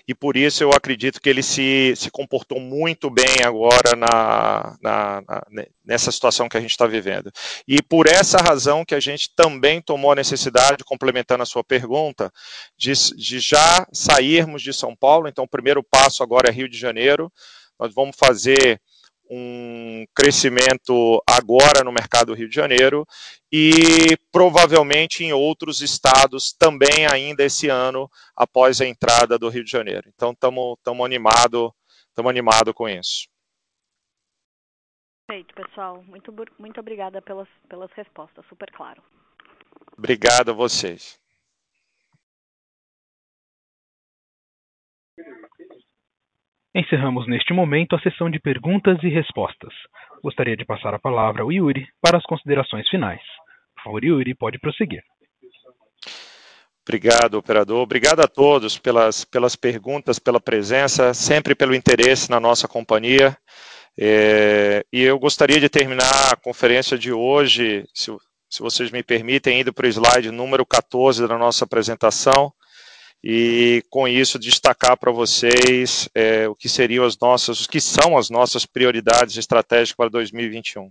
e 0.07 0.15
por 0.15 0.37
isso 0.37 0.63
eu 0.63 0.71
acredito 0.71 1.21
que 1.21 1.29
ele 1.29 1.43
se, 1.43 1.95
se 1.97 2.11
comportou 2.11 2.61
muito 2.61 3.11
bem 3.11 3.43
agora 3.45 3.97
na, 3.97 4.77
na, 4.83 5.23
na 5.27 5.67
nessa 5.85 6.11
situação 6.11 6.49
que 6.49 6.57
a 6.57 6.61
gente 6.61 6.73
está 6.73 6.87
vivendo. 6.87 7.31
E 7.67 7.81
por 7.81 8.09
essa 8.09 8.39
razão 8.39 8.85
que 8.85 8.95
a 8.95 9.01
gente 9.01 9.31
também 9.35 9.81
tomou 9.81 10.11
a 10.11 10.17
necessidade, 10.17 10.85
complementando 10.85 11.43
a 11.43 11.47
sua 11.47 11.63
pergunta, 11.63 12.31
de, 12.77 12.93
de 13.17 13.39
já 13.39 13.87
sairmos 13.93 14.63
de 14.63 14.73
São 14.73 14.97
Paulo. 14.97 15.29
Então, 15.29 15.45
o 15.45 15.49
primeiro 15.49 15.83
passo 15.83 16.23
agora 16.23 16.49
é 16.49 16.53
Rio 16.53 16.69
de 16.69 16.77
Janeiro. 16.77 17.33
Nós 17.79 17.95
vamos 17.95 18.17
fazer 18.19 18.81
um 19.31 20.05
crescimento 20.15 21.23
agora 21.29 21.83
no 21.85 21.93
mercado 21.93 22.29
do 22.29 22.35
Rio 22.35 22.49
de 22.49 22.55
Janeiro 22.55 23.07
e 23.53 24.17
provavelmente 24.31 25.25
em 25.25 25.33
outros 25.33 25.81
estados 25.81 26.53
também 26.53 27.07
ainda 27.11 27.45
esse 27.45 27.69
ano 27.69 28.11
após 28.37 28.81
a 28.81 28.87
entrada 28.87 29.39
do 29.39 29.49
Rio 29.49 29.65
de 29.65 29.71
Janeiro. 29.71 30.09
Então 30.15 30.33
estamos 30.33 31.05
animados 31.05 31.71
estamos 32.09 32.31
animado 32.31 32.73
com 32.73 32.89
isso. 32.89 33.29
Perfeito, 35.27 35.55
pessoal. 35.55 36.03
Muito, 36.05 36.33
muito 36.59 36.81
obrigada 36.81 37.21
pelas, 37.21 37.49
pelas 37.69 37.91
respostas, 37.93 38.47
super 38.49 38.71
claro. 38.73 39.03
Obrigado 39.99 40.51
a 40.51 40.55
vocês. 40.55 41.21
Encerramos 46.77 47.27
neste 47.27 47.55
momento 47.55 47.97
a 47.97 48.01
sessão 48.01 48.29
de 48.29 48.39
perguntas 48.39 49.03
e 49.03 49.09
respostas. 49.09 49.73
Gostaria 50.23 50.55
de 50.55 50.63
passar 50.63 50.93
a 50.93 50.99
palavra 50.99 51.43
ao 51.43 51.51
Yuri 51.51 51.87
para 52.03 52.19
as 52.19 52.25
considerações 52.25 52.87
finais. 52.91 53.23
Por 53.77 53.85
favor, 53.85 54.05
Yuri, 54.05 54.35
pode 54.35 54.59
prosseguir. 54.59 55.03
Obrigado, 56.87 57.39
operador. 57.39 57.81
Obrigado 57.81 58.21
a 58.21 58.29
todos 58.29 58.77
pelas, 58.79 59.25
pelas 59.25 59.57
perguntas, 59.57 60.19
pela 60.19 60.39
presença, 60.39 61.15
sempre 61.15 61.55
pelo 61.55 61.75
interesse 61.75 62.31
na 62.31 62.39
nossa 62.39 62.69
companhia. 62.69 63.35
É, 63.99 64.85
e 64.93 65.01
eu 65.01 65.19
gostaria 65.19 65.59
de 65.59 65.71
terminar 65.71 66.31
a 66.31 66.37
conferência 66.37 66.99
de 66.99 67.11
hoje, 67.11 67.87
se, 67.95 68.15
se 68.51 68.61
vocês 68.61 68.91
me 68.91 69.03
permitem, 69.03 69.63
indo 69.63 69.73
para 69.73 69.87
o 69.87 69.89
slide 69.89 70.31
número 70.31 70.67
14 70.67 71.27
da 71.27 71.39
nossa 71.39 71.65
apresentação, 71.65 72.53
e 73.23 73.83
com 73.91 74.07
isso 74.07 74.39
destacar 74.39 74.97
para 74.97 75.11
vocês 75.11 76.09
é, 76.15 76.49
o 76.49 76.55
que 76.55 76.69
seriam 76.69 77.05
as 77.05 77.19
nossas, 77.19 77.65
o 77.65 77.69
que 77.69 77.81
são 77.81 78.17
as 78.17 78.31
nossas 78.31 78.65
prioridades 78.67 79.37
estratégicas 79.37 79.97
para 79.97 80.11
2021. 80.11 80.91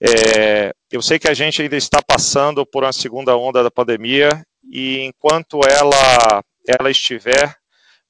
É, 0.00 0.74
eu 0.90 1.00
sei 1.00 1.18
que 1.18 1.28
a 1.28 1.34
gente 1.34 1.62
ainda 1.62 1.76
está 1.76 2.02
passando 2.02 2.66
por 2.66 2.82
uma 2.82 2.92
segunda 2.92 3.36
onda 3.36 3.62
da 3.62 3.70
pandemia 3.70 4.30
e 4.64 5.00
enquanto 5.00 5.60
ela 5.68 6.42
ela 6.66 6.90
estiver, 6.90 7.56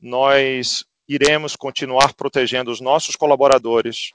nós 0.01 0.85
iremos 1.09 1.57
continuar 1.57 2.15
protegendo 2.15 2.71
os 2.71 2.81
nossos 2.81 3.17
colaboradores, 3.17 4.13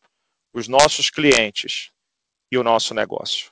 os 0.53 0.67
nossos 0.67 1.09
clientes 1.09 1.91
e 2.51 2.57
o 2.57 2.63
nosso 2.63 2.93
negócio. 2.93 3.51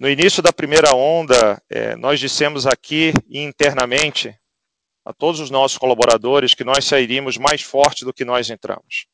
No 0.00 0.08
início 0.08 0.42
da 0.42 0.50
primeira 0.50 0.94
onda, 0.94 1.62
é, 1.68 1.94
nós 1.94 2.18
dissemos 2.18 2.66
aqui 2.66 3.12
internamente 3.28 4.34
a 5.04 5.12
todos 5.12 5.40
os 5.40 5.50
nossos 5.50 5.76
colaboradores 5.76 6.54
que 6.54 6.64
nós 6.64 6.86
sairíamos 6.86 7.36
mais 7.36 7.60
forte 7.60 8.02
do 8.02 8.10
que 8.10 8.24
nós 8.24 8.48
entramos. 8.48 9.04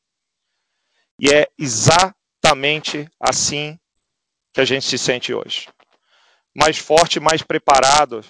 E 1.19 1.29
é 1.29 1.45
exatamente 1.59 3.05
assim 3.19 3.77
que 4.53 4.61
a 4.61 4.63
gente 4.63 4.85
se 4.85 4.97
sente 4.97 5.33
hoje. 5.33 5.67
Mais 6.55 6.77
forte, 6.77 7.19
mais 7.19 7.43
preparado, 7.43 8.23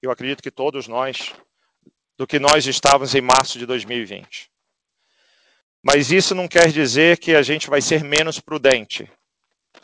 eu 0.00 0.10
acredito 0.10 0.42
que 0.42 0.50
todos 0.50 0.88
nós, 0.88 1.34
do 2.16 2.26
que 2.26 2.38
nós 2.38 2.66
estávamos 2.66 3.14
em 3.14 3.20
março 3.20 3.58
de 3.58 3.66
2020. 3.66 4.50
Mas 5.84 6.10
isso 6.10 6.34
não 6.34 6.48
quer 6.48 6.72
dizer 6.72 7.18
que 7.18 7.34
a 7.34 7.42
gente 7.42 7.68
vai 7.68 7.82
ser 7.82 8.02
menos 8.02 8.40
prudente. 8.40 9.06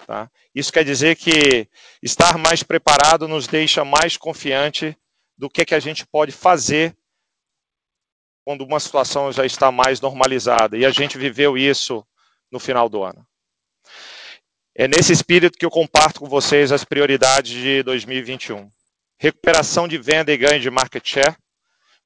Tá? 0.06 0.30
Isso 0.54 0.72
quer 0.72 0.84
dizer 0.84 1.16
que 1.16 1.68
estar 2.02 2.36
mais 2.36 2.62
preparado 2.62 3.28
nos 3.28 3.46
deixa 3.46 3.84
mais 3.84 4.16
confiante 4.16 4.96
do 5.36 5.48
que, 5.48 5.64
que 5.64 5.74
a 5.74 5.80
gente 5.80 6.06
pode 6.06 6.32
fazer 6.32 6.96
quando 8.44 8.64
uma 8.64 8.80
situação 8.80 9.30
já 9.32 9.46
está 9.46 9.70
mais 9.70 10.00
normalizada. 10.00 10.76
E 10.76 10.84
a 10.84 10.90
gente 10.90 11.16
viveu 11.16 11.56
isso 11.56 12.04
no 12.50 12.58
final 12.58 12.88
do 12.88 13.02
ano. 13.02 13.26
É 14.74 14.88
nesse 14.88 15.12
espírito 15.12 15.58
que 15.58 15.64
eu 15.64 15.70
comparto 15.70 16.20
com 16.20 16.28
vocês 16.28 16.72
as 16.72 16.84
prioridades 16.84 17.52
de 17.52 17.82
2021. 17.82 18.70
recuperação 19.18 19.86
de 19.86 19.96
venda 19.98 20.32
e 20.32 20.36
ganho 20.36 20.60
de 20.60 20.68
market 20.68 21.06
share. 21.06 21.36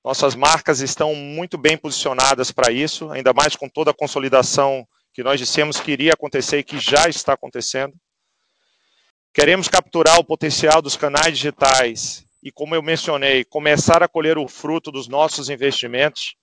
Nossas 0.05 0.35
marcas 0.35 0.81
estão 0.81 1.15
muito 1.15 1.57
bem 1.57 1.77
posicionadas 1.77 2.53
para 2.53 2.71
isso, 2.71 3.11
ainda 3.11 3.33
mais 3.33 3.57
com 3.57 3.69
toda 3.69 3.91
a 3.91 3.95
consolidação 3.95 4.87
que 5.17 5.23
nós 5.23 5.41
dissemos 5.41 5.81
que 5.81 5.93
iria 5.93 6.13
acontecer 6.13 6.59
e 6.59 6.63
que 6.63 6.79
já 6.79 7.09
está 7.09 7.33
acontecendo. 7.33 7.95
Queremos 9.33 9.67
capturar 9.67 10.19
o 10.19 10.25
potencial 10.25 10.83
dos 10.83 10.95
canais 10.95 11.39
digitais 11.39 12.27
e, 12.43 12.53
como 12.53 12.75
eu 12.75 12.83
mencionei, 12.83 13.43
começar 13.43 14.03
a 14.03 14.09
colher 14.09 14.37
o 14.37 14.47
fruto 14.47 14.93
dos 14.93 15.09
nossos 15.09 15.49
investimentos, 15.49 16.37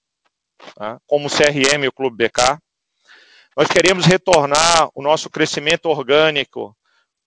tá? 0.74 1.00
como 1.06 1.28
o 1.28 1.30
CRM 1.30 1.84
e 1.84 1.88
o 1.88 1.92
Clube 1.92 2.26
BK. 2.26 2.58
Nós 3.56 3.68
queremos 3.68 4.08
retornar 4.08 4.90
o 4.96 5.04
nosso 5.04 5.30
crescimento 5.30 5.86
orgânico 5.86 6.76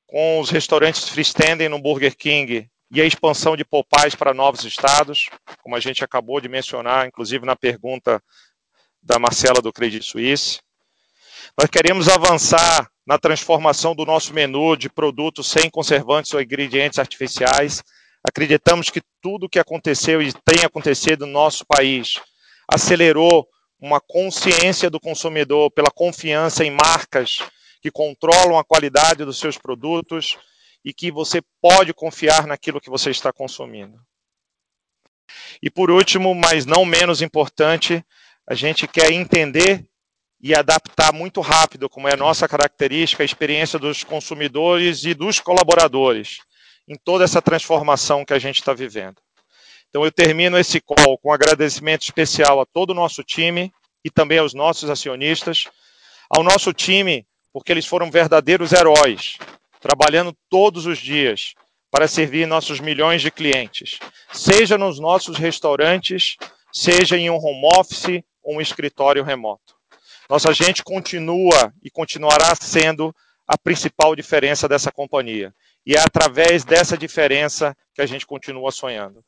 com 0.04 0.40
os 0.40 0.50
restaurantes 0.50 1.08
freestanding 1.08 1.68
no 1.68 1.80
Burger 1.80 2.16
King 2.16 2.68
e 2.90 3.00
a 3.00 3.04
expansão 3.04 3.56
de 3.56 3.64
Popais 3.64 4.16
para 4.16 4.34
novos 4.34 4.64
estados, 4.64 5.28
como 5.62 5.76
a 5.76 5.80
gente 5.80 6.02
acabou 6.02 6.40
de 6.40 6.48
mencionar, 6.48 7.06
inclusive 7.06 7.46
na 7.46 7.54
pergunta 7.54 8.20
da 9.00 9.20
Marcela 9.20 9.62
do 9.62 9.72
Credit 9.72 10.04
Suisse. 10.04 10.58
Nós 11.58 11.70
queremos 11.70 12.06
avançar 12.06 12.86
na 13.06 13.16
transformação 13.18 13.94
do 13.94 14.04
nosso 14.04 14.34
menu 14.34 14.76
de 14.76 14.90
produtos 14.90 15.46
sem 15.46 15.70
conservantes 15.70 16.34
ou 16.34 16.42
ingredientes 16.42 16.98
artificiais. 16.98 17.82
Acreditamos 18.22 18.90
que 18.90 19.00
tudo 19.22 19.46
o 19.46 19.48
que 19.48 19.58
aconteceu 19.58 20.20
e 20.20 20.34
tem 20.44 20.66
acontecido 20.66 21.24
no 21.24 21.32
nosso 21.32 21.64
país 21.64 22.20
acelerou 22.70 23.48
uma 23.80 24.02
consciência 24.02 24.90
do 24.90 25.00
consumidor 25.00 25.70
pela 25.70 25.90
confiança 25.90 26.62
em 26.62 26.70
marcas 26.70 27.38
que 27.80 27.90
controlam 27.90 28.58
a 28.58 28.64
qualidade 28.64 29.24
dos 29.24 29.38
seus 29.38 29.56
produtos 29.56 30.36
e 30.84 30.92
que 30.92 31.10
você 31.10 31.40
pode 31.62 31.94
confiar 31.94 32.46
naquilo 32.46 32.82
que 32.82 32.90
você 32.90 33.10
está 33.10 33.32
consumindo. 33.32 33.98
E 35.62 35.70
por 35.70 35.90
último, 35.90 36.34
mas 36.34 36.66
não 36.66 36.84
menos 36.84 37.22
importante, 37.22 38.04
a 38.46 38.54
gente 38.54 38.86
quer 38.86 39.10
entender 39.10 39.86
e 40.40 40.54
adaptar 40.54 41.12
muito 41.12 41.40
rápido, 41.40 41.88
como 41.88 42.08
é 42.08 42.14
a 42.14 42.16
nossa 42.16 42.46
característica, 42.46 43.22
a 43.22 43.24
experiência 43.24 43.78
dos 43.78 44.04
consumidores 44.04 45.04
e 45.04 45.14
dos 45.14 45.40
colaboradores 45.40 46.38
em 46.88 46.94
toda 46.96 47.24
essa 47.24 47.42
transformação 47.42 48.24
que 48.24 48.32
a 48.32 48.38
gente 48.38 48.58
está 48.58 48.72
vivendo. 48.72 49.16
Então 49.88 50.04
eu 50.04 50.12
termino 50.12 50.58
esse 50.58 50.80
call 50.80 51.18
com 51.18 51.30
um 51.30 51.32
agradecimento 51.32 52.02
especial 52.02 52.60
a 52.60 52.66
todo 52.66 52.90
o 52.90 52.94
nosso 52.94 53.24
time 53.24 53.72
e 54.04 54.10
também 54.10 54.38
aos 54.38 54.54
nossos 54.54 54.90
acionistas, 54.90 55.64
ao 56.30 56.42
nosso 56.42 56.72
time, 56.72 57.26
porque 57.52 57.72
eles 57.72 57.86
foram 57.86 58.10
verdadeiros 58.10 58.72
heróis, 58.72 59.38
trabalhando 59.80 60.36
todos 60.50 60.86
os 60.86 60.98
dias 60.98 61.54
para 61.90 62.06
servir 62.06 62.46
nossos 62.46 62.78
milhões 62.78 63.22
de 63.22 63.30
clientes, 63.30 63.98
seja 64.32 64.76
nos 64.76 65.00
nossos 65.00 65.38
restaurantes, 65.38 66.36
seja 66.72 67.16
em 67.16 67.30
um 67.30 67.36
home 67.36 67.68
office 67.78 68.22
ou 68.42 68.56
um 68.56 68.60
escritório 68.60 69.24
remoto. 69.24 69.75
Nossa 70.28 70.52
gente 70.52 70.82
continua 70.82 71.72
e 71.82 71.90
continuará 71.90 72.54
sendo 72.60 73.14
a 73.46 73.56
principal 73.56 74.16
diferença 74.16 74.68
dessa 74.68 74.90
companhia. 74.90 75.54
E 75.84 75.94
é 75.94 76.00
através 76.00 76.64
dessa 76.64 76.98
diferença 76.98 77.76
que 77.94 78.02
a 78.02 78.06
gente 78.06 78.26
continua 78.26 78.72
sonhando. 78.72 79.24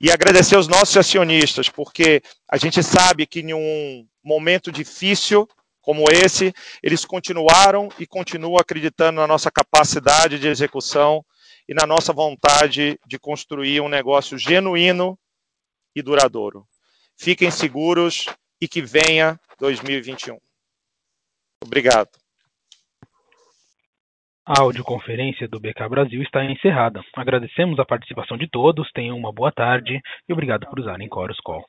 E 0.00 0.10
agradecer 0.10 0.56
aos 0.56 0.66
nossos 0.66 0.96
acionistas, 0.96 1.68
porque 1.68 2.22
a 2.50 2.56
gente 2.56 2.82
sabe 2.82 3.26
que 3.26 3.40
em 3.40 3.54
um 3.54 4.06
momento 4.24 4.72
difícil 4.72 5.48
como 5.82 6.04
esse, 6.10 6.54
eles 6.82 7.04
continuaram 7.04 7.88
e 7.98 8.06
continuam 8.06 8.56
acreditando 8.56 9.20
na 9.20 9.26
nossa 9.26 9.50
capacidade 9.50 10.38
de 10.38 10.46
execução 10.46 11.24
e 11.68 11.74
na 11.74 11.86
nossa 11.86 12.12
vontade 12.12 12.98
de 13.06 13.18
construir 13.18 13.80
um 13.80 13.88
negócio 13.88 14.38
genuíno 14.38 15.18
e 15.94 16.00
duradouro. 16.00 16.66
Fiquem 17.16 17.50
seguros 17.50 18.26
e 18.62 18.68
que 18.68 18.80
venha 18.80 19.36
2021. 19.58 20.38
Obrigado. 21.64 22.10
A 24.46 24.60
audioconferência 24.60 25.48
do 25.48 25.58
BK 25.58 25.88
Brasil 25.88 26.22
está 26.22 26.44
encerrada. 26.44 27.02
Agradecemos 27.16 27.80
a 27.80 27.84
participação 27.84 28.36
de 28.36 28.48
todos, 28.48 28.90
tenham 28.92 29.16
uma 29.16 29.32
boa 29.32 29.50
tarde 29.50 30.00
e 30.28 30.32
obrigado 30.32 30.68
por 30.68 30.78
usarem 30.78 31.08
Chorus 31.12 31.38
Call. 31.40 31.64